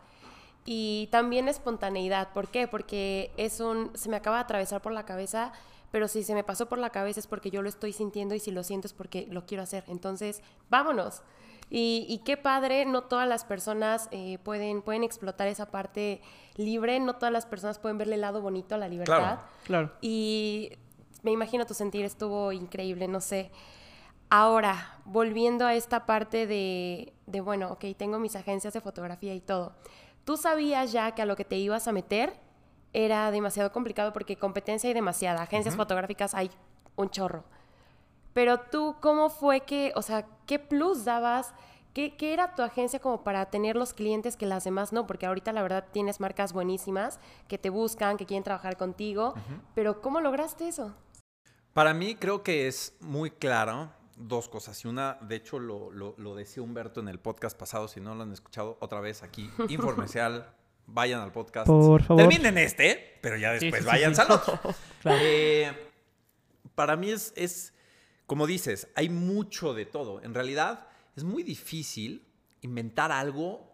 Y 0.64 1.08
también 1.10 1.48
espontaneidad. 1.48 2.32
¿Por 2.32 2.48
qué? 2.48 2.68
Porque 2.68 3.32
es 3.36 3.60
un. 3.60 3.90
Se 3.94 4.08
me 4.08 4.16
acaba 4.16 4.36
de 4.36 4.42
atravesar 4.42 4.82
por 4.82 4.92
la 4.92 5.04
cabeza, 5.04 5.52
pero 5.90 6.08
si 6.08 6.22
se 6.22 6.34
me 6.34 6.44
pasó 6.44 6.68
por 6.68 6.78
la 6.78 6.90
cabeza 6.90 7.20
es 7.20 7.26
porque 7.26 7.50
yo 7.50 7.62
lo 7.62 7.68
estoy 7.68 7.92
sintiendo 7.92 8.34
y 8.34 8.38
si 8.38 8.50
lo 8.50 8.62
siento 8.62 8.86
es 8.86 8.92
porque 8.92 9.26
lo 9.30 9.46
quiero 9.46 9.62
hacer. 9.62 9.84
Entonces, 9.88 10.42
vámonos. 10.68 11.22
Y, 11.70 12.22
qué 12.24 12.38
padre, 12.38 12.86
no 12.86 13.02
todas 13.02 13.28
las 13.28 13.44
personas 13.44 14.08
eh, 14.10 14.38
pueden, 14.42 14.80
pueden 14.80 15.04
explotar 15.04 15.48
esa 15.48 15.70
parte 15.70 16.22
libre, 16.56 16.98
no 16.98 17.16
todas 17.16 17.32
las 17.32 17.44
personas 17.44 17.78
pueden 17.78 17.98
verle 17.98 18.14
el 18.14 18.22
lado 18.22 18.40
bonito 18.40 18.74
a 18.74 18.78
la 18.78 18.88
libertad. 18.88 19.16
Claro, 19.16 19.40
claro. 19.64 19.92
Y 20.00 20.72
me 21.22 21.30
imagino 21.30 21.66
tu 21.66 21.74
sentir 21.74 22.06
estuvo 22.06 22.52
increíble, 22.52 23.06
no 23.06 23.20
sé. 23.20 23.50
Ahora, 24.30 24.98
volviendo 25.04 25.66
a 25.66 25.74
esta 25.74 26.06
parte 26.06 26.46
de, 26.46 27.12
de, 27.26 27.40
bueno, 27.40 27.70
ok, 27.72 27.84
tengo 27.96 28.18
mis 28.18 28.36
agencias 28.36 28.74
de 28.74 28.80
fotografía 28.80 29.34
y 29.34 29.40
todo. 29.40 29.72
¿Tú 30.24 30.36
sabías 30.36 30.92
ya 30.92 31.12
que 31.14 31.22
a 31.22 31.26
lo 31.26 31.36
que 31.36 31.44
te 31.44 31.56
ibas 31.56 31.88
a 31.88 31.92
meter 31.92 32.34
era 32.92 33.30
demasiado 33.30 33.72
complicado 33.72 34.12
porque 34.12 34.36
competencia 34.36 34.88
hay 34.88 34.94
demasiada, 34.94 35.42
agencias 35.42 35.76
fotográficas 35.76 36.34
hay 36.34 36.50
un 36.96 37.10
chorro. 37.10 37.44
Pero 38.32 38.60
tú, 38.60 38.96
¿cómo 39.00 39.30
fue 39.30 39.60
que, 39.60 39.92
o 39.94 40.02
sea, 40.02 40.26
qué 40.46 40.58
plus 40.58 41.04
dabas? 41.04 41.52
¿Qué, 41.94 42.16
¿Qué, 42.16 42.32
era 42.32 42.54
tu 42.54 42.62
agencia 42.62 43.00
como 43.00 43.24
para 43.24 43.46
tener 43.46 43.76
los 43.76 43.92
clientes 43.92 44.36
que 44.36 44.46
las 44.46 44.64
demás 44.64 44.92
no? 44.92 45.06
Porque 45.06 45.26
ahorita 45.26 45.52
la 45.52 45.62
verdad 45.62 45.86
tienes 45.90 46.20
marcas 46.20 46.52
buenísimas 46.52 47.18
que 47.48 47.58
te 47.58 47.70
buscan, 47.70 48.16
que 48.16 48.26
quieren 48.26 48.44
trabajar 48.44 48.76
contigo, 48.76 49.34
pero 49.74 50.00
¿cómo 50.00 50.20
lograste 50.20 50.68
eso? 50.68 50.94
Para 51.72 51.94
mí 51.94 52.14
creo 52.14 52.42
que 52.42 52.68
es 52.68 52.96
muy 53.00 53.30
claro 53.30 53.90
dos 54.18 54.48
cosas. 54.48 54.84
Y 54.84 54.88
una, 54.88 55.18
de 55.22 55.36
hecho, 55.36 55.58
lo, 55.58 55.90
lo- 55.90 56.14
lo 56.18 56.34
decía 56.34 56.62
Humberto 56.62 57.00
en 57.00 57.08
el 57.08 57.18
podcast 57.20 57.56
pasado. 57.58 57.88
Si 57.88 58.00
no 58.00 58.14
lo 58.14 58.22
han 58.22 58.32
escuchado, 58.32 58.76
otra 58.80 59.00
vez 59.00 59.22
aquí, 59.22 59.50
Informecial. 59.68 60.54
Vayan 60.90 61.20
al 61.20 61.32
podcast. 61.32 61.66
Por 61.66 62.02
favor. 62.02 62.22
Terminen 62.22 62.56
este, 62.58 63.18
pero 63.20 63.36
ya 63.36 63.58
Sí, 63.58 63.66
después 63.66 63.82
sí, 63.82 63.88
sí, 63.90 63.94
vayan 63.94 64.14
sí. 64.14 64.22
al 64.22 64.30
otro. 64.32 64.58
Claro. 65.02 65.18
Eh, 65.22 65.72
para 66.74 66.96
mí 66.96 67.10
es, 67.10 67.32
es, 67.36 67.72
como 68.26 68.46
dices, 68.46 68.88
hay 68.94 69.08
mucho 69.10 69.74
de 69.74 69.84
todo. 69.84 70.22
En 70.22 70.32
realidad, 70.34 70.86
es 71.14 71.24
muy 71.24 71.42
difícil 71.42 72.24
inventar 72.62 73.12
algo 73.12 73.68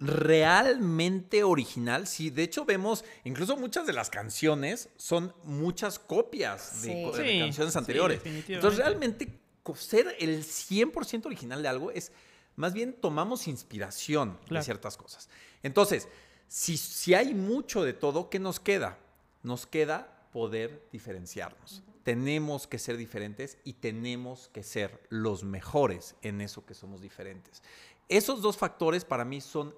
realmente 0.00 1.44
original. 1.44 2.06
Sí, 2.06 2.30
de 2.30 2.42
hecho 2.42 2.64
vemos, 2.64 3.04
incluso 3.24 3.56
muchas 3.56 3.86
de 3.86 3.92
las 3.92 4.10
canciones 4.10 4.88
son 4.96 5.32
muchas 5.44 5.98
copias 5.98 6.82
de, 6.82 6.88
Sí. 6.88 7.22
Sí, 7.22 7.38
canciones 7.40 7.72
sí, 7.72 7.78
anteriores. 7.78 8.18
definitivamente. 8.22 8.54
Entonces, 8.54 8.78
realmente 8.80 9.40
ser 9.74 10.14
el 10.18 10.44
100% 10.44 11.26
original 11.26 11.62
de 11.62 11.68
algo 11.68 11.90
es, 11.90 12.12
más 12.54 12.72
bien 12.72 12.94
tomamos 12.94 13.48
inspiración 13.48 14.38
de 14.48 14.62
ciertas 14.62 14.96
cosas. 14.96 15.28
Entonces, 15.62 16.08
si, 16.48 16.76
si 16.76 17.14
hay 17.14 17.34
mucho 17.34 17.82
de 17.82 17.92
todo, 17.92 18.30
¿qué 18.30 18.38
nos 18.38 18.60
queda? 18.60 18.98
Nos 19.42 19.66
queda 19.66 20.28
poder 20.32 20.86
diferenciarnos. 20.92 21.82
Tenemos 22.02 22.66
que 22.66 22.78
ser 22.78 22.96
diferentes 22.96 23.58
y 23.64 23.72
tenemos 23.72 24.48
que 24.52 24.62
ser 24.62 25.02
los 25.08 25.42
mejores 25.42 26.14
en 26.22 26.40
eso 26.40 26.64
que 26.64 26.74
somos 26.74 27.00
diferentes. 27.00 27.62
Esos 28.08 28.42
dos 28.42 28.56
factores 28.56 29.04
para 29.04 29.24
mí 29.24 29.40
son 29.40 29.74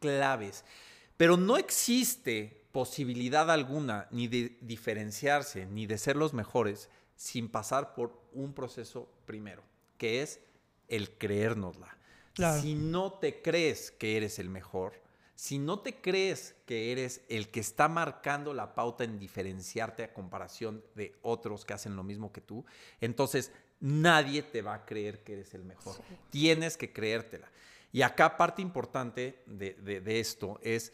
claves, 0.00 0.64
pero 1.16 1.36
no 1.36 1.56
existe 1.56 2.60
posibilidad 2.72 3.50
alguna 3.50 4.08
ni 4.10 4.28
de 4.28 4.58
diferenciarse 4.60 5.66
ni 5.66 5.86
de 5.86 5.98
ser 5.98 6.16
los 6.16 6.34
mejores 6.34 6.88
sin 7.20 7.50
pasar 7.50 7.92
por 7.94 8.18
un 8.32 8.54
proceso 8.54 9.06
primero, 9.26 9.62
que 9.98 10.22
es 10.22 10.40
el 10.88 11.10
creérnosla. 11.18 11.94
Claro. 12.32 12.62
Si 12.62 12.74
no 12.74 13.12
te 13.12 13.42
crees 13.42 13.90
que 13.90 14.16
eres 14.16 14.38
el 14.38 14.48
mejor, 14.48 14.94
si 15.34 15.58
no 15.58 15.80
te 15.80 16.00
crees 16.00 16.54
que 16.64 16.92
eres 16.92 17.20
el 17.28 17.50
que 17.50 17.60
está 17.60 17.88
marcando 17.88 18.54
la 18.54 18.74
pauta 18.74 19.04
en 19.04 19.18
diferenciarte 19.18 20.02
a 20.02 20.14
comparación 20.14 20.82
de 20.94 21.14
otros 21.20 21.66
que 21.66 21.74
hacen 21.74 21.94
lo 21.94 22.02
mismo 22.02 22.32
que 22.32 22.40
tú, 22.40 22.64
entonces 23.02 23.52
nadie 23.80 24.42
te 24.42 24.62
va 24.62 24.72
a 24.72 24.86
creer 24.86 25.22
que 25.22 25.34
eres 25.34 25.52
el 25.52 25.64
mejor. 25.64 25.96
Tienes 26.30 26.78
que 26.78 26.90
creértela. 26.90 27.50
Y 27.92 28.00
acá 28.00 28.38
parte 28.38 28.62
importante 28.62 29.42
de, 29.44 29.74
de- 29.74 30.00
de 30.00 30.20
esto 30.20 30.58
es 30.62 30.90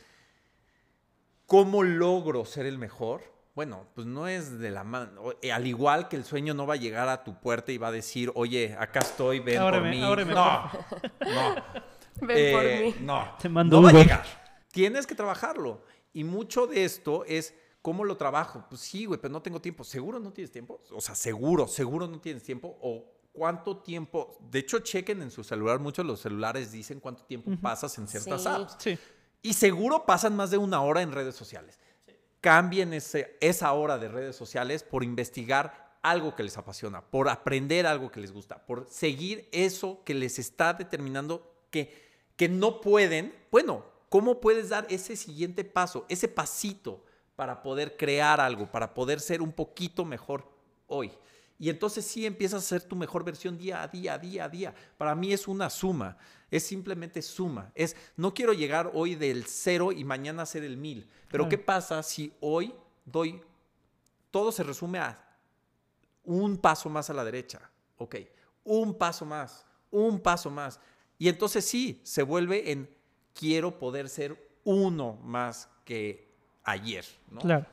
cómo 1.46 1.84
logro 1.84 2.44
ser 2.44 2.66
el 2.66 2.78
mejor. 2.78 3.35
Bueno, 3.56 3.86
pues 3.94 4.06
no 4.06 4.28
es 4.28 4.58
de 4.58 4.70
la 4.70 4.84
mano. 4.84 5.32
Eh, 5.42 5.50
Al 5.50 5.66
igual 5.66 6.08
que 6.08 6.14
el 6.16 6.24
sueño 6.24 6.52
no 6.54 6.66
va 6.66 6.74
a 6.74 6.76
llegar 6.76 7.08
a 7.08 7.24
tu 7.24 7.40
puerta 7.40 7.72
y 7.72 7.78
va 7.78 7.88
a 7.88 7.92
decir, 7.92 8.30
oye, 8.34 8.76
acá 8.78 9.00
estoy, 9.00 9.40
ven 9.40 9.60
por 9.60 9.80
mí. 9.82 10.02
ábreme, 10.02 10.34
no, 10.34 10.64
no. 10.66 10.70
Ven 12.20 12.52
por 12.54 12.64
Eh, 12.64 12.94
mí. 12.98 13.04
No, 13.04 13.34
Te 13.40 13.48
mando 13.48 13.76
no 13.76 13.82
va 13.82 13.90
a 13.90 13.92
llegar. 13.92 14.24
Tienes 14.72 15.06
que 15.06 15.14
trabajarlo. 15.14 15.82
Y 16.12 16.22
mucho 16.24 16.66
de 16.66 16.84
esto 16.84 17.24
es 17.26 17.54
cómo 17.82 18.04
lo 18.04 18.16
trabajo. 18.16 18.64
Pues 18.68 18.80
sí, 18.82 19.04
güey, 19.06 19.20
pero 19.20 19.32
no 19.32 19.40
tengo 19.42 19.60
tiempo. 19.60 19.84
¿Seguro 19.84 20.18
no 20.18 20.32
tienes 20.32 20.50
tiempo? 20.50 20.80
O 20.94 21.00
sea, 21.00 21.14
seguro, 21.14 21.66
seguro 21.66 22.06
no 22.06 22.20
tienes 22.20 22.42
tiempo. 22.42 22.76
O 22.82 23.04
cuánto 23.32 23.78
tiempo. 23.78 24.36
De 24.50 24.58
hecho, 24.60 24.78
chequen 24.80 25.22
en 25.22 25.30
su 25.30 25.42
celular. 25.44 25.78
Muchos 25.78 26.04
de 26.04 26.08
los 26.12 26.20
celulares 26.20 26.72
dicen 26.72 27.00
cuánto 27.00 27.24
tiempo 27.24 27.50
pasas 27.62 27.96
en 27.98 28.06
ciertas 28.08 28.42
Sí. 28.42 28.48
apps. 28.48 28.76
Sí. 28.78 28.98
Y 29.42 29.52
seguro 29.54 30.04
pasan 30.06 30.34
más 30.36 30.50
de 30.50 30.58
una 30.58 30.80
hora 30.82 31.00
en 31.02 31.12
redes 31.12 31.34
sociales. 31.36 31.78
Cambien 32.40 32.92
ese- 32.92 33.36
esa 33.40 33.72
hora 33.72 33.98
de 33.98 34.08
redes 34.08 34.36
sociales 34.36 34.82
por 34.82 35.02
investigar 35.02 35.96
algo 36.02 36.36
que 36.36 36.44
les 36.44 36.56
apasiona, 36.56 37.00
por 37.02 37.28
aprender 37.28 37.86
algo 37.86 38.10
que 38.10 38.20
les 38.20 38.32
gusta, 38.32 38.64
por 38.64 38.86
seguir 38.88 39.48
eso 39.50 40.02
que 40.04 40.14
les 40.14 40.38
está 40.38 40.72
determinando 40.72 41.52
que, 41.70 41.92
que 42.36 42.48
no 42.48 42.80
pueden. 42.80 43.34
Bueno, 43.50 43.84
¿cómo 44.08 44.40
puedes 44.40 44.68
dar 44.68 44.86
ese 44.88 45.16
siguiente 45.16 45.64
paso, 45.64 46.06
ese 46.08 46.28
pasito 46.28 47.04
para 47.34 47.62
poder 47.62 47.96
crear 47.96 48.40
algo, 48.40 48.70
para 48.70 48.94
poder 48.94 49.18
ser 49.20 49.42
un 49.42 49.52
poquito 49.52 50.04
mejor 50.04 50.48
hoy? 50.86 51.10
Y 51.58 51.70
entonces 51.70 52.04
sí 52.04 52.24
empiezas 52.26 52.62
a 52.62 52.66
ser 52.66 52.82
tu 52.82 52.94
mejor 52.94 53.24
versión 53.24 53.58
día 53.58 53.82
a 53.82 53.88
día, 53.88 54.18
día 54.18 54.44
a 54.44 54.48
día. 54.48 54.74
Para 54.98 55.14
mí 55.14 55.32
es 55.32 55.48
una 55.48 55.70
suma, 55.70 56.18
es 56.50 56.64
simplemente 56.64 57.22
suma. 57.22 57.72
Es, 57.74 57.96
no 58.16 58.34
quiero 58.34 58.52
llegar 58.52 58.90
hoy 58.94 59.14
del 59.14 59.46
cero 59.46 59.92
y 59.92 60.04
mañana 60.04 60.46
ser 60.46 60.64
el 60.64 60.76
mil. 60.76 61.08
Pero 61.28 61.44
Claro. 61.44 61.48
¿qué 61.48 61.58
pasa 61.58 62.02
si 62.02 62.32
hoy 62.40 62.74
doy, 63.04 63.40
todo 64.30 64.52
se 64.52 64.62
resume 64.62 64.98
a 64.98 65.22
un 66.24 66.56
paso 66.56 66.88
más 66.88 67.10
a 67.10 67.14
la 67.14 67.24
derecha? 67.24 67.70
Ok, 67.98 68.16
un 68.64 68.94
paso 68.94 69.24
más, 69.24 69.64
un 69.90 70.20
paso 70.20 70.50
más. 70.50 70.80
Y 71.18 71.28
entonces 71.28 71.64
sí, 71.64 72.00
se 72.04 72.22
vuelve 72.22 72.70
en 72.70 72.88
quiero 73.34 73.78
poder 73.78 74.08
ser 74.08 74.36
uno 74.64 75.14
más 75.22 75.68
que 75.84 76.28
ayer, 76.64 77.04
¿no? 77.30 77.40
Claro. 77.40 77.66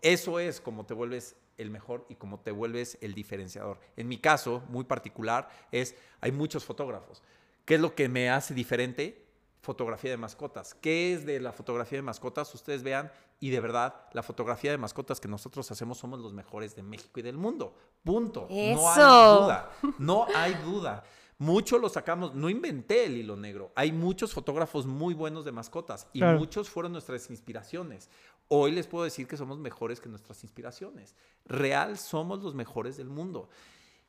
Eso 0.00 0.40
es 0.40 0.60
como 0.60 0.84
te 0.84 0.94
vuelves 0.94 1.36
el 1.58 1.70
mejor 1.70 2.06
y 2.08 2.16
como 2.16 2.40
te 2.40 2.50
vuelves 2.50 2.98
el 3.00 3.14
diferenciador. 3.14 3.78
En 3.96 4.08
mi 4.08 4.18
caso, 4.18 4.62
muy 4.68 4.84
particular, 4.84 5.48
es 5.70 5.94
hay 6.20 6.32
muchos 6.32 6.64
fotógrafos. 6.64 7.22
¿Qué 7.64 7.74
es 7.76 7.80
lo 7.80 7.94
que 7.94 8.08
me 8.08 8.30
hace 8.30 8.54
diferente? 8.54 9.26
Fotografía 9.60 10.10
de 10.10 10.16
mascotas. 10.16 10.74
¿Qué 10.74 11.12
es 11.14 11.24
de 11.24 11.38
la 11.40 11.52
fotografía 11.52 11.98
de 11.98 12.02
mascotas? 12.02 12.52
Ustedes 12.54 12.82
vean 12.82 13.12
y 13.38 13.50
de 13.50 13.60
verdad, 13.60 13.94
la 14.12 14.22
fotografía 14.22 14.70
de 14.72 14.78
mascotas 14.78 15.20
que 15.20 15.28
nosotros 15.28 15.70
hacemos 15.70 15.98
somos 15.98 16.20
los 16.20 16.32
mejores 16.32 16.74
de 16.74 16.82
México 16.82 17.20
y 17.20 17.22
del 17.22 17.36
mundo. 17.36 17.74
Punto. 18.04 18.46
No 18.50 18.54
hay 18.56 18.72
Eso. 18.72 19.40
duda. 19.42 19.70
No 19.98 20.26
hay 20.34 20.54
duda. 20.54 21.04
Mucho 21.38 21.78
lo 21.78 21.88
sacamos, 21.88 22.34
no 22.34 22.48
inventé 22.48 23.04
el 23.06 23.16
hilo 23.16 23.36
negro. 23.36 23.72
Hay 23.74 23.90
muchos 23.90 24.32
fotógrafos 24.32 24.86
muy 24.86 25.12
buenos 25.14 25.44
de 25.44 25.50
mascotas 25.52 26.06
y 26.12 26.20
Claro. 26.20 26.38
muchos 26.38 26.68
fueron 26.70 26.92
nuestras 26.92 27.30
inspiraciones. 27.30 28.08
Hoy 28.48 28.70
les 28.72 28.86
puedo 28.86 29.04
decir 29.04 29.26
que 29.26 29.36
somos 29.36 29.58
mejores 29.58 30.00
que 30.00 30.08
nuestras 30.08 30.42
inspiraciones. 30.44 31.16
Real 31.44 31.98
somos 31.98 32.42
los 32.42 32.54
mejores 32.54 32.96
del 32.96 33.08
mundo. 33.08 33.48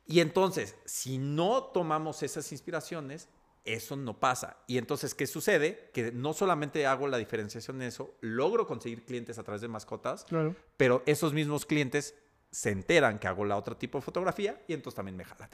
Y 0.05 0.19
entonces, 0.19 0.75
si 0.85 1.17
no 1.17 1.63
tomamos 1.63 2.21
esas 2.23 2.51
inspiraciones, 2.51 3.29
eso 3.65 3.95
no 3.95 4.19
pasa. 4.19 4.57
Y 4.67 4.77
entonces, 4.77 5.13
¿qué 5.15 5.25
sucede? 5.27 5.89
Que 5.93 6.11
no 6.11 6.33
solamente 6.33 6.85
hago 6.85 7.07
la 7.07 7.17
diferenciación 7.17 7.81
en 7.81 7.87
eso, 7.87 8.17
logro 8.21 8.67
conseguir 8.67 9.05
clientes 9.05 9.37
a 9.39 9.43
través 9.43 9.61
de 9.61 9.67
mascotas, 9.69 10.25
Claro. 10.25 10.55
pero 10.77 11.01
esos 11.05 11.33
mismos 11.33 11.65
clientes 11.65 12.15
se 12.51 12.71
enteran 12.71 13.19
que 13.19 13.27
hago 13.27 13.45
la 13.45 13.57
otro 13.57 13.77
tipo 13.77 13.97
de 13.97 14.01
fotografía 14.03 14.61
y 14.67 14.73
entonces 14.73 14.95
también 14.95 15.17
me 15.17 15.23
jalan. 15.25 15.49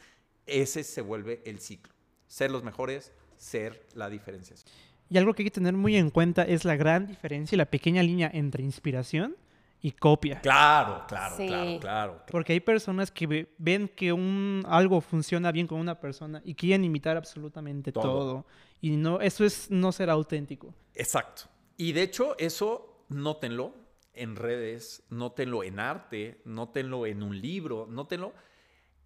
Ese 0.46 0.84
se 0.84 1.02
vuelve 1.02 1.42
el 1.46 1.60
ciclo. 1.60 1.94
Ser 2.28 2.52
los 2.52 2.64
mejores, 2.64 3.12
ser 3.38 3.86
la 3.94 4.10
diferenciación. 4.10 4.70
Y 5.10 5.18
algo 5.18 5.34
que 5.34 5.42
hay 5.44 5.46
que 5.46 5.52
tener 5.52 5.74
muy 5.74 5.96
en 5.96 6.10
cuenta 6.10 6.44
es 6.44 6.66
la 6.66 6.76
gran 6.76 7.08
diferencia 7.08 7.56
y 7.56 7.58
la 7.58 7.66
pequeña 7.66 8.04
línea 8.04 8.30
entre 8.34 8.64
inspiración 8.64 9.36
y 9.82 9.92
copia. 9.92 10.42
Claro, 10.42 11.06
claro, 11.08 11.36
Sí. 11.38 11.48
claro, 11.48 11.80
claro. 11.80 12.24
Porque 12.30 12.54
hay 12.54 12.60
personas 12.60 13.12
que 13.12 13.28
ve- 13.28 13.56
ven 13.58 13.88
que 13.88 14.12
un, 14.12 14.64
algo 14.68 15.00
funciona 15.02 15.52
bien 15.52 15.68
con 15.68 15.80
una 15.80 16.00
persona 16.00 16.42
y 16.44 16.54
quieren 16.56 16.84
imitar 16.84 17.16
absolutamente 17.18 17.92
Todo. 17.92 18.04
todo. 18.04 18.46
Y 18.82 18.98
no, 18.98 19.22
eso 19.22 19.46
es 19.46 19.70
no 19.72 19.92
ser 19.92 20.10
auténtico. 20.10 20.74
Exacto. 20.96 21.44
Y 21.78 21.94
de 21.94 22.04
hecho, 22.04 22.36
eso 22.38 23.06
nótenlo 23.10 23.74
en 24.14 24.36
redes, 24.36 25.04
nótenlo 25.10 25.64
en 25.64 25.80
arte, 25.80 26.42
nótenlo 26.44 27.06
en 27.06 27.24
un 27.24 27.40
libro, 27.40 27.88
nótenlo. 27.90 28.34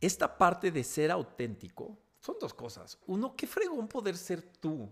Esta 0.02 0.38
parte 0.38 0.72
de 0.72 0.84
ser 0.84 1.12
auténtico 1.12 1.98
son 2.20 2.36
dos 2.42 2.54
cosas. 2.54 2.98
Uno, 3.06 3.36
qué 3.36 3.46
fregón 3.46 3.88
poder 3.88 4.18
ser 4.18 4.42
tú. 4.42 4.90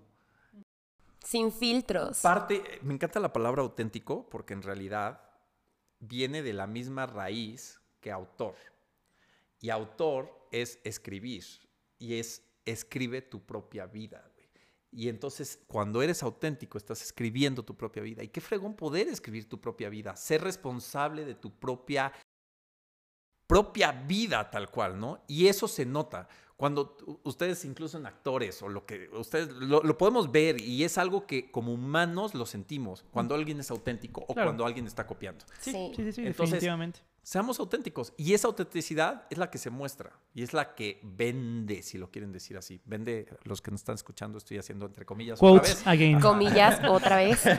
Sin 1.23 1.51
filtros. 1.51 2.19
Parte, 2.21 2.63
me 2.83 2.93
encanta 2.93 3.19
la 3.19 3.31
palabra 3.33 3.61
auténtico 3.61 4.27
porque 4.29 4.53
en 4.53 4.61
realidad 4.61 5.21
viene 6.01 6.41
de 6.41 6.53
la 6.53 6.67
misma 6.67 7.05
raíz 7.05 7.79
que 8.01 8.11
autor. 8.11 8.55
Y 9.59 9.69
autor 9.69 10.47
es 10.51 10.79
escribir 10.83 11.45
y 11.97 12.15
es 12.15 12.43
escribe 12.65 13.21
tu 13.21 13.45
propia 13.45 13.85
vida. 13.85 14.27
Y 14.91 15.07
entonces 15.07 15.59
cuando 15.67 16.01
eres 16.01 16.21
auténtico 16.21 16.77
estás 16.77 17.01
escribiendo 17.01 17.63
tu 17.63 17.77
propia 17.77 18.03
vida. 18.03 18.23
Y 18.23 18.27
qué 18.27 18.41
fregón 18.41 18.75
poder 18.75 19.07
escribir 19.07 19.47
tu 19.47 19.61
propia 19.61 19.87
vida, 19.89 20.15
ser 20.17 20.41
responsable 20.41 21.23
de 21.23 21.35
tu 21.35 21.57
propia 21.57 22.11
propia 23.47 23.91
vida 23.91 24.49
tal 24.49 24.69
cual, 24.71 24.97
¿no? 24.97 25.23
Y 25.27 25.47
eso 25.47 25.67
se 25.67 25.85
nota. 25.85 26.27
Cuando 26.61 26.95
ustedes, 27.23 27.65
incluso 27.65 27.97
en 27.97 28.05
actores 28.05 28.61
o 28.61 28.69
lo 28.69 28.85
que 28.85 29.09
ustedes 29.13 29.47
lo, 29.49 29.81
lo 29.81 29.97
podemos 29.97 30.31
ver 30.31 30.61
y 30.61 30.83
es 30.83 30.99
algo 30.99 31.25
que 31.25 31.49
como 31.49 31.73
humanos 31.73 32.35
lo 32.35 32.45
sentimos 32.45 33.03
cuando 33.09 33.33
alguien 33.33 33.59
es 33.59 33.71
auténtico 33.71 34.21
o 34.27 34.33
Claro. 34.35 34.49
cuando 34.49 34.67
alguien 34.67 34.85
está 34.85 35.07
copiando. 35.07 35.43
Sí. 35.59 35.71
Sí, 35.71 35.91
sí, 35.95 36.11
sí, 36.11 36.21
Entonces, 36.21 36.37
definitivamente. 36.51 36.99
Seamos 37.23 37.59
auténticos 37.59 38.13
y 38.15 38.35
esa 38.35 38.47
autenticidad 38.47 39.25
es 39.31 39.39
la 39.39 39.49
que 39.49 39.57
se 39.57 39.71
muestra 39.71 40.11
y 40.35 40.43
es 40.43 40.53
la 40.53 40.75
que 40.75 40.99
vende, 41.01 41.81
si 41.81 41.97
lo 41.97 42.11
quieren 42.11 42.31
decir 42.31 42.55
así. 42.57 42.79
Vende, 42.85 43.27
los 43.43 43.59
que 43.63 43.71
nos 43.71 43.81
están 43.81 43.95
escuchando, 43.95 44.37
estoy 44.37 44.59
haciendo 44.59 44.85
entre 44.85 45.03
comillas. 45.03 45.39
otra 45.41 45.49
Quotes 45.49 45.75
vez. 45.77 45.87
again. 45.87 46.19
Comillas 46.19 46.79
otra 46.87 47.15
vez. 47.17 47.43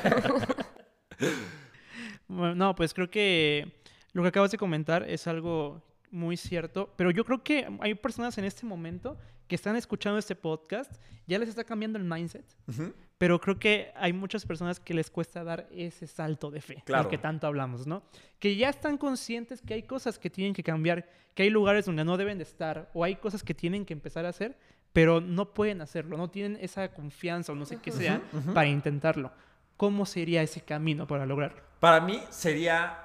Bueno, 2.28 2.55
no, 2.55 2.74
pues 2.74 2.94
creo 2.94 3.11
que 3.11 3.72
lo 4.12 4.22
que 4.22 4.28
acabas 4.28 4.50
de 4.50 4.59
comentar 4.59 5.03
es 5.09 5.26
algo 5.26 5.82
muy 6.12 6.36
cierto. 6.36 6.92
Pero 6.96 7.10
yo 7.10 7.24
creo 7.24 7.42
que 7.42 7.66
hay 7.80 7.94
personas 7.94 8.38
en 8.38 8.44
este 8.44 8.64
momento 8.66 9.18
que 9.48 9.56
están 9.56 9.74
escuchando 9.76 10.18
este 10.18 10.36
podcast, 10.36 10.92
ya 11.26 11.38
les 11.38 11.48
está 11.48 11.64
cambiando 11.64 11.98
el 11.98 12.04
mindset. 12.04 12.44
Ujú. 12.68 12.92
Pero 13.18 13.40
creo 13.40 13.58
que 13.58 13.92
hay 13.96 14.12
muchas 14.12 14.46
personas 14.46 14.80
que 14.80 14.94
les 14.94 15.10
cuesta 15.10 15.44
dar 15.44 15.68
ese 15.72 16.06
salto 16.06 16.50
de 16.50 16.60
fe, 16.60 16.82
Claro. 16.84 17.04
del 17.04 17.10
que 17.10 17.18
tanto 17.18 17.46
hablamos, 17.46 17.86
¿no? 17.86 18.02
Que 18.38 18.56
ya 18.56 18.68
están 18.68 18.96
conscientes 18.98 19.60
que 19.62 19.74
hay 19.74 19.82
cosas 19.82 20.18
que 20.18 20.30
tienen 20.30 20.54
que 20.54 20.62
cambiar, 20.62 21.08
que 21.34 21.42
hay 21.44 21.50
lugares 21.50 21.86
donde 21.86 22.04
no 22.04 22.16
deben 22.16 22.38
de 22.38 22.44
estar, 22.44 22.90
o 22.94 23.04
hay 23.04 23.16
cosas 23.16 23.42
que 23.42 23.54
tienen 23.54 23.84
que 23.84 23.92
empezar 23.92 24.24
a 24.26 24.30
hacer, 24.30 24.56
pero 24.92 25.20
no 25.20 25.54
pueden 25.54 25.80
hacerlo, 25.80 26.16
no 26.16 26.30
tienen 26.30 26.58
esa 26.60 26.92
confianza 26.92 27.52
o 27.52 27.54
no 27.54 27.64
sé 27.64 27.78
qué 27.80 27.90
sea 27.92 28.20
para 28.52 28.66
intentarlo. 28.66 29.32
¿Cómo 29.76 30.04
sería 30.06 30.42
ese 30.42 30.60
camino 30.60 31.06
para 31.06 31.24
lograrlo? 31.26 31.62
Para 31.80 32.00
mí 32.00 32.20
sería 32.30 32.98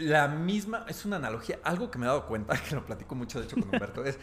la 0.00 0.28
misma, 0.28 0.84
es 0.88 1.04
una 1.04 1.16
analogía, 1.16 1.58
algo 1.64 1.90
que 1.90 1.98
me 1.98 2.06
he 2.06 2.08
dado 2.08 2.26
cuenta, 2.26 2.54
que 2.68 2.74
lo 2.74 2.84
platico 2.84 3.14
mucho 3.14 3.38
de 3.40 3.46
hecho 3.46 3.56
con 3.56 3.64
Humberto, 3.70 4.04
es, 4.04 4.18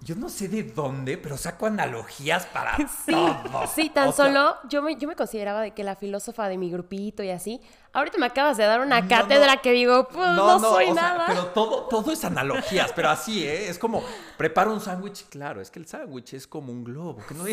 yo 0.00 0.14
no 0.14 0.30
sé 0.30 0.48
de 0.48 0.62
dónde, 0.62 1.18
pero 1.18 1.36
saco 1.36 1.66
analogías 1.66 2.46
para 2.46 2.74
Sí, 3.04 3.12
todo. 3.12 3.66
sí, 3.66 3.90
tan 3.90 4.08
O 4.08 4.12
sea, 4.12 4.26
solo 4.28 4.56
yo 4.68 4.80
me, 4.80 4.96
yo 4.96 5.06
me 5.06 5.14
consideraba 5.14 5.60
de 5.60 5.72
que 5.72 5.84
la 5.84 5.94
filósofa 5.94 6.48
de 6.48 6.56
mi 6.56 6.70
grupito 6.70 7.22
y 7.22 7.30
así. 7.30 7.60
Ahorita 7.92 8.16
me 8.18 8.24
acabas 8.26 8.56
de 8.56 8.64
dar 8.64 8.80
una 8.80 9.02
No, 9.02 9.08
cátedra 9.08 9.56
no. 9.56 9.62
que 9.62 9.72
digo, 9.72 10.08
pues 10.08 10.26
no, 10.30 10.58
soy 10.58 10.86
o 10.88 10.94
sea, 10.94 11.02
nada. 11.02 11.24
pero 11.28 11.46
todo, 11.48 11.82
todo 11.82 12.12
es 12.12 12.24
analogías, 12.24 12.92
pero 12.92 13.10
así, 13.10 13.46
¿eh? 13.46 13.68
Es 13.68 13.78
como, 13.78 14.02
prepara 14.38 14.70
un 14.70 14.80
sándwich, 14.80 15.26
claro, 15.28 15.60
es 15.60 15.70
que 15.70 15.78
el 15.80 15.86
sándwich 15.86 16.32
es 16.32 16.46
como 16.46 16.72
un 16.72 16.82
globo, 16.82 17.18
que 17.28 17.34
no 17.34 17.44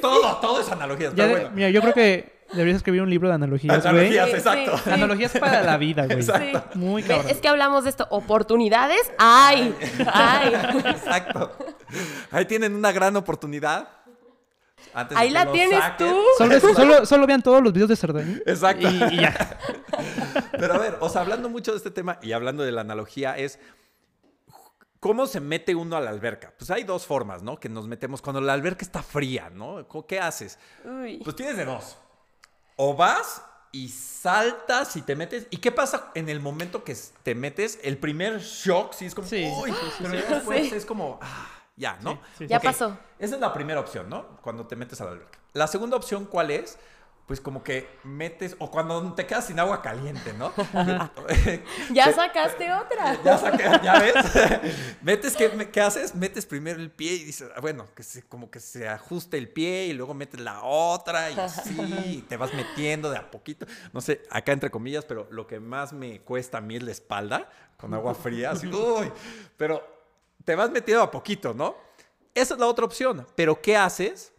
todo, 0.00 0.36
todo 0.36 0.60
es 0.60 0.70
analogías, 0.70 1.10
Ya 1.12 1.24
pero 1.24 1.26
de- 1.26 1.32
bueno. 1.34 1.50
Mira, 1.56 1.70
yo 1.70 1.80
creo 1.82 1.92
que 1.92 2.39
deberías 2.52 2.76
escribir 2.78 3.02
un 3.02 3.10
libro 3.10 3.28
de 3.28 3.34
analogías, 3.34 3.82
güey. 3.82 3.88
Analogías, 3.88 4.28
exacto. 4.30 4.76
sí, 4.78 4.82
sí. 4.84 4.90
Analogías 4.90 5.32
para 5.38 5.62
la 5.62 5.76
vida, 5.76 6.06
güey. 6.06 6.18
Exacto. 6.18 6.64
Muy 6.78 7.02
cabrón. 7.02 7.30
Es 7.30 7.38
que 7.38 7.48
hablamos 7.48 7.84
de 7.84 7.90
esto, 7.90 8.06
oportunidades, 8.10 9.12
ay, 9.18 9.74
ay. 10.12 10.52
Exacto. 10.86 11.56
Ahí 12.30 12.44
tienen 12.46 12.74
una 12.74 12.92
gran 12.92 13.16
oportunidad. 13.16 13.88
Antes 14.94 15.16
Ahí 15.16 15.30
la 15.30 15.50
tienes 15.52 15.78
saquen. 15.78 16.08
tú. 16.08 16.20
Solo, 16.38 16.60
solo, 16.60 17.06
solo 17.06 17.26
vean 17.26 17.42
todos 17.42 17.62
los 17.62 17.72
videos 17.72 17.90
de 17.90 17.96
Cerdaña. 17.96 18.38
Exacto. 18.46 18.88
Y, 18.88 19.14
y 19.14 19.20
ya. 19.20 19.58
Pero 20.52 20.74
a 20.74 20.78
ver, 20.78 20.96
o 21.00 21.08
sea, 21.08 21.20
hablando 21.20 21.48
mucho 21.48 21.70
de 21.72 21.76
este 21.76 21.90
tema 21.90 22.18
y 22.22 22.32
hablando 22.32 22.62
de 22.64 22.72
la 22.72 22.80
analogía 22.80 23.36
es 23.36 23.58
cómo 24.98 25.26
se 25.26 25.40
mete 25.40 25.74
uno 25.74 25.96
a 25.96 26.00
la 26.00 26.10
alberca. 26.10 26.52
Pues 26.56 26.70
hay 26.70 26.84
dos 26.84 27.06
formas, 27.06 27.42
¿no? 27.42 27.58
Que 27.58 27.68
nos 27.68 27.86
metemos 27.86 28.20
cuando 28.22 28.40
la 28.40 28.52
alberca 28.52 28.84
está 28.84 29.02
fría, 29.02 29.50
¿no? 29.52 29.86
¿Qué 30.08 30.18
haces? 30.18 30.58
Uy. 30.84 31.20
Pues 31.22 31.36
tienes 31.36 31.56
de 31.56 31.64
dos. 31.64 31.96
O 32.82 32.94
vas 32.96 33.42
y 33.72 33.90
saltas 33.90 34.96
y 34.96 35.02
te 35.02 35.14
metes. 35.14 35.46
¿Y 35.50 35.58
qué 35.58 35.70
pasa 35.70 36.10
en 36.14 36.30
el 36.30 36.40
momento 36.40 36.82
que 36.82 36.96
te 37.22 37.34
metes? 37.34 37.78
El 37.82 37.98
primer 37.98 38.38
shock, 38.40 38.94
sí, 38.94 39.04
es 39.04 39.14
como, 39.14 39.28
Sí, 39.28 39.46
uy, 39.62 39.70
sí, 39.70 39.76
sí, 39.98 40.02
pero 40.02 40.14
ya 40.14 40.26
después 40.36 40.70
Sí. 40.70 40.74
es 40.74 40.86
como, 40.86 41.18
ah, 41.20 41.46
ya, 41.76 41.98
¿no? 42.00 42.14
Sí, 42.14 42.18
sí, 42.38 42.46
Ya 42.46 42.58
pasó. 42.58 42.96
Esa 43.18 43.34
es 43.34 43.40
la 43.42 43.52
primera 43.52 43.80
opción, 43.80 44.08
¿no? 44.08 44.38
Cuando 44.40 44.66
te 44.66 44.76
metes 44.76 44.98
a 45.02 45.04
la 45.04 45.10
alberca. 45.10 45.38
La 45.52 45.66
segunda 45.66 45.94
opción, 45.98 46.24
¿cuál 46.24 46.50
es? 46.50 46.78
Pues 47.30 47.40
como 47.40 47.62
que 47.62 47.88
metes, 48.02 48.56
o 48.58 48.72
cuando 48.72 49.14
te 49.14 49.24
quedas 49.24 49.46
sin 49.46 49.60
agua 49.60 49.80
caliente, 49.82 50.32
¿no? 50.32 50.52
Ya 51.92 52.06
Te- 52.06 52.12
sacaste 52.12 52.72
otra. 52.72 53.22
ya 53.24 53.38
saqué, 53.38 53.70
ya 53.84 54.00
ves. 54.00 54.14
metes, 55.00 55.36
¿qué, 55.36 55.70
¿qué 55.70 55.80
haces? 55.80 56.12
Metes 56.12 56.44
primero 56.44 56.80
el 56.80 56.90
pie 56.90 57.12
y 57.12 57.22
dices, 57.22 57.48
bueno, 57.60 57.86
que 57.94 58.02
se, 58.02 58.24
como 58.24 58.50
que 58.50 58.58
se 58.58 58.88
ajuste 58.88 59.38
el 59.38 59.48
pie 59.48 59.86
y 59.86 59.92
luego 59.92 60.12
metes 60.12 60.40
la 60.40 60.64
otra 60.64 61.30
y 61.30 61.38
así, 61.38 61.78
y 62.16 62.22
te 62.22 62.36
vas 62.36 62.52
metiendo 62.52 63.08
de 63.12 63.18
a 63.18 63.30
poquito. 63.30 63.64
No 63.92 64.00
sé, 64.00 64.22
acá 64.28 64.50
entre 64.50 64.72
comillas, 64.72 65.04
pero 65.04 65.28
lo 65.30 65.46
que 65.46 65.60
más 65.60 65.92
me 65.92 66.22
cuesta 66.22 66.58
a 66.58 66.60
mí 66.60 66.74
es 66.74 66.82
la 66.82 66.90
espalda 66.90 67.48
con 67.76 67.94
agua 67.94 68.12
fría, 68.12 68.50
así, 68.50 68.66
uy, 68.66 69.12
pero 69.56 69.86
te 70.44 70.56
vas 70.56 70.68
metiendo 70.72 71.04
a 71.04 71.12
poquito, 71.12 71.54
¿no? 71.54 71.76
Esa 72.34 72.54
es 72.54 72.60
la 72.60 72.66
otra 72.66 72.84
opción. 72.86 73.24
Pero 73.36 73.62
¿qué 73.62 73.76
haces? 73.76 74.32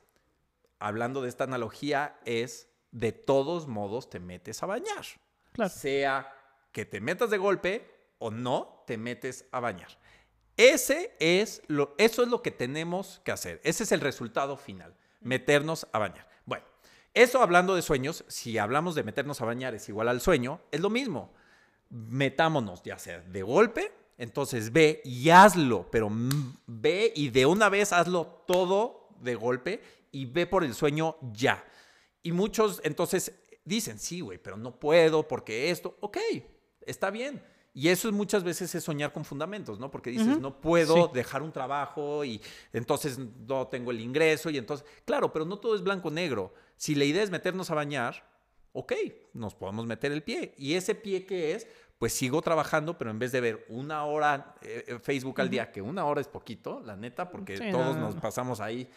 Hablando 0.78 1.22
de 1.22 1.30
esta 1.30 1.46
analogía, 1.46 2.18
es 2.26 2.68
de 2.92 3.12
todos 3.12 3.68
modos 3.68 4.10
te 4.10 4.20
metes 4.20 4.62
a 4.64 4.66
bañar. 4.66 5.06
Claro. 5.54 5.70
Sea 5.70 6.34
que 6.72 6.86
te 6.86 7.02
metas 7.02 7.30
de 7.30 7.38
golpe 7.38 7.90
o 8.20 8.32
no 8.32 8.84
te 8.86 8.98
metes 8.98 9.46
a 9.52 9.60
bañar. 9.60 9.90
Ese 10.58 11.16
es 11.20 11.62
lo, 11.68 11.96
eso 11.98 12.24
es 12.24 12.30
lo 12.30 12.42
que 12.42 12.52
tenemos 12.52 13.22
que 13.24 13.32
hacer. 13.32 13.60
Ese 13.64 13.84
es 13.84 13.92
el 13.92 14.02
resultado 14.02 14.58
final, 14.58 14.96
meternos 15.20 15.88
a 15.92 16.00
bañar. 16.00 16.28
Bueno, 16.46 16.66
eso 17.14 17.42
hablando 17.42 17.76
de 17.76 17.82
sueños, 17.82 18.24
si 18.28 18.58
hablamos 18.58 18.96
de 18.96 19.04
meternos 19.04 19.42
a 19.42 19.46
bañar 19.46 19.74
es 19.74 19.90
igual 19.90 20.08
al 20.08 20.22
sueño, 20.22 20.62
es 20.72 20.82
lo 20.82 20.90
mismo. 20.90 21.34
Metámonos 21.90 22.84
ya 22.84 23.00
sea 23.00 23.20
de 23.22 23.42
golpe, 23.42 23.92
entonces 24.18 24.72
ve 24.72 25.02
y 25.04 25.30
hazlo, 25.30 25.90
pero 25.92 26.10
ve 26.68 27.12
y 27.16 27.30
de 27.30 27.46
una 27.46 27.70
vez 27.70 27.92
hazlo 27.92 28.44
todo 28.46 29.10
de 29.20 29.36
golpe 29.36 29.82
y 30.12 30.26
ve 30.26 30.46
por 30.46 30.64
el 30.64 30.76
sueño 30.76 31.18
ya. 31.34 31.66
Y 32.24 32.32
muchos 32.32 32.82
entonces 32.84 33.34
dicen, 33.66 34.00
sí, 34.00 34.22
güey, 34.22 34.38
pero 34.38 34.58
no 34.58 34.80
puedo 34.80 35.28
porque 35.28 35.70
esto, 35.72 35.98
ok, 36.02 36.18
está 36.86 37.10
bien. 37.12 37.44
Y 37.74 37.88
eso 37.88 38.10
es 38.10 38.14
muchas 38.14 38.44
veces 38.44 38.76
es 38.76 38.84
soñar 38.84 39.14
con 39.14 39.24
fundamentos, 39.24 39.80
¿no? 39.80 39.90
Porque 39.90 40.10
dices, 40.10 40.40
no 40.40 40.60
puedo 40.60 40.94
Sí. 41.06 41.12
dejar 41.14 41.42
un 41.42 41.54
trabajo 41.54 42.26
y 42.26 42.42
entonces 42.74 43.18
no 43.18 43.68
tengo 43.68 43.92
el 43.92 44.02
ingreso 44.02 44.50
y 44.50 44.58
entonces, 44.58 44.86
claro, 45.06 45.32
pero 45.32 45.46
no 45.46 45.58
todo 45.58 45.76
es 45.76 45.82
blanco-negro. 45.82 46.54
Si 46.76 46.96
la 46.96 47.06
idea 47.06 47.24
es 47.24 47.30
meternos 47.32 47.72
a 47.72 47.76
bañar, 47.76 48.28
ok, 48.74 48.92
nos 49.34 49.56
podemos 49.56 49.86
meter 49.86 50.12
el 50.12 50.22
pie. 50.22 50.54
¿Y 50.58 50.74
ese 50.74 50.96
pie 50.96 51.26
qué 51.26 51.54
es? 51.56 51.66
Pues 51.98 52.12
sigo 52.14 52.42
trabajando, 52.42 52.98
pero 52.98 53.10
en 53.10 53.20
vez 53.20 53.32
de 53.32 53.40
ver 53.40 53.66
una 53.70 54.04
hora 54.04 54.56
eh, 54.64 54.84
eh, 54.88 55.00
Facebook 55.00 55.40
al 55.40 55.50
día, 55.50 55.72
que 55.72 55.82
una 55.82 56.04
hora 56.04 56.20
es 56.20 56.28
poquito, 56.28 56.82
la 56.84 56.98
neta, 56.98 57.30
porque 57.30 57.56
Sí, 57.58 57.72
todos 57.72 57.96
no, 57.96 58.02
nos 58.02 58.16
no. 58.16 58.22
pasamos 58.22 58.60
ahí 58.60 58.90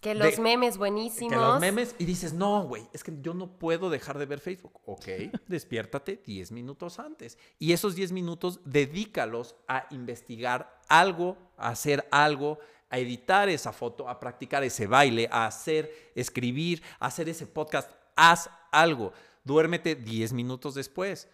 Que 0.00 0.14
los 0.14 0.36
De- 0.36 0.42
memes 0.42 0.78
buenísimos. 0.78 1.32
que 1.32 1.36
los 1.38 1.60
memes 1.60 1.96
y 1.98 2.04
dices, 2.04 2.32
no, 2.32 2.62
güey, 2.62 2.88
es 2.92 3.02
que 3.02 3.12
yo 3.20 3.34
no 3.34 3.58
puedo 3.58 3.90
dejar 3.90 4.16
de 4.18 4.26
ver 4.26 4.38
Facebook. 4.38 4.80
Ok, 4.84 5.04
despiértate 5.48 6.22
10 6.24 6.52
minutos 6.52 6.98
antes. 7.00 7.36
Y 7.58 7.72
esos 7.72 7.96
10 7.96 8.12
minutos 8.12 8.60
dedícalos 8.64 9.56
a 9.66 9.86
investigar 9.90 10.80
algo, 10.88 11.36
a 11.56 11.70
hacer 11.70 12.06
algo, 12.12 12.58
a 12.90 12.98
editar 12.98 13.48
esa 13.48 13.72
foto, 13.72 14.08
a 14.08 14.20
practicar 14.20 14.62
ese 14.62 14.86
baile, 14.86 15.28
a 15.32 15.46
hacer, 15.46 16.12
escribir, 16.14 16.80
a 17.00 17.06
hacer 17.06 17.28
ese 17.28 17.46
podcast. 17.46 17.90
Haz 18.14 18.48
algo. 18.70 19.12
Duérmete 19.42 19.96
10 19.96 20.32
minutos 20.32 20.74
después. 20.74 21.28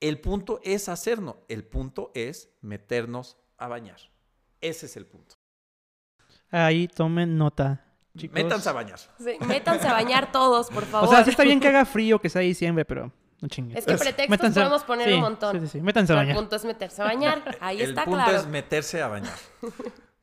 El 0.00 0.20
punto 0.20 0.58
es 0.64 0.88
hacernos. 0.88 1.36
El 1.48 1.62
punto 1.64 2.10
es 2.14 2.48
meternos 2.62 3.36
a 3.58 3.68
bañar. 3.68 3.98
Ese 4.60 4.86
es 4.86 4.96
el 4.96 5.06
punto. 5.06 5.36
Ahí 6.50 6.88
tomen 6.88 7.38
nota, 7.38 7.91
chicos. 8.16 8.34
Métanse 8.34 8.68
a 8.68 8.72
bañar. 8.72 8.98
Sí, 8.98 9.36
métanse 9.46 9.88
a 9.88 9.92
bañar 9.92 10.32
todos, 10.32 10.68
por 10.70 10.82
O 10.84 10.86
favor. 10.86 11.08
sea, 11.08 11.24
sí 11.24 11.30
está 11.30 11.42
bien 11.44 11.60
que 11.60 11.68
haga 11.68 11.84
frío, 11.84 12.18
que 12.20 12.28
sea 12.28 12.42
diciembre, 12.42 12.84
pero 12.84 13.10
no 13.40 13.48
chinguen. 13.48 13.76
Es 13.76 13.84
que 13.86 13.94
pretextos 13.96 14.28
Métanse 14.30 14.60
podemos 14.60 14.84
poner 14.84 15.08
sí, 15.08 15.14
un 15.14 15.20
montón. 15.20 15.60
Sí, 15.60 15.66
sí, 15.66 15.68
sí. 15.78 15.80
Métanse 15.80 16.12
a 16.12 16.16
Pero 16.16 16.20
el 16.20 16.26
bañar. 16.28 16.36
punto 16.42 16.56
es 16.56 16.64
meterse 16.64 17.02
a 17.02 17.04
bañar. 17.04 17.56
Ahí 17.60 17.80
el 17.82 17.90
está 17.90 18.04
punto 18.04 18.22
claro. 18.24 18.38
es 18.38 18.46
meterse 18.46 19.02
a 19.02 19.08
bañar. 19.08 19.34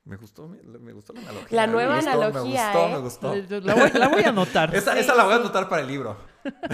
Me 0.05 0.15
gustó, 0.15 0.47
me, 0.47 0.91
gustó 0.93 1.13
la 1.13 1.19
analogía. 1.21 1.47
La 1.51 1.67
me 1.67 1.73
nueva 1.73 1.95
gustó, 1.97 2.09
analogía, 2.11 2.71
Me 2.73 2.79
¿eh? 2.95 2.97
gustó, 2.99 3.29
me 3.29 3.41
gustó. 3.41 3.59
La 3.67 3.75
voy, 3.75 3.91
la 3.93 4.07
voy 4.07 4.23
a 4.23 4.29
anotar. 4.29 4.73
Esa, 4.75 4.93
Sí, 4.93 4.99
esa 4.99 5.13
la 5.13 5.23
voy 5.25 5.33
a 5.33 5.35
anotar 5.35 5.69
para 5.69 5.83
el 5.83 5.87
libro. 5.87 6.17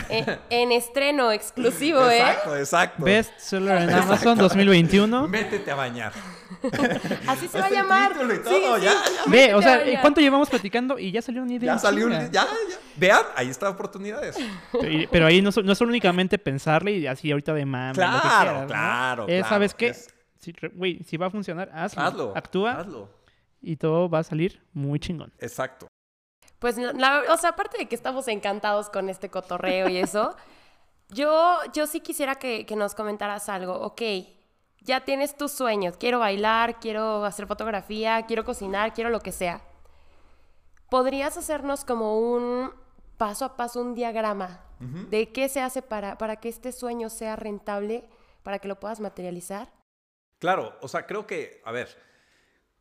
En, 0.07 0.39
en 0.49 0.71
estreno 0.71 1.31
exclusivo, 1.33 2.07
¿eh? 2.09 2.19
Exacto, 2.19 2.55
exacto. 2.55 3.03
Best 3.03 3.37
seller 3.39 3.81
en 3.81 3.89
Amazon 3.89 4.37
2021. 4.37 5.27
Métete 5.27 5.69
a 5.71 5.75
bañar. 5.75 6.13
Así 7.27 7.47
se 7.47 7.59
va 7.59 7.65
a 7.65 7.69
llamar. 7.69 8.11
y 8.13 8.35
Sí, 8.35 8.41
todo, 8.43 8.77
sí. 8.77 8.83
ya, 8.85 8.91
ya. 8.93 9.31
Ve, 9.31 9.53
o 9.53 9.61
sea. 9.61 10.01
¿cuánto 10.01 10.21
llevamos 10.21 10.49
platicando? 10.49 10.97
Y 10.99 11.11
ya 11.11 11.21
salió 11.21 11.41
una 11.43 11.53
idea. 11.53 11.73
Ya 11.73 11.79
salió 11.79 12.05
un... 12.07 12.11
chinga. 12.13 12.25
Ya, 12.31 12.45
ya. 12.45 12.77
Vean, 12.97 13.23
ahí 13.35 13.49
está 13.49 13.69
oportunidades. 13.69 14.37
Pero, 14.71 15.09
pero 15.11 15.25
ahí 15.27 15.41
no, 15.41 15.49
no 15.63 15.71
es 15.71 15.77
solo 15.77 15.89
únicamente 15.89 16.37
pensarle 16.37 16.91
y 16.93 17.07
así 17.07 17.31
ahorita 17.31 17.53
de 17.53 17.65
mami. 17.65 17.93
Claro, 17.95 18.21
quieras, 18.21 18.61
¿no? 18.61 18.67
claro, 18.67 19.23
Es, 19.27 19.39
claro, 19.39 19.49
¿Sabes 19.49 19.73
qué? 19.73 19.87
es- 19.89 20.07
Si, 20.39 21.17
va 21.17 21.25
a 21.27 21.29
funcionar, 21.29 21.69
hazlo. 21.73 22.01
Hazlo. 22.03 22.33
Actúa 22.35 22.79
Hazlo. 22.79 23.09
y 23.61 23.75
todo 23.77 24.09
va 24.09 24.19
a 24.19 24.23
salir 24.23 24.61
muy 24.73 24.99
chingón. 24.99 25.33
Exacto. 25.39 25.87
Pues, 26.59 26.77
la- 26.77 27.23
o 27.29 27.37
sea, 27.37 27.51
aparte 27.51 27.77
de 27.77 27.87
que 27.87 27.95
estamos 27.95 28.27
encantados 28.27 28.89
con 28.89 29.09
este 29.09 29.29
cotorreo 29.29 29.89
y 29.89 29.97
eso, 29.97 30.35
yo, 31.09 31.57
yo 31.73 31.87
sí 31.87 31.99
quisiera 31.99 32.35
que, 32.35 32.65
que 32.65 32.75
nos 32.75 32.95
comentaras 32.95 33.49
algo. 33.49 33.73
Ok, 33.73 34.01
ya 34.85 35.03
tienes 35.03 35.35
tus 35.35 35.51
sueños. 35.51 35.97
Quiero 35.97 36.19
bailar, 36.19 36.79
quiero 36.79 37.25
hacer 37.25 37.47
fotografía, 37.47 38.25
quiero 38.27 38.45
cocinar, 38.45 38.93
quiero 38.93 39.09
lo 39.09 39.19
que 39.19 39.31
sea. 39.31 39.61
¿Podrías 40.89 41.35
hacernos 41.37 41.83
como 41.83 42.19
un 42.19 42.71
paso 43.17 43.45
a 43.45 43.57
paso, 43.57 43.81
un 43.81 43.95
diagrama 43.95 44.61
de 45.09 45.31
qué 45.31 45.49
se 45.49 45.61
hace 45.61 45.81
para, 45.81 46.17
para 46.17 46.35
que 46.35 46.49
este 46.49 46.71
sueño 46.71 47.09
sea 47.09 47.35
rentable, 47.35 48.07
para 48.43 48.59
que 48.59 48.67
lo 48.67 48.79
puedas 48.79 48.99
materializar? 48.99 49.71
Claro, 50.39 50.77
o 50.81 50.87
sea, 50.87 51.07
creo 51.07 51.25
que, 51.25 51.61
a 51.65 51.71
ver, 51.71 51.97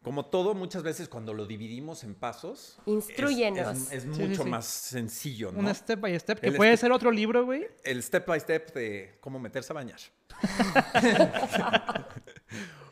como 0.05 0.27
todo, 0.27 0.55
muchas 0.55 0.83
veces 0.85 1.09
cuando 1.09 1.35
lo 1.35 1.47
dividimos 1.47 2.05
en 2.05 2.15
pasos, 2.15 2.77
es- 2.81 2.87
Instrúyenos. 2.87 3.77
Es, 3.91 3.93
es 3.93 4.03
Sí, 4.05 4.11
sí, 4.15 4.23
mucho 4.29 4.45
sí. 4.45 4.49
más 4.51 4.67
sencillo, 4.67 5.51
¿no? 5.51 5.59
Un 5.61 5.75
step 5.75 5.99
by 5.99 6.21
step, 6.21 6.39
que 6.41 6.47
El 6.49 6.55
puede 6.57 6.73
step- 6.77 6.81
ser 6.83 6.93
otro 6.93 7.11
libro, 7.11 7.45
güey. 7.45 7.67
el 7.83 8.03
step 8.03 8.27
by 8.27 8.39
step 8.39 8.73
de 8.75 9.19
cómo 9.21 9.39
meterse 9.41 9.73
a 9.73 9.75
bañar. 9.75 9.99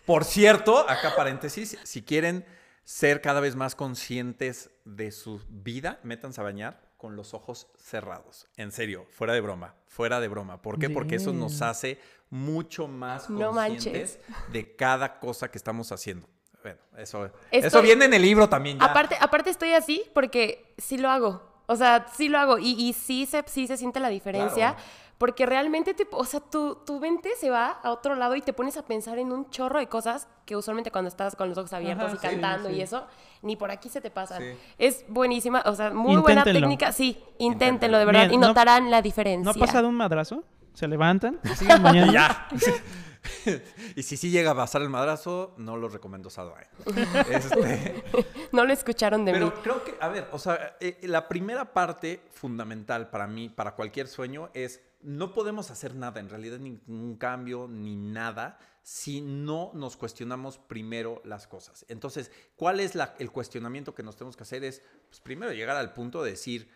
Por 0.07 0.25
cierto, 0.25 0.89
acá 0.89 1.15
paréntesis, 1.15 1.79
si 1.85 2.03
quieren 2.03 2.45
ser 2.85 3.21
cada 3.21 3.41
vez 3.41 3.55
más 3.55 3.75
conscientes 3.77 4.71
de 4.85 5.13
su 5.13 5.41
vida, 5.49 6.01
métanse 6.03 6.41
a 6.41 6.45
bañar 6.45 6.91
con 6.97 7.15
los 7.15 7.35
ojos 7.35 7.69
cerrados. 7.79 8.49
En 8.57 8.73
serio, 8.73 9.07
fuera 9.11 9.33
de 9.35 9.41
broma, 9.41 9.75
fuera 9.87 10.19
de 10.21 10.29
broma. 10.29 10.61
¿Por 10.63 10.79
qué? 10.79 10.91
Porque 10.91 11.17
eso 11.17 11.33
nos 11.33 11.63
hace 11.63 12.01
mucho 12.31 12.89
más 12.89 13.29
No 13.31 13.51
conscientes 13.53 14.19
de 14.53 14.75
cada 14.75 15.21
cosa 15.21 15.51
que 15.51 15.59
estamos 15.59 15.93
haciendo. 15.93 16.29
Bueno, 16.63 16.79
eso, 16.97 17.31
eso 17.51 17.83
viene 17.83 18.05
en 18.05 18.15
el 18.15 18.23
libro 18.23 18.49
también 18.49 18.79
ya. 18.79 18.85
Aparte, 18.87 19.17
aparte 19.21 19.51
estoy 19.51 19.73
así 19.73 20.03
porque 20.15 20.75
sí 20.79 20.97
lo 20.99 21.11
hago. 21.11 21.43
O 21.67 21.77
sea, 21.77 22.07
sí 22.15 22.29
lo 22.29 22.39
hago. 22.39 22.59
Y, 22.59 22.73
y 22.73 22.93
sí, 22.93 23.27
se, 23.27 23.43
sí 23.47 23.67
se 23.67 23.77
siente 23.77 24.01
la 24.01 24.09
diferencia. 24.09 24.75
Claro. 24.75 24.85
Porque 25.19 25.47
realmente, 25.47 25.95
te, 25.95 26.05
o 26.11 26.25
sea, 26.25 26.41
tu, 26.41 26.75
tu 26.85 26.99
mente 26.99 27.31
se 27.39 27.49
va 27.49 27.79
a 27.83 27.93
otro 27.93 28.17
lado 28.17 28.35
y 28.35 28.41
te 28.43 28.53
pones 28.53 28.77
a 28.77 28.85
pensar 28.85 29.19
en 29.19 29.31
un 29.31 29.49
chorro 29.51 29.79
de 29.79 29.87
cosas 29.87 30.27
que 30.45 30.57
usualmente 30.57 30.91
cuando 30.91 31.09
estás 31.09 31.37
con 31.37 31.49
los 31.49 31.57
ojos 31.59 31.73
abiertos 31.73 32.07
Ajá, 32.07 32.15
y 32.15 32.19
sí, 32.19 32.27
cantando 32.27 32.69
sí. 32.71 32.75
y 32.75 32.81
eso, 32.81 33.07
ni 33.43 33.55
por 33.55 33.71
aquí 33.71 33.89
se 33.89 34.01
te 34.01 34.11
pasan. 34.11 34.43
Sí. 34.43 34.49
Es 34.79 35.05
buenísima, 35.09 35.63
o 35.67 35.75
sea, 35.77 35.91
muy 35.93 36.17
buena 36.17 36.43
técnica. 36.43 36.91
Sí, 36.91 37.23
inténtenlo 37.39 37.99
de 37.99 38.05
verdad 38.05 38.23
Miren, 38.23 38.35
y 38.35 38.39
no- 38.39 38.49
notarán 38.49 38.91
la 38.91 39.01
diferencia. 39.01 39.45
¿No 39.45 39.51
ha 39.53 39.55
pasado 39.67 39.89
un 39.89 39.95
madrazo? 39.95 40.43
Se 40.75 40.89
levantan, 40.89 41.39
siguen 41.55 41.77
Y 41.79 41.83
bañando. 41.83 42.13
ya. 42.13 42.49
y 43.97 44.03
si 44.03 44.17
sí 44.17 44.31
llega 44.31 44.51
a 44.51 44.55
pasar 44.55 44.83
el 44.83 44.89
madrazo, 44.89 45.55
no 45.59 45.77
lo 45.77 45.89
recomiendo 45.89 46.31
Sadwine. 46.31 46.69
Este, 47.31 48.03
No 48.53 48.65
lo 48.65 48.73
escucharon 48.73 49.25
de 49.25 49.33
mí. 49.33 49.39
Pero 49.39 49.63
creo 49.63 49.85
que, 49.85 49.95
a 50.01 50.09
ver, 50.09 50.29
o 50.33 50.39
sea, 50.39 50.77
eh, 50.81 50.99
la 51.03 51.29
primera 51.29 51.73
parte 51.73 52.21
fundamental 52.33 53.11
para 53.11 53.27
mí, 53.27 53.49
para 53.49 53.75
cualquier 53.75 54.09
sueño, 54.09 54.51
es 54.55 54.81
no 55.03 55.33
podemos 55.33 55.71
hacer 55.71 55.95
nada, 55.95 56.21
en 56.21 56.29
realidad 56.29 56.59
ningún 56.59 57.17
cambio 57.17 57.67
ni 57.69 57.97
nada, 57.97 58.59
si 58.83 59.21
no 59.21 59.71
nos 59.75 59.97
cuestionamos 59.97 60.59
primero 60.59 61.21
las 61.25 61.47
cosas. 61.47 61.85
Entonces, 61.89 62.31
¿cuál 62.57 62.79
es 62.81 62.95
la- 62.95 63.15
el 63.19 63.31
cuestionamiento 63.33 63.95
que 63.95 64.03
nos 64.03 64.17
tenemos 64.17 64.37
que 64.37 64.43
hacer? 64.45 64.63
Es, 64.65 64.83
pues 65.09 65.21
primero 65.21 65.53
llegar 65.53 65.77
al 65.77 65.93
punto 65.93 66.23
de 66.23 66.33
decir, 66.33 66.69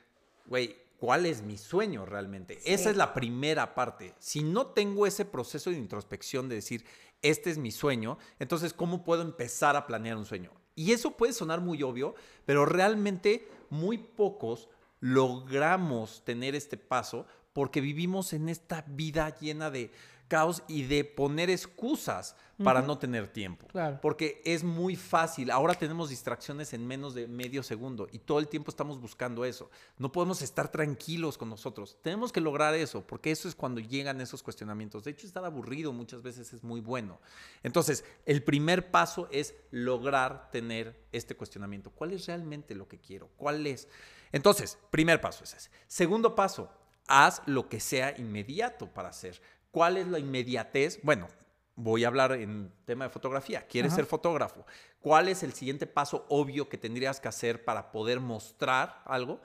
güey, 0.46 0.76
¿cuál 0.98 1.26
es 1.26 1.42
mi 1.42 1.58
sueño 1.58 2.06
realmente? 2.06 2.58
Esa 2.64 2.90
es 2.90 2.96
la 2.96 3.14
primera 3.14 3.74
parte. 3.74 4.14
Si 4.18 4.42
no 4.42 4.68
tengo 4.68 5.06
ese 5.06 5.24
proceso 5.24 5.70
de 5.70 5.76
introspección 5.76 6.48
de 6.48 6.56
decir, 6.56 6.84
este 7.22 7.50
es 7.50 7.58
mi 7.58 7.70
sueño, 7.70 8.18
entonces, 8.38 8.72
¿cómo 8.72 9.04
puedo 9.04 9.22
empezar 9.22 9.76
a 9.76 9.86
planear 9.86 10.16
un 10.16 10.26
sueño? 10.26 10.50
Y 10.74 10.92
eso 10.92 11.16
puede 11.16 11.32
sonar 11.32 11.60
muy 11.60 11.82
obvio, 11.82 12.14
pero 12.44 12.66
realmente 12.66 13.48
muy 13.70 13.98
pocos 13.98 14.68
logramos 15.00 16.24
tener 16.24 16.54
este 16.54 16.76
paso 16.76 17.26
porque 17.56 17.80
vivimos 17.80 18.34
en 18.34 18.50
esta 18.50 18.84
vida 18.86 19.34
llena 19.38 19.70
de 19.70 19.90
caos 20.28 20.62
y 20.68 20.82
de 20.82 21.06
poner 21.06 21.48
excusas 21.48 22.36
para 22.62 22.82
no 22.82 22.98
tener 22.98 23.28
tiempo. 23.28 23.66
Claro. 23.68 23.98
Porque 24.02 24.42
es 24.44 24.62
muy 24.62 24.94
fácil. 24.94 25.50
Ahora 25.50 25.72
tenemos 25.72 26.10
distracciones 26.10 26.74
en 26.74 26.86
menos 26.86 27.14
de 27.14 27.26
medio 27.26 27.62
segundo 27.62 28.08
y 28.12 28.18
todo 28.18 28.40
el 28.40 28.48
tiempo 28.48 28.70
estamos 28.70 29.00
buscando 29.00 29.42
eso. 29.46 29.70
No 29.96 30.12
podemos 30.12 30.42
estar 30.42 30.70
tranquilos 30.70 31.38
con 31.38 31.48
nosotros. 31.48 31.96
Tenemos 32.02 32.30
que 32.30 32.42
lograr 32.42 32.74
eso 32.74 33.06
porque 33.06 33.30
eso 33.30 33.48
es 33.48 33.54
cuando 33.54 33.80
llegan 33.80 34.20
esos 34.20 34.42
cuestionamientos. 34.42 35.04
De 35.04 35.12
hecho, 35.12 35.26
estar 35.26 35.46
aburrido 35.46 35.94
muchas 35.94 36.20
veces 36.20 36.52
es 36.52 36.62
muy 36.62 36.80
bueno. 36.80 37.18
Entonces, 37.62 38.04
el 38.26 38.42
primer 38.42 38.90
paso 38.90 39.28
es 39.32 39.54
lograr 39.70 40.50
tener 40.50 41.06
este 41.10 41.34
cuestionamiento. 41.36 41.90
¿Cuál 41.90 42.12
es 42.12 42.26
realmente 42.26 42.74
lo 42.74 42.86
que 42.86 42.98
quiero? 42.98 43.30
¿Cuál 43.38 43.66
es? 43.66 43.88
Entonces, 44.30 44.76
primer 44.90 45.22
paso 45.22 45.44
es 45.44 45.54
ese. 45.54 45.70
Segundo 45.86 46.34
paso, 46.34 46.70
haz 47.08 47.42
lo 47.46 47.68
que 47.68 47.80
sea 47.80 48.16
inmediato 48.18 48.86
para 48.88 49.08
hacer. 49.10 49.40
¿Cuál 49.70 49.96
es 49.96 50.06
la 50.06 50.18
inmediatez? 50.18 51.00
Bueno, 51.02 51.28
voy 51.74 52.04
a 52.04 52.08
hablar 52.08 52.32
en 52.32 52.72
tema 52.84 53.04
de 53.04 53.10
fotografía. 53.10 53.66
¿Quieres 53.66 53.90
Ajá. 53.92 53.96
ser 53.96 54.06
fotógrafo? 54.06 54.64
¿Cuál 55.00 55.28
es 55.28 55.42
el 55.42 55.52
siguiente 55.52 55.86
paso 55.86 56.26
obvio 56.28 56.68
que 56.68 56.78
tendrías 56.78 57.20
que 57.20 57.28
hacer 57.28 57.64
para 57.64 57.92
poder 57.92 58.20
mostrar 58.20 59.02
algo? 59.04 59.40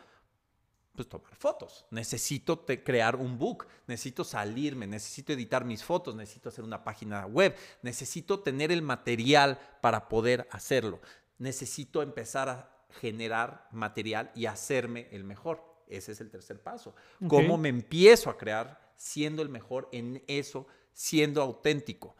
Pues 0.95 1.07
tomar 1.07 1.33
fotos. 1.35 1.85
Necesito 1.89 2.59
te- 2.59 2.83
crear 2.83 3.15
un 3.15 3.37
book, 3.37 3.65
necesito 3.87 4.23
salirme, 4.23 4.87
necesito 4.87 5.31
editar 5.31 5.63
mis 5.63 5.83
fotos, 5.83 6.15
necesito 6.15 6.49
hacer 6.49 6.63
una 6.65 6.83
página 6.83 7.25
web, 7.27 7.55
necesito 7.81 8.41
tener 8.41 8.71
el 8.71 8.81
material 8.81 9.57
para 9.81 10.09
poder 10.09 10.47
hacerlo. 10.51 10.99
Necesito 11.37 12.01
empezar 12.01 12.49
a 12.49 12.69
generar 12.99 13.67
material 13.71 14.31
y 14.35 14.47
hacerme 14.47 15.07
el 15.11 15.23
mejor. 15.23 15.70
Ese 15.91 16.13
es 16.13 16.21
el 16.21 16.29
tercer 16.31 16.61
paso. 16.61 16.95
¿Cómo 17.27 17.57
me 17.57 17.69
empiezo 17.69 18.29
a 18.29 18.37
crear 18.37 18.93
siendo 18.95 19.41
el 19.41 19.49
mejor 19.49 19.89
en 19.91 20.23
eso, 20.27 20.65
siendo 20.93 21.41
auténtico? 21.41 22.15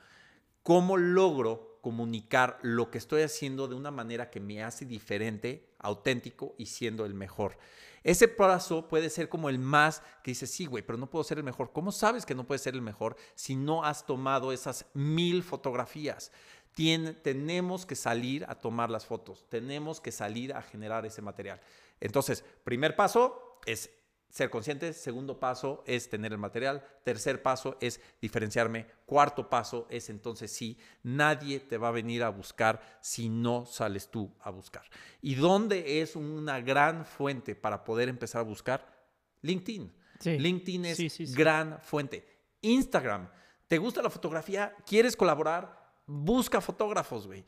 ¿Cómo 0.64 0.98
logro 0.98 1.80
comunicar 1.82 2.60
lo 2.62 2.92
que 2.92 3.00
estoy 3.00 3.24
haciendo 3.24 3.68
de 3.68 3.74
una 3.74 3.90
manera 3.90 4.30
que 4.30 4.40
me 4.40 4.64
hace 4.64 4.86
diferente, 4.86 5.74
auténtico 5.80 6.54
y 6.58 6.68
siendo 6.68 7.06
el 7.06 7.14
mejor? 7.16 7.58
Ese 8.04 8.28
paso 8.28 8.88
puede 8.88 9.10
ser 9.10 9.30
como 9.30 9.50
el 9.50 9.60
más 9.60 10.02
que 10.24 10.32
dices, 10.32 10.52
sí, 10.52 10.66
güey, 10.66 10.84
pero 10.84 10.98
no 10.98 11.10
puedo 11.10 11.24
ser 11.24 11.38
el 11.38 11.44
mejor. 11.44 11.72
¿Cómo 11.72 11.92
sabes 11.92 12.26
que 12.26 12.36
no 12.36 12.46
puedes 12.46 12.62
ser 12.62 12.74
el 12.74 12.82
mejor 12.82 13.16
si 13.36 13.56
no 13.56 13.84
has 13.84 14.06
tomado 14.06 14.52
esas 14.52 14.86
mil 14.94 15.44
fotografías? 15.44 16.32
Tien- 16.76 17.22
tenemos 17.22 17.86
que 17.86 17.96
salir 17.96 18.46
a 18.48 18.56
tomar 18.56 18.90
las 18.90 19.06
fotos, 19.06 19.46
tenemos 19.50 20.00
que 20.00 20.12
salir 20.12 20.54
a 20.54 20.62
generar 20.62 21.06
ese 21.06 21.22
material. 21.22 21.60
Entonces, 22.00 22.44
primer 22.64 22.96
paso 22.96 23.51
es 23.66 23.89
ser 24.32 24.49
consciente, 24.49 24.93
segundo 24.93 25.39
paso 25.39 25.84
es 25.86 26.09
tener 26.09 26.32
el 26.32 26.38
material, 26.38 26.86
tercer 27.03 27.41
paso 27.43 27.78
es 27.82 27.99
diferenciarme, 28.22 28.88
cuarto 29.05 29.49
paso 29.49 29.88
es 29.89 30.09
entonces 30.09 30.51
sí, 30.51 30.78
nadie 31.03 31.59
te 31.59 31.78
va 31.78 31.89
a 31.89 31.91
venir 31.91 32.24
a 32.24 32.30
buscar 32.30 32.82
si 33.01 33.28
no 33.28 33.66
sales 33.66 34.09
tú 34.09 34.34
a 34.39 34.49
buscar. 34.49 34.84
¿Y 35.22 35.36
dónde 35.36 36.01
es 36.01 36.16
una 36.16 36.62
gran 36.62 37.05
fuente 37.05 37.55
para 37.55 37.84
poder 37.84 38.07
empezar 38.07 38.39
a 38.41 38.45
buscar? 38.45 39.05
LinkedIn. 39.41 39.93
Sí. 40.20 40.39
LinkedIn 40.39 40.86
es 40.86 40.97
Sí, 40.97 41.26
gran 41.34 41.82
fuente. 41.82 42.26
Instagram. 42.62 43.30
¿Te 43.68 43.78
gusta 43.78 44.01
la 44.01 44.09
fotografía? 44.09 44.76
¿Quieres 44.86 45.18
colaborar? 45.18 45.93
Busca 46.05 46.62
fotógrafos, 46.62 47.28
güey. 47.28 47.45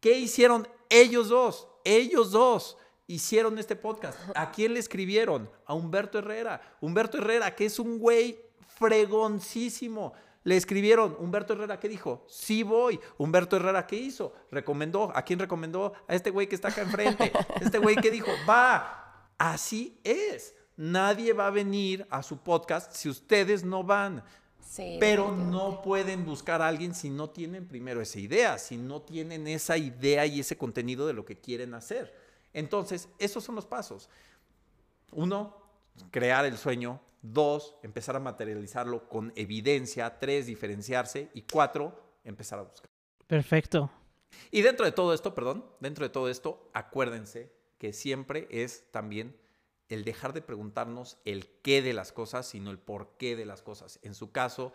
¿Qué 0.00 0.18
hicieron 0.18 0.66
ellos 0.88 1.28
dos? 1.28 1.68
Ellos 1.84 2.30
dos 2.30 2.78
hicieron 3.10 3.58
este 3.58 3.76
podcast. 3.76 4.18
¿A 4.34 4.52
quién 4.52 4.74
le 4.74 4.80
escribieron? 4.80 5.50
A 5.66 5.74
Humberto 5.74 6.18
Herrera. 6.18 6.60
Humberto 6.80 7.18
Herrera, 7.18 7.54
que 7.54 7.66
es 7.66 7.78
un 7.78 7.98
güey 7.98 8.40
fregoncísimo. 8.78 10.12
Le 10.44 10.56
escribieron, 10.56 11.16
Humberto 11.18 11.52
Herrera, 11.52 11.80
¿qué 11.80 11.88
dijo? 11.88 12.24
Sí 12.28 12.62
voy. 12.62 12.98
Humberto 13.18 13.56
Herrera, 13.56 13.86
¿qué 13.86 13.96
hizo? 13.96 14.32
Recomendó. 14.50 15.12
¿A 15.14 15.22
quién 15.22 15.38
recomendó? 15.38 15.92
A 16.06 16.14
este 16.14 16.30
güey 16.30 16.48
que 16.48 16.54
está 16.54 16.68
acá 16.68 16.82
enfrente. 16.82 17.32
Este 17.60 17.78
güey 17.78 17.96
que 17.96 18.10
dijo, 18.10 18.30
va. 18.48 19.26
Así 19.36 19.98
es. 20.04 20.54
Nadie 20.76 21.32
va 21.32 21.48
a 21.48 21.50
venir 21.50 22.06
a 22.10 22.22
su 22.22 22.38
podcast 22.38 22.94
si 22.94 23.08
ustedes 23.08 23.64
no 23.64 23.82
van. 23.82 24.22
Sí, 24.64 24.98
Pero 25.00 25.34
no 25.34 25.82
pueden 25.82 26.24
buscar 26.24 26.62
a 26.62 26.68
alguien 26.68 26.94
si 26.94 27.10
no 27.10 27.30
tienen 27.30 27.66
primero 27.66 28.00
esa 28.00 28.20
idea, 28.20 28.56
si 28.56 28.76
no 28.76 29.02
tienen 29.02 29.48
esa 29.48 29.76
idea 29.76 30.24
y 30.26 30.38
ese 30.38 30.56
contenido 30.56 31.08
de 31.08 31.12
lo 31.12 31.24
que 31.24 31.40
quieren 31.40 31.74
hacer. 31.74 32.29
Entonces, 32.52 33.08
esos 33.18 33.44
son 33.44 33.54
los 33.54 33.66
pasos. 33.66 34.08
Uno, 35.12 35.56
crear 36.10 36.44
el 36.44 36.56
sueño. 36.58 37.00
Dos, 37.22 37.76
empezar 37.82 38.16
a 38.16 38.20
materializarlo 38.20 39.08
con 39.08 39.32
evidencia. 39.36 40.18
Tres, 40.18 40.46
diferenciarse. 40.46 41.30
Y 41.34 41.42
cuatro, 41.42 42.00
empezar 42.24 42.58
a 42.58 42.62
buscar. 42.62 42.88
Perfecto. 43.26 43.90
Y 44.50 44.62
dentro 44.62 44.86
de 44.86 44.92
todo 44.92 45.12
esto, 45.12 45.34
perdón, 45.34 45.64
dentro 45.80 46.04
de 46.04 46.10
todo 46.10 46.28
esto, 46.28 46.70
acuérdense 46.72 47.52
que 47.78 47.92
siempre 47.92 48.46
es 48.50 48.90
también 48.90 49.36
el 49.88 50.04
dejar 50.04 50.32
de 50.32 50.40
preguntarnos 50.42 51.18
el 51.24 51.48
qué 51.62 51.82
de 51.82 51.92
las 51.92 52.12
cosas, 52.12 52.46
sino 52.46 52.70
el 52.70 52.78
por 52.78 53.16
qué 53.18 53.34
de 53.36 53.44
las 53.44 53.60
cosas. 53.62 53.98
En 54.02 54.14
su 54.14 54.30
caso, 54.30 54.72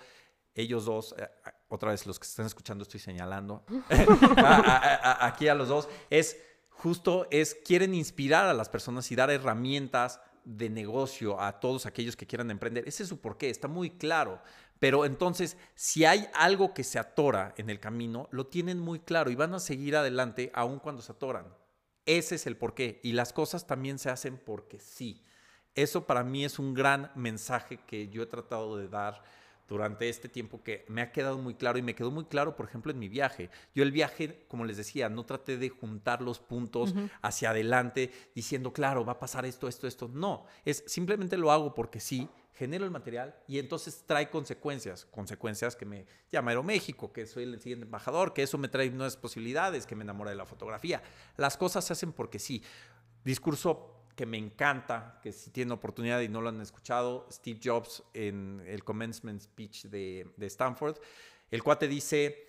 ellos 0.55 0.85
dos, 0.85 1.15
eh, 1.17 1.27
otra 1.69 1.91
vez 1.91 2.05
los 2.05 2.19
que 2.19 2.27
están 2.27 2.45
escuchando 2.45 2.81
estoy 2.83 2.99
señalando, 2.99 3.63
a- 4.37 4.55
a- 4.55 4.95
a- 5.11 5.25
aquí 5.27 5.47
a 5.47 5.55
los 5.55 5.69
dos, 5.69 5.87
es 6.09 6.37
justo, 6.77 7.27
es, 7.31 7.55
quieren 7.55 7.93
inspirar 7.93 8.47
a 8.47 8.53
las 8.53 8.69
personas 8.69 9.11
y 9.11 9.15
dar 9.15 9.29
herramientas 9.31 10.19
de 10.43 10.69
negocio 10.69 11.41
a 11.41 11.59
todos 11.59 11.85
aquellos 11.85 12.15
que 12.15 12.27
quieran 12.27 12.51
emprender. 12.51 12.87
Ese 12.87 13.03
es 13.03 13.09
su 13.09 13.19
porqué, 13.19 13.49
está 13.49 13.67
muy 13.67 13.89
claro. 13.89 14.41
Pero 14.79 15.05
entonces, 15.05 15.57
si 15.73 16.05
hay 16.05 16.27
algo 16.33 16.73
que 16.73 16.83
se 16.83 16.99
atora 16.99 17.53
en 17.57 17.69
el 17.69 17.79
camino, 17.79 18.27
lo 18.31 18.47
tienen 18.47 18.79
muy 18.79 18.99
claro 18.99 19.31
y 19.31 19.35
van 19.35 19.53
a 19.53 19.59
seguir 19.59 19.95
adelante 19.95 20.51
aun 20.53 20.79
cuando 20.79 21.01
se 21.01 21.13
atoran. 21.13 21.47
Ese 22.05 22.35
es 22.35 22.45
el 22.45 22.57
porqué. 22.57 22.99
Y 23.03 23.13
las 23.13 23.33
cosas 23.33 23.65
también 23.65 23.97
se 23.97 24.09
hacen 24.09 24.37
porque 24.37 24.79
sí. 24.79 25.23
Eso 25.73 26.05
para 26.05 26.23
mí 26.23 26.45
es 26.45 26.59
un 26.59 26.73
gran 26.73 27.11
mensaje 27.15 27.79
que 27.87 28.09
yo 28.09 28.23
he 28.23 28.27
tratado 28.27 28.77
de 28.77 28.87
dar 28.87 29.23
durante 29.67 30.09
este 30.09 30.29
tiempo 30.29 30.63
que 30.63 30.85
me 30.87 31.01
ha 31.01 31.11
quedado 31.11 31.37
muy 31.37 31.55
claro 31.55 31.77
y 31.77 31.81
me 31.81 31.95
quedó 31.95 32.11
muy 32.11 32.25
claro, 32.25 32.55
por 32.55 32.67
ejemplo, 32.67 32.91
en 32.91 32.99
mi 32.99 33.09
viaje. 33.09 33.49
Yo 33.73 33.83
el 33.83 33.91
viaje, 33.91 34.45
como 34.47 34.65
les 34.65 34.77
decía, 34.77 35.09
no 35.09 35.25
traté 35.25 35.57
de 35.57 35.69
juntar 35.69 36.21
los 36.21 36.39
puntos 36.39 36.93
hacia 37.21 37.49
adelante 37.49 38.11
diciendo, 38.33 38.73
claro, 38.73 39.05
va 39.05 39.13
a 39.13 39.19
pasar 39.19 39.45
esto, 39.45 39.67
esto, 39.67 39.87
esto. 39.87 40.07
No, 40.07 40.45
es 40.65 40.83
simplemente 40.87 41.37
lo 41.37 41.51
hago 41.51 41.73
porque 41.73 41.99
sí, 41.99 42.29
genero 42.53 42.85
el 42.85 42.91
material 42.91 43.35
y 43.47 43.59
entonces 43.59 44.03
trae 44.05 44.29
consecuencias, 44.29 45.05
consecuencias 45.05 45.75
que 45.75 45.85
me 45.85 46.05
llama 46.31 46.51
Aeroméxico, 46.51 47.11
que 47.11 47.25
soy 47.25 47.43
el 47.43 47.59
siguiente 47.59 47.85
embajador, 47.85 48.33
que 48.33 48.43
eso 48.43 48.57
me 48.57 48.69
trae 48.69 48.89
nuevas 48.89 49.17
posibilidades, 49.17 49.85
que 49.85 49.95
me 49.95 50.03
enamora 50.03 50.31
de 50.31 50.37
la 50.37 50.45
fotografía. 50.45 51.03
Las 51.37 51.57
cosas 51.57 51.85
se 51.85 51.93
hacen 51.93 52.13
porque 52.13 52.39
sí. 52.39 52.63
Discurso 53.23 53.94
que 54.15 54.25
me 54.25 54.37
encanta, 54.37 55.19
que 55.21 55.31
si 55.31 55.51
tienen 55.51 55.73
oportunidad 55.73 56.21
y 56.21 56.29
no 56.29 56.41
lo 56.41 56.49
han 56.49 56.61
escuchado, 56.61 57.27
Steve 57.31 57.59
Jobs 57.63 58.03
en 58.13 58.63
el 58.65 58.83
commencement 58.83 59.41
speech 59.41 59.85
de, 59.85 60.27
Stanford, 60.39 60.97
el 61.51 61.61
cuate 61.61 61.87
dice 61.87 62.47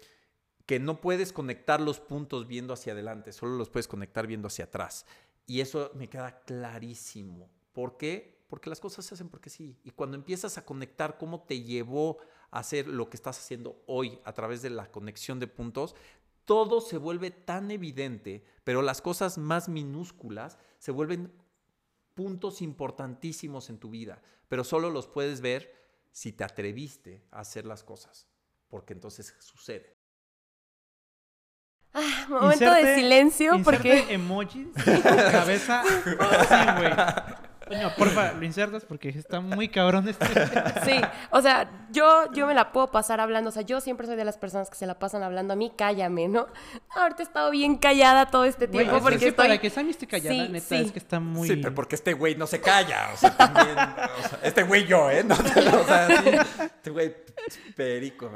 que 0.64 0.78
no 0.78 1.00
puedes 1.00 1.32
conectar 1.32 1.80
los 1.80 2.00
puntos 2.00 2.46
viendo 2.46 2.72
hacia 2.72 2.92
adelante, 2.92 3.32
solo 3.32 3.56
los 3.56 3.68
puedes 3.68 3.88
conectar 3.88 4.26
viendo 4.26 4.46
hacia 4.48 4.66
atrás. 4.66 5.06
Y 5.46 5.60
eso 5.60 5.90
me 5.94 6.08
queda 6.08 6.40
clarísimo. 6.40 7.50
¿Por 7.72 7.96
qué? 7.96 8.44
Porque 8.48 8.70
las 8.70 8.80
cosas 8.80 9.04
se 9.04 9.14
hacen 9.14 9.28
porque 9.28 9.50
sí. 9.50 9.78
Y 9.84 9.90
cuando 9.90 10.16
empiezas 10.16 10.58
a 10.58 10.64
conectar 10.64 11.18
cómo 11.18 11.42
te 11.42 11.62
llevó 11.62 12.18
a 12.50 12.60
hacer 12.60 12.88
lo 12.88 13.10
que 13.10 13.16
estás 13.16 13.38
haciendo 13.38 13.82
hoy 13.86 14.18
a 14.24 14.32
través 14.32 14.62
de 14.62 14.70
la 14.70 14.90
conexión 14.90 15.38
de 15.38 15.46
puntos, 15.46 15.94
todo 16.44 16.80
se 16.80 16.96
vuelve 16.96 17.32
tan 17.32 17.70
evidente, 17.70 18.44
pero 18.64 18.82
las 18.82 19.02
cosas 19.02 19.36
más 19.36 19.68
minúsculas 19.68 20.58
se 20.78 20.92
vuelven 20.92 21.32
puntos 22.16 22.62
importantísimos 22.62 23.68
en 23.68 23.78
tu 23.78 23.90
vida, 23.90 24.20
pero 24.48 24.64
solo 24.64 24.90
los 24.90 25.06
puedes 25.06 25.42
ver 25.42 25.72
si 26.10 26.32
te 26.32 26.42
atreviste 26.44 27.22
a 27.30 27.40
hacer 27.40 27.66
las 27.66 27.84
cosas, 27.84 28.26
porque 28.68 28.94
entonces 28.94 29.36
sucede. 29.38 29.94
Ah, 31.92 32.26
momento 32.28 32.72
de 32.72 32.96
silencio 32.96 33.62
porque 33.62 34.12
emojis, 34.12 34.68
cabeza, 34.82 35.82
así, 36.20 36.80
güey. 36.80 37.45
Coño, 37.66 37.92
porfa, 37.96 38.32
lo 38.32 38.44
insertas 38.44 38.84
porque 38.84 39.08
está 39.08 39.40
muy 39.40 39.68
cabrón 39.68 40.08
este. 40.08 40.24
sí, 40.84 41.00
o 41.30 41.42
sea, 41.42 41.68
yo 41.90 42.32
yo 42.32 42.46
me 42.46 42.54
la 42.54 42.70
puedo 42.72 42.90
pasar 42.92 43.20
hablando, 43.20 43.50
o 43.50 43.52
sea, 43.52 43.62
yo 43.62 43.80
siempre 43.80 44.06
soy 44.06 44.14
de 44.16 44.24
las 44.24 44.38
personas 44.38 44.70
que 44.70 44.76
se 44.76 44.86
la 44.86 44.98
pasan 44.98 45.22
hablando 45.24 45.54
a 45.54 45.56
mí, 45.56 45.72
cállame, 45.76 46.28
¿no? 46.28 46.46
Ahorita 46.94 47.22
he 47.22 47.26
estado 47.26 47.50
bien 47.50 47.76
callada 47.76 48.26
todo 48.26 48.44
este 48.44 48.68
tiempo 48.68 48.96
es 48.96 49.02
porque 49.02 49.18
que 49.18 49.28
estoy 49.28 49.46
para 49.46 49.58
que 49.58 49.70
Sammy 49.70 49.90
esté 49.90 50.06
callada, 50.06 50.34
Sí, 50.34 50.48
neta, 50.48 50.66
sí. 50.66 50.74
es 50.76 50.92
que 50.92 50.98
está 50.98 51.18
muy... 51.18 51.48
Sí, 51.48 51.56
pero 51.56 51.74
porque 51.74 51.96
este 51.96 52.12
güey 52.12 52.36
no 52.36 52.46
se 52.46 52.60
calla, 52.60 53.10
o 53.12 53.16
sea, 53.16 53.36
también, 53.36 53.70
o 53.70 54.28
sea, 54.28 54.38
este 54.42 54.62
güey 54.62 54.86
yo, 54.86 55.10
¿eh? 55.10 55.24
No, 55.24 55.34
o 55.34 55.84
sea, 55.84 56.06
sí, 56.22 56.30
este 56.76 56.90
güey 56.90 57.14
perico. 57.74 58.30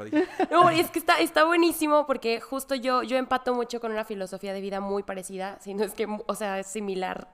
No, 0.49 0.69
es 0.69 0.89
que 0.91 0.99
está, 0.99 1.19
está 1.19 1.45
buenísimo 1.45 2.05
porque 2.05 2.39
justo 2.41 2.75
yo, 2.75 3.03
yo 3.03 3.17
empato 3.17 3.53
mucho 3.53 3.79
con 3.79 3.91
una 3.91 4.03
filosofía 4.05 4.53
de 4.53 4.61
vida 4.61 4.79
muy 4.79 5.03
parecida, 5.03 5.57
si 5.61 5.73
no 5.73 5.83
es 5.83 5.93
que, 5.93 6.05
o 6.27 6.35
sea, 6.35 6.59
es 6.59 6.67
similar, 6.67 7.29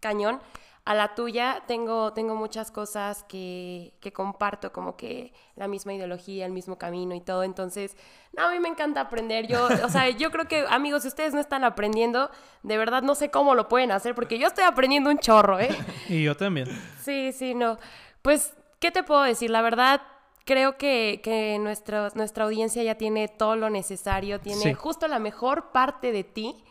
cañón, 0.00 0.40
a 0.84 0.94
la 0.94 1.14
tuya. 1.14 1.62
Tengo, 1.66 2.12
tengo 2.12 2.34
muchas 2.34 2.70
cosas 2.70 3.22
que, 3.24 3.92
que 4.00 4.12
comparto, 4.12 4.72
como 4.72 4.96
que 4.96 5.32
la 5.54 5.68
misma 5.68 5.94
ideología, 5.94 6.44
el 6.46 6.52
mismo 6.52 6.76
camino 6.76 7.14
y 7.14 7.20
todo. 7.20 7.44
Entonces, 7.44 7.96
no, 8.36 8.44
a 8.44 8.50
mí 8.50 8.58
me 8.58 8.68
encanta 8.68 9.00
aprender. 9.02 9.46
Yo, 9.46 9.66
o 9.84 9.88
sea, 9.88 10.08
yo 10.10 10.30
creo 10.30 10.46
que, 10.48 10.64
amigos, 10.68 11.02
si 11.02 11.08
ustedes 11.08 11.34
no 11.34 11.40
están 11.40 11.62
aprendiendo, 11.64 12.30
de 12.62 12.78
verdad 12.78 13.02
no 13.02 13.14
sé 13.14 13.30
cómo 13.30 13.54
lo 13.54 13.68
pueden 13.68 13.92
hacer 13.92 14.14
porque 14.14 14.38
yo 14.38 14.46
estoy 14.48 14.64
aprendiendo 14.64 15.10
un 15.10 15.18
chorro, 15.18 15.60
¿eh? 15.60 15.68
Y 16.08 16.24
yo 16.24 16.36
también. 16.36 16.68
Sí, 17.00 17.32
sí, 17.32 17.54
no. 17.54 17.78
Pues, 18.22 18.54
¿qué 18.80 18.90
te 18.90 19.02
puedo 19.04 19.22
decir? 19.22 19.50
La 19.50 19.62
verdad, 19.62 20.02
creo 20.44 20.76
que, 20.78 21.20
que 21.22 21.58
nuestra, 21.60 22.08
nuestra 22.14 22.44
audiencia 22.44 22.82
ya 22.82 22.96
tiene 22.96 23.28
todo 23.28 23.54
lo 23.54 23.70
necesario, 23.70 24.40
tiene 24.40 24.60
Sí. 24.62 24.74
justo 24.74 25.06
la 25.06 25.20
mejor 25.20 25.70
parte 25.70 26.10
de 26.10 26.24
ti. 26.24 26.64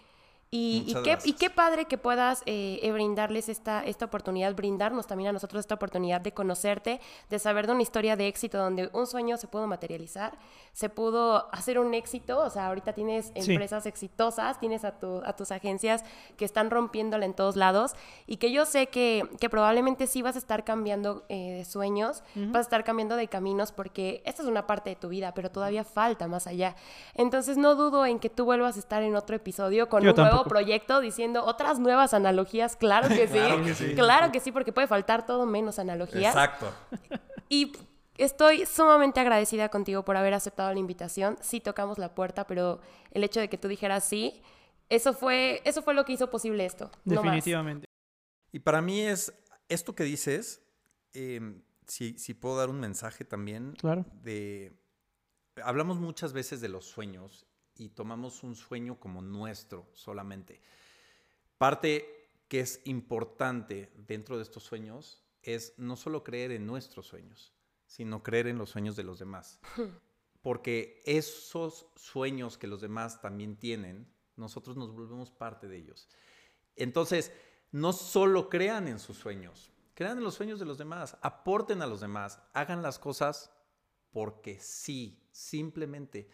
Y, 0.54 0.84
y 0.86 0.94
qué, 1.04 1.18
y 1.24 1.34
qué 1.34 1.50
padre 1.50 1.86
que 1.86 1.98
puedas 1.98 2.44
eh, 2.46 2.82
eh, 2.84 2.92
brindarles 2.92 3.48
esta, 3.48 3.86
esta 3.86 4.04
oportunidad, 4.04 4.54
brindarnos 4.54 5.08
también 5.08 5.30
a 5.30 5.32
nosotros 5.32 5.62
esta 5.62 5.76
oportunidad 5.76 6.20
de 6.20 6.34
conocerte, 6.34 7.00
de 7.30 7.40
saber 7.40 7.68
de 7.68 7.72
una 7.72 7.84
historia 7.84 8.18
de 8.18 8.28
éxito 8.28 8.58
donde 8.58 8.90
un 8.92 9.08
sueño 9.08 9.38
se 9.38 9.48
pudo 9.48 9.66
materializar, 9.66 10.38
se 10.74 10.88
pudo 10.90 11.48
hacer 11.54 11.80
un 11.80 11.94
éxito, 11.94 12.40
o 12.40 12.50
sea, 12.50 12.68
ahorita 12.68 12.94
tienes 12.94 13.32
Sí. 13.38 13.52
empresas 13.52 13.86
exitosas, 13.86 14.60
tienes 14.60 14.86
a, 14.86 14.94
tu- 15.00 15.22
a 15.26 15.34
tus 15.36 15.52
agencias 15.52 16.04
que 16.38 16.46
están 16.46 16.70
rompiéndola 16.72 17.26
en 17.26 17.34
todos 17.34 17.56
lados 17.58 17.92
y 18.26 18.38
que 18.38 18.52
yo 18.52 18.66
sé 18.66 18.88
que, 18.88 19.28
que 19.40 19.50
probablemente 19.50 20.08
sí 20.08 20.22
vas 20.22 20.36
a 20.36 20.40
estar 20.40 20.64
cambiando 20.64 21.26
eh, 21.30 21.56
de 21.58 21.66
sueños, 21.66 22.24
vas 22.36 22.58
a 22.60 22.62
estar 22.62 22.84
cambiando 22.84 23.16
de 23.18 23.28
caminos 23.28 23.72
porque 23.72 24.24
esta 24.26 24.42
es 24.44 24.48
una 24.48 24.66
parte 24.66 24.90
de 24.92 24.96
tu 24.96 25.10
vida, 25.10 25.34
pero 25.34 25.52
todavía 25.52 25.84
falta 25.84 26.28
más 26.28 26.48
allá. 26.48 26.76
Entonces 27.16 27.58
no 27.58 27.76
dudo 27.76 28.06
en 28.06 28.20
que 28.20 28.30
tú 28.30 28.46
vuelvas 28.46 28.78
a 28.78 28.80
estar 28.80 29.04
en 29.04 29.16
otro 29.16 29.36
episodio 29.36 29.90
con 29.90 30.04
Yo 30.04 30.12
un 30.12 30.16
nuevo 30.18 30.44
proyecto 30.46 31.02
diciendo 31.02 31.44
otras 31.46 31.80
nuevas 31.80 32.14
analogías, 32.14 32.76
claro 32.78 33.10
que 33.10 33.28
sí, 33.28 33.34
Claro 33.38 33.64
que 33.64 33.76
sí. 33.76 33.96
claro 33.96 34.32
que 34.32 34.40
sí, 34.40 34.52
porque 34.52 34.72
puede 34.72 34.88
faltar 34.88 35.26
todo 35.26 35.46
menos 35.46 35.80
analogías. 35.80 36.34
Exacto. 36.34 36.68
Y 37.50 37.74
estoy 38.24 38.66
sumamente 38.66 39.20
agradecida 39.20 39.70
contigo 39.70 40.04
por 40.06 40.18
haber 40.18 40.34
aceptado 40.34 40.74
la 40.74 40.80
invitación. 40.80 41.38
Sí 41.42 41.60
tocamos 41.60 41.98
la 41.98 42.14
puerta, 42.16 42.46
pero 42.48 42.82
el 43.12 43.24
hecho 43.24 43.40
de 43.40 43.50
que 43.50 43.58
tú 43.58 43.68
dijeras 43.68 44.04
sí, 44.04 44.42
eso 44.90 45.14
fue, 45.14 45.62
eso 45.66 45.82
fue 45.82 45.94
lo 45.94 46.06
que 46.06 46.14
hizo 46.14 46.30
posible 46.30 46.66
esto. 46.66 46.92
no. 47.06 47.22
Definitivamente. 47.22 47.86
Y 48.52 48.60
para 48.60 48.82
mí 48.82 49.02
es 49.02 49.34
esto 49.70 49.96
que 49.96 50.04
dices, 50.04 50.62
eh, 51.14 51.62
si, 51.88 52.18
si 52.18 52.34
puedo 52.34 52.58
dar 52.58 52.70
un 52.70 52.80
mensaje 52.80 53.24
también 53.26 53.74
Claro. 53.74 54.06
de... 54.22 54.74
Hablamos 55.64 56.00
muchas 56.00 56.34
veces 56.34 56.60
de 56.62 56.70
los 56.70 56.86
sueños 56.86 57.46
y 57.76 57.90
tomamos 57.90 58.44
un 58.44 58.56
sueño 58.56 59.00
como 59.00 59.22
nuestro 59.22 59.90
solamente. 59.94 60.62
Parte 61.58 62.30
que 62.48 62.60
es 62.60 62.82
importante 62.86 63.92
dentro 63.96 64.36
de 64.38 64.44
estos 64.44 64.64
sueños 64.64 65.24
es 65.42 65.74
no 65.78 65.96
solo 65.96 66.24
creer 66.24 66.52
en 66.52 66.66
nuestros 66.66 67.08
sueños, 67.08 67.54
sino 67.92 68.24
creer 68.24 68.48
en 68.48 68.58
los 68.58 68.70
sueños 68.70 68.96
de 68.96 69.04
los 69.04 69.20
demás. 69.20 69.60
Porque 70.42 71.02
esos 71.06 71.88
sueños 71.98 72.58
que 72.58 72.68
los 72.68 72.80
demás 72.80 73.20
también 73.22 73.58
tienen, 73.58 74.10
nosotros 74.38 74.78
nos 74.78 74.94
volvemos 74.94 75.30
parte 75.30 75.68
de 75.68 75.78
ellos. 75.78 76.08
Entonces, 76.78 77.34
no 77.72 77.92
solo 77.92 78.50
crean 78.50 78.88
en 78.88 78.98
sus 78.98 79.18
sueños, 79.18 79.74
crean 79.94 80.18
en 80.18 80.24
los 80.24 80.36
sueños 80.36 80.58
de 80.58 80.66
los 80.66 80.78
demás, 80.78 81.18
aporten 81.22 81.82
a 81.82 81.86
los 81.86 82.00
demás, 82.00 82.40
hagan 82.54 82.82
las 82.82 82.98
cosas 82.98 83.52
porque 84.12 84.58
sí, 84.62 85.22
simplemente. 85.30 86.30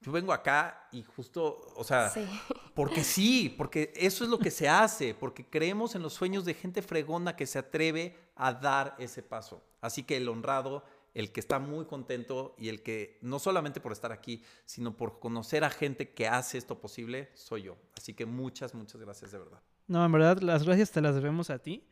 Yo 0.00 0.12
vengo 0.12 0.32
acá 0.32 0.88
y 0.92 1.02
justo, 1.02 1.60
o 1.76 1.84
sea, 1.84 2.08
Sí. 2.08 2.26
porque 2.74 3.04
sí, 3.04 3.54
porque 3.56 3.92
eso 3.94 4.24
es 4.24 4.30
lo 4.30 4.38
que 4.38 4.50
se 4.50 4.66
hace, 4.66 5.14
porque 5.14 5.44
creemos 5.44 5.94
en 5.94 6.02
los 6.02 6.14
sueños 6.14 6.46
de 6.46 6.54
gente 6.54 6.80
fregona 6.80 7.36
que 7.36 7.46
se 7.46 7.58
atreve 7.58 8.18
a 8.34 8.54
dar 8.54 8.96
ese 8.98 9.22
paso. 9.22 9.62
Así 9.82 10.04
que 10.04 10.16
el 10.16 10.28
honrado, 10.28 10.84
el 11.14 11.32
que 11.32 11.40
está 11.40 11.58
muy 11.58 11.84
contento 11.86 12.54
y 12.58 12.68
el 12.68 12.82
que 12.82 13.18
no 13.22 13.38
solamente 13.38 13.80
por 13.80 13.92
estar 13.92 14.12
aquí, 14.12 14.42
sino 14.64 14.96
por 14.96 15.18
conocer 15.18 15.64
a 15.64 15.70
gente 15.70 16.10
que 16.10 16.28
hace 16.28 16.58
esto 16.58 16.80
posible, 16.80 17.30
soy 17.34 17.62
yo. 17.64 17.76
Así 17.96 18.14
que 18.14 18.26
muchas, 18.26 18.74
muchas 18.74 19.00
gracias 19.00 19.32
de 19.32 19.38
verdad. 19.38 19.60
No, 19.86 20.04
en 20.04 20.12
verdad, 20.12 20.38
las 20.40 20.64
gracias 20.64 20.90
te 20.90 21.00
las 21.00 21.14
debemos 21.14 21.50
a 21.50 21.58
ti. 21.58 21.86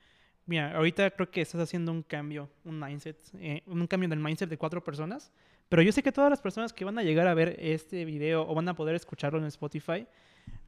Mira, 0.46 0.74
ahorita 0.76 1.10
creo 1.10 1.30
que 1.30 1.42
estás 1.42 1.60
haciendo 1.60 1.92
un 1.92 2.02
cambio, 2.02 2.48
un 2.64 2.80
mindset, 2.80 3.16
eh, 3.34 3.62
un 3.66 3.86
cambio 3.86 4.06
en 4.06 4.12
el 4.12 4.18
mindset 4.20 4.48
de 4.48 4.58
cuatro 4.58 4.82
personas. 4.82 5.30
Pero 5.68 5.82
yo 5.82 5.92
sé 5.92 6.02
que 6.02 6.10
todas 6.10 6.30
las 6.30 6.40
personas 6.40 6.72
que 6.72 6.84
van 6.84 6.98
a 6.98 7.02
llegar 7.02 7.28
a 7.28 7.34
ver 7.34 7.54
este 7.60 8.04
video 8.04 8.48
o 8.48 8.54
van 8.54 8.68
a 8.68 8.74
poder 8.74 8.96
escucharlo 8.96 9.38
en 9.38 9.44
Spotify 9.44 10.06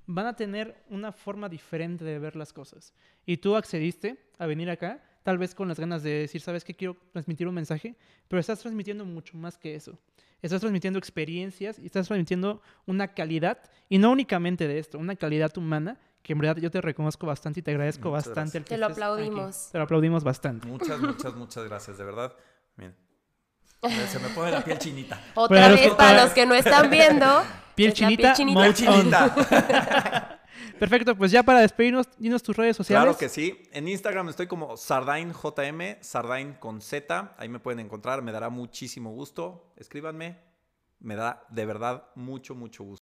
van 0.06 0.26
a 0.26 0.36
tener 0.36 0.76
una 0.88 1.10
forma 1.10 1.48
diferente 1.48 2.04
de 2.04 2.18
ver 2.18 2.36
las 2.36 2.52
cosas. 2.52 2.94
Y 3.26 3.38
tú 3.38 3.56
accediste 3.56 4.16
a 4.38 4.46
venir 4.46 4.70
acá, 4.70 5.02
tal 5.22 5.38
vez 5.38 5.54
con 5.54 5.68
las 5.68 5.78
ganas 5.78 6.02
de 6.02 6.10
decir, 6.10 6.40
¿sabes 6.40 6.64
qué? 6.64 6.74
Quiero 6.74 6.96
transmitir 7.12 7.46
un 7.48 7.54
mensaje, 7.54 7.96
pero 8.28 8.40
estás 8.40 8.58
transmitiendo 8.60 9.04
mucho 9.04 9.36
más 9.36 9.58
que 9.58 9.74
eso. 9.74 9.98
Estás 10.42 10.60
transmitiendo 10.60 10.98
experiencias 10.98 11.78
y 11.78 11.86
estás 11.86 12.08
transmitiendo 12.08 12.60
una 12.86 13.08
calidad, 13.14 13.58
y 13.88 13.98
no 13.98 14.10
únicamente 14.10 14.66
de 14.66 14.78
esto, 14.78 14.98
una 14.98 15.14
calidad 15.16 15.56
humana 15.56 15.98
que 16.22 16.32
en 16.34 16.38
verdad 16.38 16.56
yo 16.62 16.70
te 16.70 16.80
reconozco 16.80 17.26
bastante 17.26 17.60
y 17.60 17.62
te 17.62 17.70
agradezco 17.72 18.10
Muchas 18.10 18.26
bastante. 18.28 18.58
el 18.58 18.64
que 18.64 18.70
Te 18.70 18.78
lo 18.78 18.86
aquí. 18.86 18.92
aplaudimos. 18.92 19.68
Te 19.72 19.78
lo 19.78 19.84
aplaudimos 19.84 20.22
bastante. 20.24 20.66
Muchas, 20.68 21.00
muchas, 21.00 21.34
muchas 21.34 21.64
gracias, 21.64 21.98
de 21.98 22.04
verdad. 22.04 22.32
Miren. 22.76 22.94
Se 24.08 24.18
me 24.20 24.28
pone 24.28 24.52
la 24.52 24.62
piel 24.62 24.78
chinita. 24.78 25.20
Otra 25.34 25.56
Para 25.56 25.68
los 25.70 25.80
vez, 25.80 25.88
que- 25.90 25.96
para 25.96 26.10
para- 26.10 26.24
los 26.24 26.32
que 26.32 26.46
no 26.46 26.54
están 26.54 26.88
viendo. 26.90 27.42
Piel 27.74 27.88
es 27.88 27.94
chinita, 27.94 28.34
piel. 28.34 28.74
Chinita. 28.74 29.34
Perfecto, 30.78 31.14
pues 31.16 31.30
ya 31.30 31.42
para 31.42 31.60
despedirnos, 31.60 32.08
dinos 32.18 32.42
tus 32.42 32.56
redes 32.56 32.76
sociales. 32.76 33.04
Claro 33.04 33.18
que 33.18 33.28
sí. 33.28 33.62
En 33.72 33.88
Instagram 33.88 34.28
estoy 34.28 34.46
como 34.46 34.76
SardainJM, 34.76 35.96
Sardain 36.00 36.54
con 36.54 36.80
Z. 36.80 37.34
Ahí 37.38 37.48
me 37.48 37.58
pueden 37.60 37.80
encontrar. 37.80 38.22
Me 38.22 38.32
dará 38.32 38.48
muchísimo 38.50 39.10
gusto. 39.12 39.72
Escríbanme. 39.76 40.38
Me 41.00 41.16
da 41.16 41.44
de 41.50 41.66
verdad 41.66 42.04
mucho, 42.14 42.54
mucho 42.54 42.84
gusto. 42.84 43.02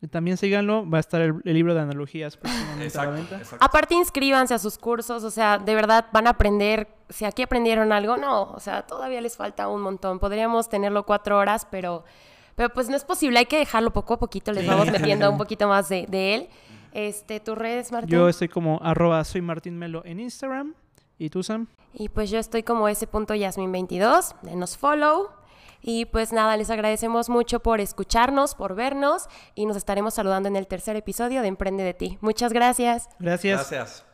Y 0.00 0.08
También 0.08 0.36
síganlo, 0.36 0.88
va 0.88 0.96
a 0.96 1.00
estar 1.00 1.20
el, 1.20 1.34
el 1.44 1.54
libro 1.54 1.74
de 1.74 1.80
analogías 1.80 2.36
próximamente 2.36 2.98
a 2.98 3.04
la 3.04 3.10
venta. 3.12 3.36
exacto. 3.38 3.64
Aparte, 3.64 3.94
inscríbanse 3.94 4.52
a 4.52 4.58
sus 4.58 4.76
cursos, 4.76 5.22
o 5.22 5.30
sea, 5.30 5.58
de 5.58 5.74
verdad 5.76 6.06
van 6.12 6.26
a 6.26 6.30
aprender. 6.30 6.88
Si 7.08 7.24
aquí 7.24 7.42
aprendieron 7.42 7.92
algo, 7.92 8.16
no, 8.16 8.50
o 8.50 8.58
sea, 8.58 8.82
todavía 8.82 9.20
les 9.20 9.36
falta 9.36 9.68
un 9.68 9.80
montón. 9.80 10.18
Podríamos 10.18 10.68
tenerlo 10.68 11.06
cuatro 11.06 11.38
horas, 11.38 11.68
pero, 11.70 12.04
pero 12.56 12.70
pues 12.70 12.88
no 12.88 12.96
es 12.96 13.04
posible. 13.04 13.38
Hay 13.38 13.46
que 13.46 13.58
dejarlo 13.58 13.92
poco 13.92 14.14
a 14.14 14.18
poquito. 14.18 14.50
Les 14.52 14.64
Sí. 14.64 14.68
vamos 14.68 14.86
metiendo 14.90 15.30
un 15.30 15.38
poquito 15.38 15.68
más 15.68 15.88
de, 15.88 16.06
de 16.08 16.34
él. 16.34 16.48
Este, 16.92 17.40
tus 17.40 17.56
redes, 17.56 17.90
Martín. 17.92 18.10
Yo 18.10 18.28
estoy 18.28 18.48
como 18.48 18.80
arroba 18.82 19.24
soy 19.24 19.40
Martín 19.40 19.78
Melo 19.78 20.02
en 20.04 20.20
Instagram. 20.20 20.74
¿Y 21.18 21.30
tú, 21.30 21.42
Sam? 21.42 21.68
Y 21.94 22.08
pues 22.08 22.30
yo 22.30 22.38
estoy 22.38 22.62
como 22.62 22.88
ese 22.88 23.06
punto 23.06 23.34
Yasmin22, 23.34 24.34
denos 24.42 24.76
follow. 24.76 25.28
Y 25.82 26.04
pues 26.06 26.32
nada, 26.32 26.56
les 26.56 26.70
agradecemos 26.70 27.28
mucho 27.28 27.60
por 27.60 27.80
escucharnos, 27.80 28.54
por 28.54 28.74
vernos 28.76 29.26
y 29.54 29.66
nos 29.66 29.76
estaremos 29.76 30.14
saludando 30.14 30.48
en 30.48 30.56
el 30.56 30.68
tercer 30.68 30.94
episodio 30.96 31.42
de 31.42 31.48
Emprende 31.48 31.82
de 31.82 31.92
ti. 31.92 32.18
Muchas 32.20 32.52
gracias. 32.52 33.08
Gracias. 33.18 33.70
Gracias. 33.70 34.11